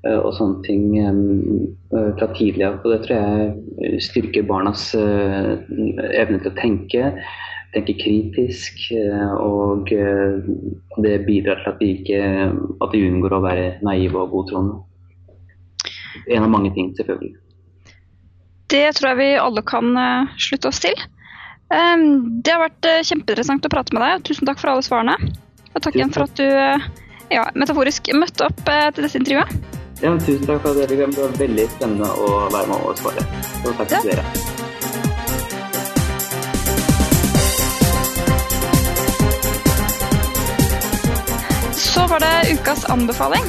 Eh, 0.00 0.16
og 0.16 0.32
sånne 0.32 0.62
ting 0.64 0.84
eh, 0.96 2.10
fra 2.16 2.30
tidlig 2.36 2.64
av. 2.64 2.80
Og 2.80 2.94
det 2.94 3.00
tror 3.04 3.18
jeg 3.20 4.00
styrker 4.06 4.48
barnas 4.48 4.90
eh, 4.96 5.58
evne 6.16 6.40
til 6.40 6.52
å 6.52 6.56
tenke. 6.56 7.12
tenke 7.74 7.96
kritisk. 8.00 8.80
Og 9.44 9.92
det 11.04 11.14
bidrar 11.26 11.60
til 11.62 11.72
at 11.74 11.82
de, 11.82 11.92
ikke, 12.00 12.22
at 12.80 12.96
de 12.96 13.04
unngår 13.10 13.36
å 13.36 13.44
være 13.44 13.68
naive 13.86 14.24
og 14.24 14.32
godtroende. 14.34 14.80
En 16.34 16.42
av 16.42 16.50
mange 16.50 16.72
ting, 16.74 16.90
selvfølgelig. 16.98 17.36
Det 18.70 18.84
tror 18.96 19.12
jeg 19.12 19.18
vi 19.20 19.30
alle 19.38 19.62
kan 19.66 19.94
slutte 20.38 20.70
oss 20.70 20.82
til. 20.82 20.98
Det 21.70 22.50
har 22.50 22.64
vært 22.64 22.88
kjempeinteressant 23.06 23.66
å 23.66 23.70
prate 23.70 23.94
med 23.94 24.02
deg, 24.02 24.24
tusen 24.26 24.50
takk 24.50 24.58
for 24.62 24.72
alle 24.72 24.86
svarene. 24.86 25.14
Og 25.70 25.78
takk 25.78 25.98
igjen 25.98 26.10
for 26.14 26.26
at 26.26 26.34
du 26.38 26.46
ja, 27.30 27.46
metaforisk 27.54 28.10
møtte 28.18 28.50
opp 28.50 28.64
til 28.66 29.06
dette 29.06 29.22
intervjuet. 29.22 29.78
Ja, 30.00 30.14
tusen 30.16 30.46
takk 30.48 30.62
for 30.64 30.72
at 30.72 30.78
dere 30.80 30.96
kom. 30.96 31.10
Det 31.12 31.20
var 31.20 31.34
veldig 31.36 31.64
spennende 31.74 32.06
å 32.08 32.28
være 32.48 32.68
med 32.70 32.84
og 32.88 32.96
svare. 32.96 33.24
Så 33.60 33.72
takk 33.76 33.90
til 33.90 34.06
dere. 34.08 34.22
Så 41.76 42.06
var 42.08 42.24
det 42.24 42.54
ukas 42.54 42.86
anbefaling. 42.88 43.44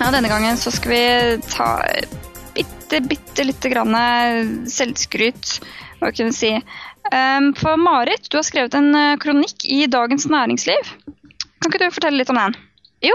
Ja, 0.00 0.10
denne 0.10 0.32
gangen 0.32 0.58
så 0.58 0.74
skal 0.74 0.90
vi 0.90 1.04
ta 1.54 1.68
bitte, 2.58 3.04
bitte 3.06 3.46
lite 3.46 3.70
grann 3.70 3.94
selvskryt, 4.66 5.60
hva 6.02 6.10
kan 6.10 6.32
vi 6.32 6.36
si. 6.40 6.52
Ehm, 7.14 7.52
For 7.54 7.78
Marit, 7.78 8.26
du 8.26 8.40
har 8.40 8.48
skrevet 8.50 8.74
en 8.74 8.90
kronikk 9.22 9.70
i 9.70 9.84
Dagens 9.86 10.26
Næringsliv. 10.26 10.94
Kan 11.62 11.70
ikke 11.70 11.86
du 11.86 11.94
fortelle 11.94 12.18
litt 12.18 12.34
om 12.34 12.42
den? 12.42 12.58
Jo, 13.06 13.14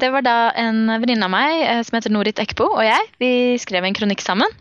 det 0.00 0.10
var 0.12 0.24
da 0.26 0.36
en 0.58 0.84
venninne 1.00 1.26
av 1.26 1.32
meg 1.32 1.62
eh, 1.64 1.80
som 1.86 1.96
heter 1.96 2.12
Norit 2.12 2.40
Ekbo 2.42 2.66
og 2.74 2.84
jeg. 2.84 3.08
Vi 3.22 3.32
skrev 3.62 3.86
en 3.86 3.96
kronikk 3.96 4.22
sammen. 4.24 4.52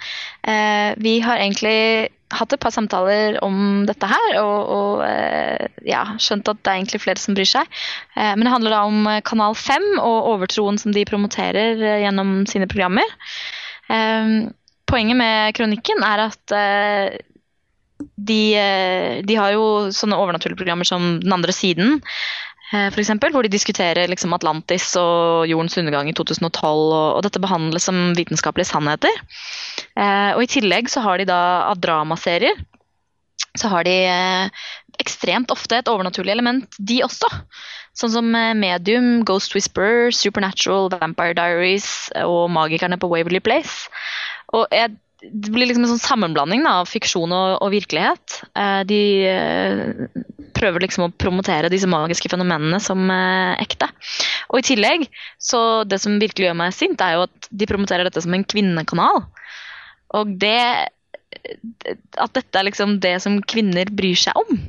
Eh, 0.47 0.95
vi 1.01 1.19
har 1.25 1.41
egentlig 1.41 2.09
hatt 2.29 2.53
et 2.53 2.61
par 2.61 2.73
samtaler 2.73 3.39
om 3.45 3.85
dette 3.89 4.09
her, 4.09 4.35
og, 4.41 4.69
og 4.69 5.01
eh, 5.05 5.65
ja, 5.89 6.03
skjønt 6.21 6.49
at 6.51 6.61
det 6.61 6.71
er 6.71 6.77
egentlig 6.77 7.01
flere 7.01 7.21
som 7.21 7.37
bryr 7.37 7.49
seg. 7.49 7.79
Eh, 8.15 8.35
men 8.35 8.45
det 8.45 8.53
handler 8.53 8.75
da 8.75 8.83
om 8.89 9.09
eh, 9.09 9.23
Kanal 9.25 9.57
5 9.57 9.89
og 9.97 10.29
overtroen 10.35 10.77
som 10.81 10.93
de 10.95 11.07
promoterer 11.09 11.81
eh, 11.81 12.03
gjennom 12.05 12.43
sine 12.49 12.69
programmer. 12.69 13.17
Eh, 13.89 14.35
poenget 14.89 15.17
med 15.17 15.57
kronikken 15.57 16.05
er 16.05 16.27
at 16.27 16.55
eh, 16.55 17.17
de, 17.99 18.55
eh, 18.55 19.19
de 19.25 19.35
har 19.35 19.55
jo 19.55 19.89
sånne 19.95 20.17
overnaturlige 20.19 20.59
programmer 20.61 20.87
som 20.87 21.17
Den 21.19 21.33
andre 21.35 21.55
siden, 21.55 21.97
eh, 21.99 22.48
for 22.69 23.01
eksempel, 23.01 23.33
hvor 23.33 23.45
de 23.45 23.49
diskuterer 23.49 24.11
liksom 24.11 24.35
Atlantis 24.35 24.91
og 24.99 25.49
jordens 25.49 25.77
undergang 25.81 26.11
i 26.11 26.13
2012, 26.13 26.53
og, 26.63 27.07
og 27.17 27.23
dette 27.25 27.41
behandles 27.41 27.87
som 27.89 28.11
vitenskapelige 28.17 28.69
sannheter. 28.69 29.23
Eh, 29.97 30.31
og 30.35 30.43
I 30.45 30.51
tillegg 30.53 30.91
så 30.93 31.01
har 31.05 31.17
de 31.17 31.29
da 31.31 31.39
av 31.71 31.81
dramaserier 31.81 32.61
så 33.57 33.69
har 33.71 33.87
de 33.87 33.95
eh, 34.05 34.63
ekstremt 35.01 35.51
ofte 35.53 35.79
et 35.79 35.91
overnaturlig 35.91 36.33
element, 36.35 36.79
de 36.79 37.01
også. 37.05 37.29
Sånn 37.97 38.13
som 38.13 38.31
eh, 38.37 38.55
Medium, 38.57 39.23
Ghost 39.27 39.55
Whisperer, 39.55 40.13
Supernatural, 40.15 40.89
Vampire 40.93 41.35
Diaries 41.37 42.09
og 42.23 42.49
Magikerne 42.53 42.99
på 42.99 43.09
Waverly 43.11 43.41
Place. 43.43 43.89
Og 44.55 44.67
jeg, 44.75 44.95
det 45.25 45.53
blir 45.53 45.69
liksom 45.69 45.87
en 45.87 45.93
sånn 45.95 46.05
sammenblanding 46.05 46.65
da, 46.67 46.79
av 46.83 46.91
fiksjon 46.91 47.33
og, 47.33 47.57
og 47.63 47.73
virkelighet. 47.73 48.41
Eh, 48.53 48.81
de 48.89 49.01
eh, 49.29 50.37
prøver 50.59 50.85
liksom 50.85 51.07
å 51.07 51.13
promotere 51.15 51.71
disse 51.71 51.89
magiske 51.89 52.31
fenomenene 52.31 52.81
som 52.83 53.01
eh, 53.13 53.55
ekte. 53.63 53.89
Og 54.51 54.61
i 54.61 54.67
tillegg, 54.71 55.07
så 55.41 55.83
det 55.87 56.01
som 56.03 56.19
virkelig 56.21 56.49
gjør 56.49 56.59
meg 56.61 56.75
sint, 56.75 57.01
er 57.01 57.17
jo 57.17 57.25
at 57.27 57.49
de 57.49 57.69
promoterer 57.69 58.07
dette 58.07 58.23
som 58.25 58.35
en 58.35 58.45
kvinnekanal. 58.45 59.23
Og 60.19 60.37
det 60.41 60.89
At 62.17 62.33
dette 62.33 62.57
er 62.57 62.65
liksom 62.65 62.97
det 63.03 63.19
som 63.21 63.37
kvinner 63.45 63.89
bryr 63.93 64.17
seg 64.17 64.37
om. 64.39 64.63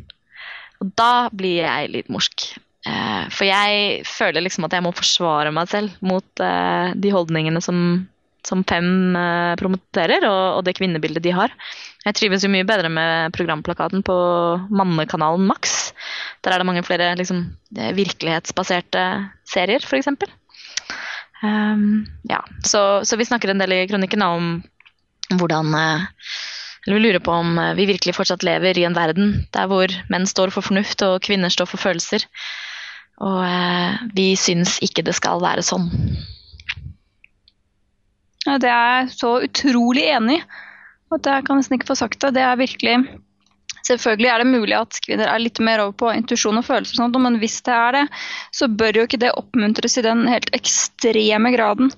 Og 0.81 0.91
da 0.97 1.29
blir 1.33 1.65
jeg 1.65 1.93
litt 1.93 2.11
morsk. 2.13 2.51
Eh, 2.89 3.25
for 3.33 3.45
jeg 3.49 4.05
føler 4.09 4.45
liksom 4.45 4.65
at 4.65 4.77
jeg 4.77 4.85
må 4.85 4.93
forsvare 4.97 5.53
meg 5.53 5.69
selv 5.73 5.97
mot 6.05 6.45
eh, 6.45 6.93
de 6.97 7.13
holdningene 7.13 7.61
som, 7.65 8.07
som 8.47 8.63
Fem 8.69 9.17
eh, 9.17 9.55
promoterer, 9.61 10.25
og, 10.29 10.59
og 10.59 10.65
det 10.67 10.77
kvinnebildet 10.79 11.25
de 11.25 11.35
har. 11.37 11.53
Jeg 12.07 12.17
trives 12.17 12.45
jo 12.45 12.51
mye 12.53 12.67
bedre 12.69 12.91
med 12.93 13.35
programplakaten 13.37 14.05
på 14.07 14.17
mannekanalen 14.73 15.47
Max. 15.49 15.93
Der 16.45 16.55
er 16.55 16.63
det 16.63 16.69
mange 16.69 16.85
flere 16.87 17.13
liksom, 17.21 17.45
eh, 17.77 17.93
virkelighetsbaserte 17.97 19.05
serier, 19.49 19.85
f.eks. 19.85 20.09
Um, 21.41 22.05
ja. 22.29 22.43
så, 22.69 23.01
så 23.05 23.17
vi 23.17 23.25
snakker 23.25 23.53
en 23.53 23.63
del 23.63 23.73
i 23.73 23.85
kronikken 23.89 24.21
om 24.27 24.49
hvordan 25.41 25.71
eh, 25.73 26.03
eller 26.85 26.97
Vi 26.97 27.01
lurer 27.05 27.23
på 27.25 27.33
om 27.33 27.59
vi 27.77 27.87
virkelig 27.89 28.15
fortsatt 28.17 28.45
lever 28.45 28.79
i 28.79 28.85
en 28.89 28.97
verden 28.97 29.33
der 29.53 29.69
hvor 29.69 29.93
menn 30.13 30.25
står 30.29 30.53
for 30.53 30.65
fornuft 30.65 31.05
og 31.05 31.21
kvinner 31.27 31.53
står 31.53 31.69
for 31.69 31.81
følelser. 31.81 32.25
Og 33.21 33.41
eh, 33.45 34.01
vi 34.17 34.33
syns 34.41 34.79
ikke 34.85 35.05
det 35.05 35.15
skal 35.19 35.43
være 35.45 35.65
sånn. 35.65 35.91
Ja, 38.47 38.57
det 38.61 38.71
er 38.73 38.93
jeg 39.01 39.15
så 39.19 39.35
utrolig 39.45 40.07
enig 40.15 40.41
i. 40.41 40.45
At 41.11 41.27
jeg 41.27 41.45
kan 41.47 41.59
nesten 41.59 41.75
ikke 41.77 41.91
få 41.91 41.99
sagt 41.99 42.21
det. 42.23 42.37
Det 42.39 42.45
er 42.47 42.61
virkelig 42.61 42.97
Selvfølgelig 43.87 44.29
er 44.31 44.43
det 44.43 44.51
mulig 44.51 44.77
at 44.77 44.99
kvinner 45.05 45.31
er 45.31 45.41
litt 45.43 45.59
mer 45.65 45.81
over 45.83 45.95
på 45.99 46.11
intuisjon 46.15 46.61
og 46.61 46.67
følelser, 46.67 46.99
og 46.99 47.01
sånt, 47.01 47.19
men 47.25 47.39
hvis 47.41 47.57
det 47.67 47.75
er 47.75 47.97
det, 47.97 48.03
så 48.55 48.69
bør 48.69 48.99
jo 49.01 49.07
ikke 49.09 49.21
det 49.23 49.33
oppmuntres 49.41 49.97
i 49.99 50.05
den 50.07 50.27
helt 50.31 50.51
ekstreme 50.57 51.53
graden 51.57 51.89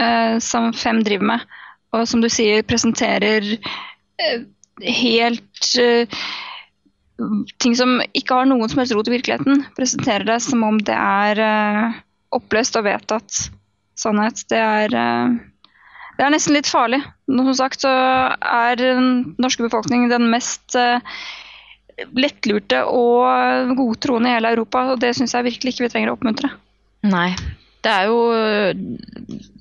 uh, 0.00 0.36
som 0.42 0.72
Fem 0.76 1.04
driver 1.06 1.30
med. 1.30 1.46
Og 1.94 2.08
som 2.10 2.24
du 2.24 2.28
sier, 2.32 2.66
presenterer 2.66 3.46
uh, 3.54 4.42
helt 4.82 5.70
uh, 5.78 6.26
ting 7.62 7.78
som 7.78 8.00
ikke 8.10 8.42
har 8.42 8.50
noen 8.50 8.68
som 8.68 8.82
helst 8.82 8.96
rot 8.98 9.08
i 9.08 9.14
virkeligheten. 9.14 9.64
Presenterer 9.78 10.26
det 10.28 10.40
som 10.44 10.66
om 10.66 10.82
det 10.82 10.98
er 10.98 11.44
oppløst 12.34 12.74
og 12.76 12.88
vedtatt 12.88 13.44
sannhet. 13.94 14.42
Det 14.50 14.58
er 14.58 14.98
det 16.18 16.24
er 16.26 16.34
nesten 16.34 16.54
litt 16.56 16.70
farlig. 16.70 17.00
Som 17.26 17.54
sagt 17.58 17.82
så 17.84 17.90
er 17.90 18.78
den 18.78 19.34
norske 19.42 19.64
befolkning 19.66 20.06
den 20.12 20.28
mest 20.32 20.76
eh, 20.78 21.02
lettlurte 22.14 22.84
og 22.90 23.74
godtroende 23.78 24.30
i 24.30 24.36
hele 24.36 24.54
Europa, 24.54 24.86
og 24.92 25.02
det 25.02 25.14
syns 25.18 25.34
jeg 25.34 25.48
virkelig 25.48 25.74
ikke 25.74 25.86
vi 25.86 25.92
trenger 25.92 26.12
å 26.12 26.16
oppmuntre. 26.18 26.50
Nei. 27.06 27.32
Det 27.84 27.92
er 27.92 28.08
jo, 28.08 28.20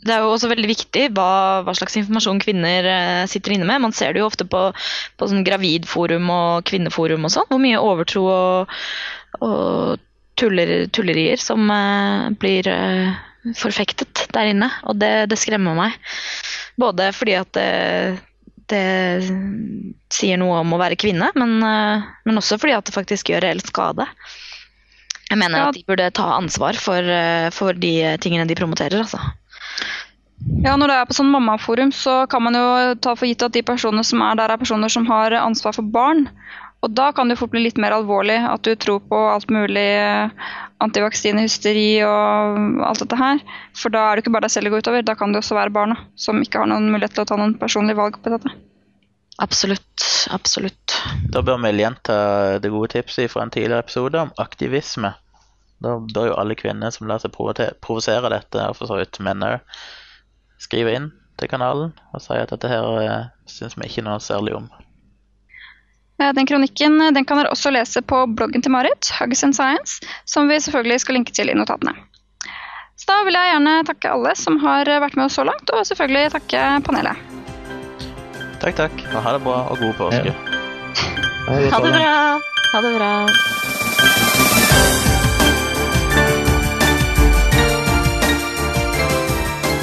det 0.08 0.14
er 0.14 0.22
jo 0.24 0.30
også 0.32 0.48
veldig 0.48 0.70
viktig 0.70 1.10
hva, 1.18 1.60
hva 1.66 1.74
slags 1.76 1.98
informasjon 2.00 2.40
kvinner 2.40 2.88
eh, 2.88 3.24
sitter 3.28 3.58
inne 3.58 3.68
med. 3.68 3.84
Man 3.84 3.96
ser 3.96 4.16
det 4.16 4.22
jo 4.22 4.30
ofte 4.30 4.48
på, 4.48 4.70
på 5.20 5.28
sånn 5.28 5.44
gravidforum 5.44 6.32
og 6.32 6.64
kvinneforum 6.70 7.28
og 7.28 7.34
sånn. 7.34 7.50
Hvor 7.50 7.60
mye 7.60 7.82
overtro 7.84 8.24
og, 8.32 8.78
og 9.44 10.00
tuller, 10.40 10.72
tullerier 10.96 11.42
som 11.42 11.68
eh, 11.76 12.32
blir 12.40 12.72
forfektet 13.60 14.28
der 14.34 14.52
inne. 14.54 14.70
Og 14.88 14.98
det, 15.02 15.30
det 15.32 15.40
skremmer 15.42 15.76
meg. 15.78 15.98
Både 16.80 17.12
fordi 17.16 17.36
at 17.38 17.52
det, 17.58 17.68
det 18.72 18.86
sier 20.14 20.40
noe 20.42 20.62
om 20.64 20.74
å 20.76 20.82
være 20.82 20.98
kvinne, 21.00 21.30
men, 21.36 21.60
eh, 21.68 22.10
men 22.26 22.42
også 22.42 22.60
fordi 22.62 22.78
at 22.78 22.88
det 22.90 22.96
faktisk 22.96 23.34
gjør 23.34 23.46
reell 23.48 23.64
skade. 23.66 24.08
Jeg 25.30 25.40
mener 25.40 25.58
Ja. 25.58 25.70
at 25.70 25.78
de 25.78 25.86
burde 25.88 26.12
ta 26.14 26.36
ansvar 26.38 26.78
for, 26.78 27.00
eh, 27.00 27.50
for 27.50 27.74
de 27.74 28.18
tingene 28.22 28.48
de 28.48 28.56
promoterer. 28.56 29.02
Altså. 29.02 29.20
Ja, 30.64 30.76
Når 30.76 30.88
det 30.88 30.96
er 30.98 31.06
på 31.08 31.16
sånn 31.16 31.32
mammaforum, 31.32 31.92
så 31.96 32.28
kan 32.30 32.44
man 32.44 32.54
jo 32.58 32.96
ta 33.00 33.16
for 33.16 33.26
gitt 33.30 33.44
at 33.46 33.54
de 33.56 33.62
personene 33.64 34.04
som 34.04 34.22
er 34.22 34.36
der, 34.36 34.52
er 34.52 34.60
personer 34.60 34.92
som 34.92 35.06
har 35.08 35.32
ansvar 35.40 35.74
for 35.74 35.84
barn. 35.84 36.28
Og 36.84 36.92
da 36.92 37.12
kan 37.16 37.32
det 37.32 37.38
fort 37.40 37.54
bli 37.54 37.64
litt 37.64 37.80
mer 37.80 37.96
alvorlig 37.96 38.36
at 38.44 38.66
du 38.68 38.74
tror 38.76 39.00
på 39.08 39.20
alt 39.32 39.52
mulig 39.54 39.86
eh, 39.96 40.50
antivaksinehysteri 40.84 42.04
og 42.04 42.84
alt 42.84 43.04
dette 43.06 43.20
her. 43.20 43.40
For 43.78 43.94
da 43.94 44.10
er 44.10 44.20
det 44.20 44.26
ikke 44.26 44.36
bare 44.36 44.50
deg 44.50 44.56
selv 44.56 44.68
det 44.68 44.74
går 44.74 44.84
utover, 44.84 45.08
da 45.08 45.16
kan 45.16 45.32
det 45.32 45.40
også 45.40 45.56
være 45.56 45.74
barna 45.76 45.98
som 46.20 46.44
ikke 46.44 46.60
har 46.60 46.70
noen 46.72 46.92
mulighet 46.92 47.16
til 47.16 47.24
å 47.24 47.30
ta 47.32 47.40
noen 47.40 47.56
personlige 47.62 48.00
valg 48.02 48.20
på 48.20 48.36
dette. 48.36 48.52
Absolutt. 49.42 50.04
Absolutt. 50.36 50.98
Da 51.32 51.42
bør 51.42 51.58
vi 51.64 51.74
gjenta 51.80 52.60
det 52.62 52.72
gode 52.74 52.92
tipset 52.94 53.32
fra 53.32 53.48
en 53.48 53.54
tidligere 53.54 53.86
episode 53.86 54.20
om 54.20 54.36
aktivisme. 54.44 55.16
Da 55.84 55.98
bør 56.00 56.30
jo 56.30 56.38
alle 56.40 56.60
kvinner 56.60 56.94
som 56.96 57.08
lar 57.10 57.24
seg 57.24 57.34
provosere 57.34 58.32
dette, 58.32 58.60
og 58.60 58.78
for 58.78 58.92
så 58.92 59.00
vidt 59.00 59.20
menn 59.24 59.44
òg, 59.44 59.64
skrive 60.62 60.94
inn 60.96 61.12
til 61.40 61.50
kanalen 61.52 61.92
og 62.14 62.22
si 62.24 62.36
at 62.38 62.52
dette 62.54 62.70
her 62.70 62.86
eh, 63.02 63.32
syns 63.50 63.76
vi 63.80 63.90
ikke 63.90 64.06
noe 64.06 64.22
særlig 64.24 64.56
om. 64.60 64.70
Eh, 66.24 66.34
Den 66.34 66.46
kronikken 66.48 67.02
eh, 67.02 67.12
den 67.12 67.26
kan 67.26 67.40
dere 67.40 67.52
også 67.52 67.72
lese 67.74 68.02
på 68.02 68.24
bloggen 68.38 68.64
til 68.64 68.72
Marit, 68.72 69.12
Hugs 69.20 69.44
and 69.44 69.56
Science, 69.58 70.00
som 70.26 70.48
vi 70.50 70.60
selvfølgelig 70.60 71.00
skal 71.04 71.20
linke 71.20 71.36
til 71.36 71.52
i 71.52 71.58
notatene. 71.58 71.96
Så 72.96 73.10
da 73.10 73.24
vil 73.28 73.36
jeg 73.36 73.52
gjerne 73.52 73.76
takke 73.90 74.12
alle 74.16 74.36
som 74.40 74.60
har 74.64 74.88
eh, 74.88 75.02
vært 75.04 75.18
med 75.20 75.28
oss 75.28 75.40
så 75.40 75.48
langt, 75.48 75.74
og 75.74 75.84
selvfølgelig 75.90 76.32
takke 76.38 76.64
panelet. 76.88 77.32
Takk, 78.64 78.78
takk, 78.80 79.06
og 79.12 79.20
ha 79.26 79.36
det 79.36 79.44
bra, 79.44 79.58
og 79.68 79.82
god 79.84 79.94
påske. 80.00 80.36
Ha 81.44 81.82
det 81.84 81.92
bra. 81.92 82.14
Ha 82.74 82.82
det 82.86 82.94
bra. 82.96 83.12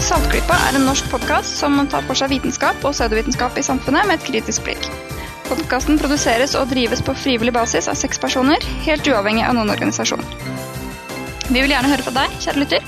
Saltklypa 0.01 0.57
er 0.71 0.79
en 0.79 0.89
norsk 0.89 1.07
podkast 1.13 1.61
som 1.61 1.77
tar 1.93 2.03
for 2.09 2.19
seg 2.19 2.33
vitenskap 2.33 2.81
og 2.83 2.97
pseudovitenskap 2.97 3.61
i 3.61 3.67
samfunnet 3.67 4.09
med 4.09 4.17
et 4.17 4.27
kritisk 4.27 4.65
blikk. 4.67 4.89
Podkasten 5.51 5.99
produseres 5.99 6.53
og 6.55 6.69
drives 6.71 7.01
på 7.03 7.11
frivillig 7.19 7.51
basis 7.57 7.89
av 7.91 7.97
seks 7.99 8.21
personer, 8.23 8.63
helt 8.85 9.09
uavhengig 9.11 9.43
av 9.43 9.57
noen 9.57 9.73
organisasjon. 9.73 10.23
Vi 11.51 11.59
vil 11.59 11.73
gjerne 11.73 11.91
høre 11.91 12.05
fra 12.07 12.13
deg, 12.21 12.37
kjære 12.45 12.61
lytter. 12.63 12.85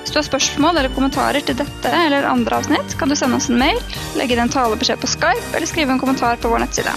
Hvis 0.00 0.14
du 0.14 0.16
har 0.16 0.24
spørsmål 0.24 0.80
eller 0.80 0.94
kommentarer 0.96 1.44
til 1.44 1.58
dette 1.58 1.90
eller 1.92 2.24
andre 2.24 2.56
avsnitt, 2.62 2.94
kan 2.96 3.12
du 3.12 3.16
sende 3.20 3.36
oss 3.36 3.50
en 3.52 3.60
mail, 3.60 3.76
legge 4.16 4.32
inn 4.32 4.40
en 4.46 4.52
talebeskjed 4.52 5.02
på 5.02 5.10
Skype 5.12 5.52
eller 5.52 5.68
skrive 5.68 5.92
en 5.92 6.00
kommentar 6.00 6.40
på 6.40 6.48
vår 6.48 6.64
nettside. 6.64 6.94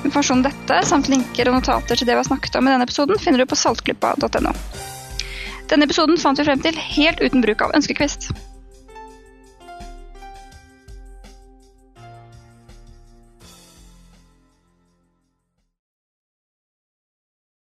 Informasjon 0.00 0.40
om 0.40 0.46
dette 0.46 0.78
samt 0.88 1.12
linker 1.12 1.50
og 1.50 1.58
notater 1.58 2.00
til 2.00 2.08
det 2.08 2.16
vi 2.16 2.22
har 2.22 2.30
snakket 2.30 2.56
om 2.56 2.66
i 2.66 2.72
denne 2.72 2.88
episoden, 2.88 3.20
finner 3.20 3.44
du 3.44 3.50
på 3.52 3.60
saltklippa.no. 3.60 4.54
Denne 5.68 5.84
episoden 5.84 6.16
fant 6.20 6.40
vi 6.40 6.48
frem 6.48 6.64
til 6.64 6.80
helt 6.96 7.20
uten 7.20 7.44
bruk 7.44 7.68
av 7.68 7.76
ønskekvist. 7.76 8.32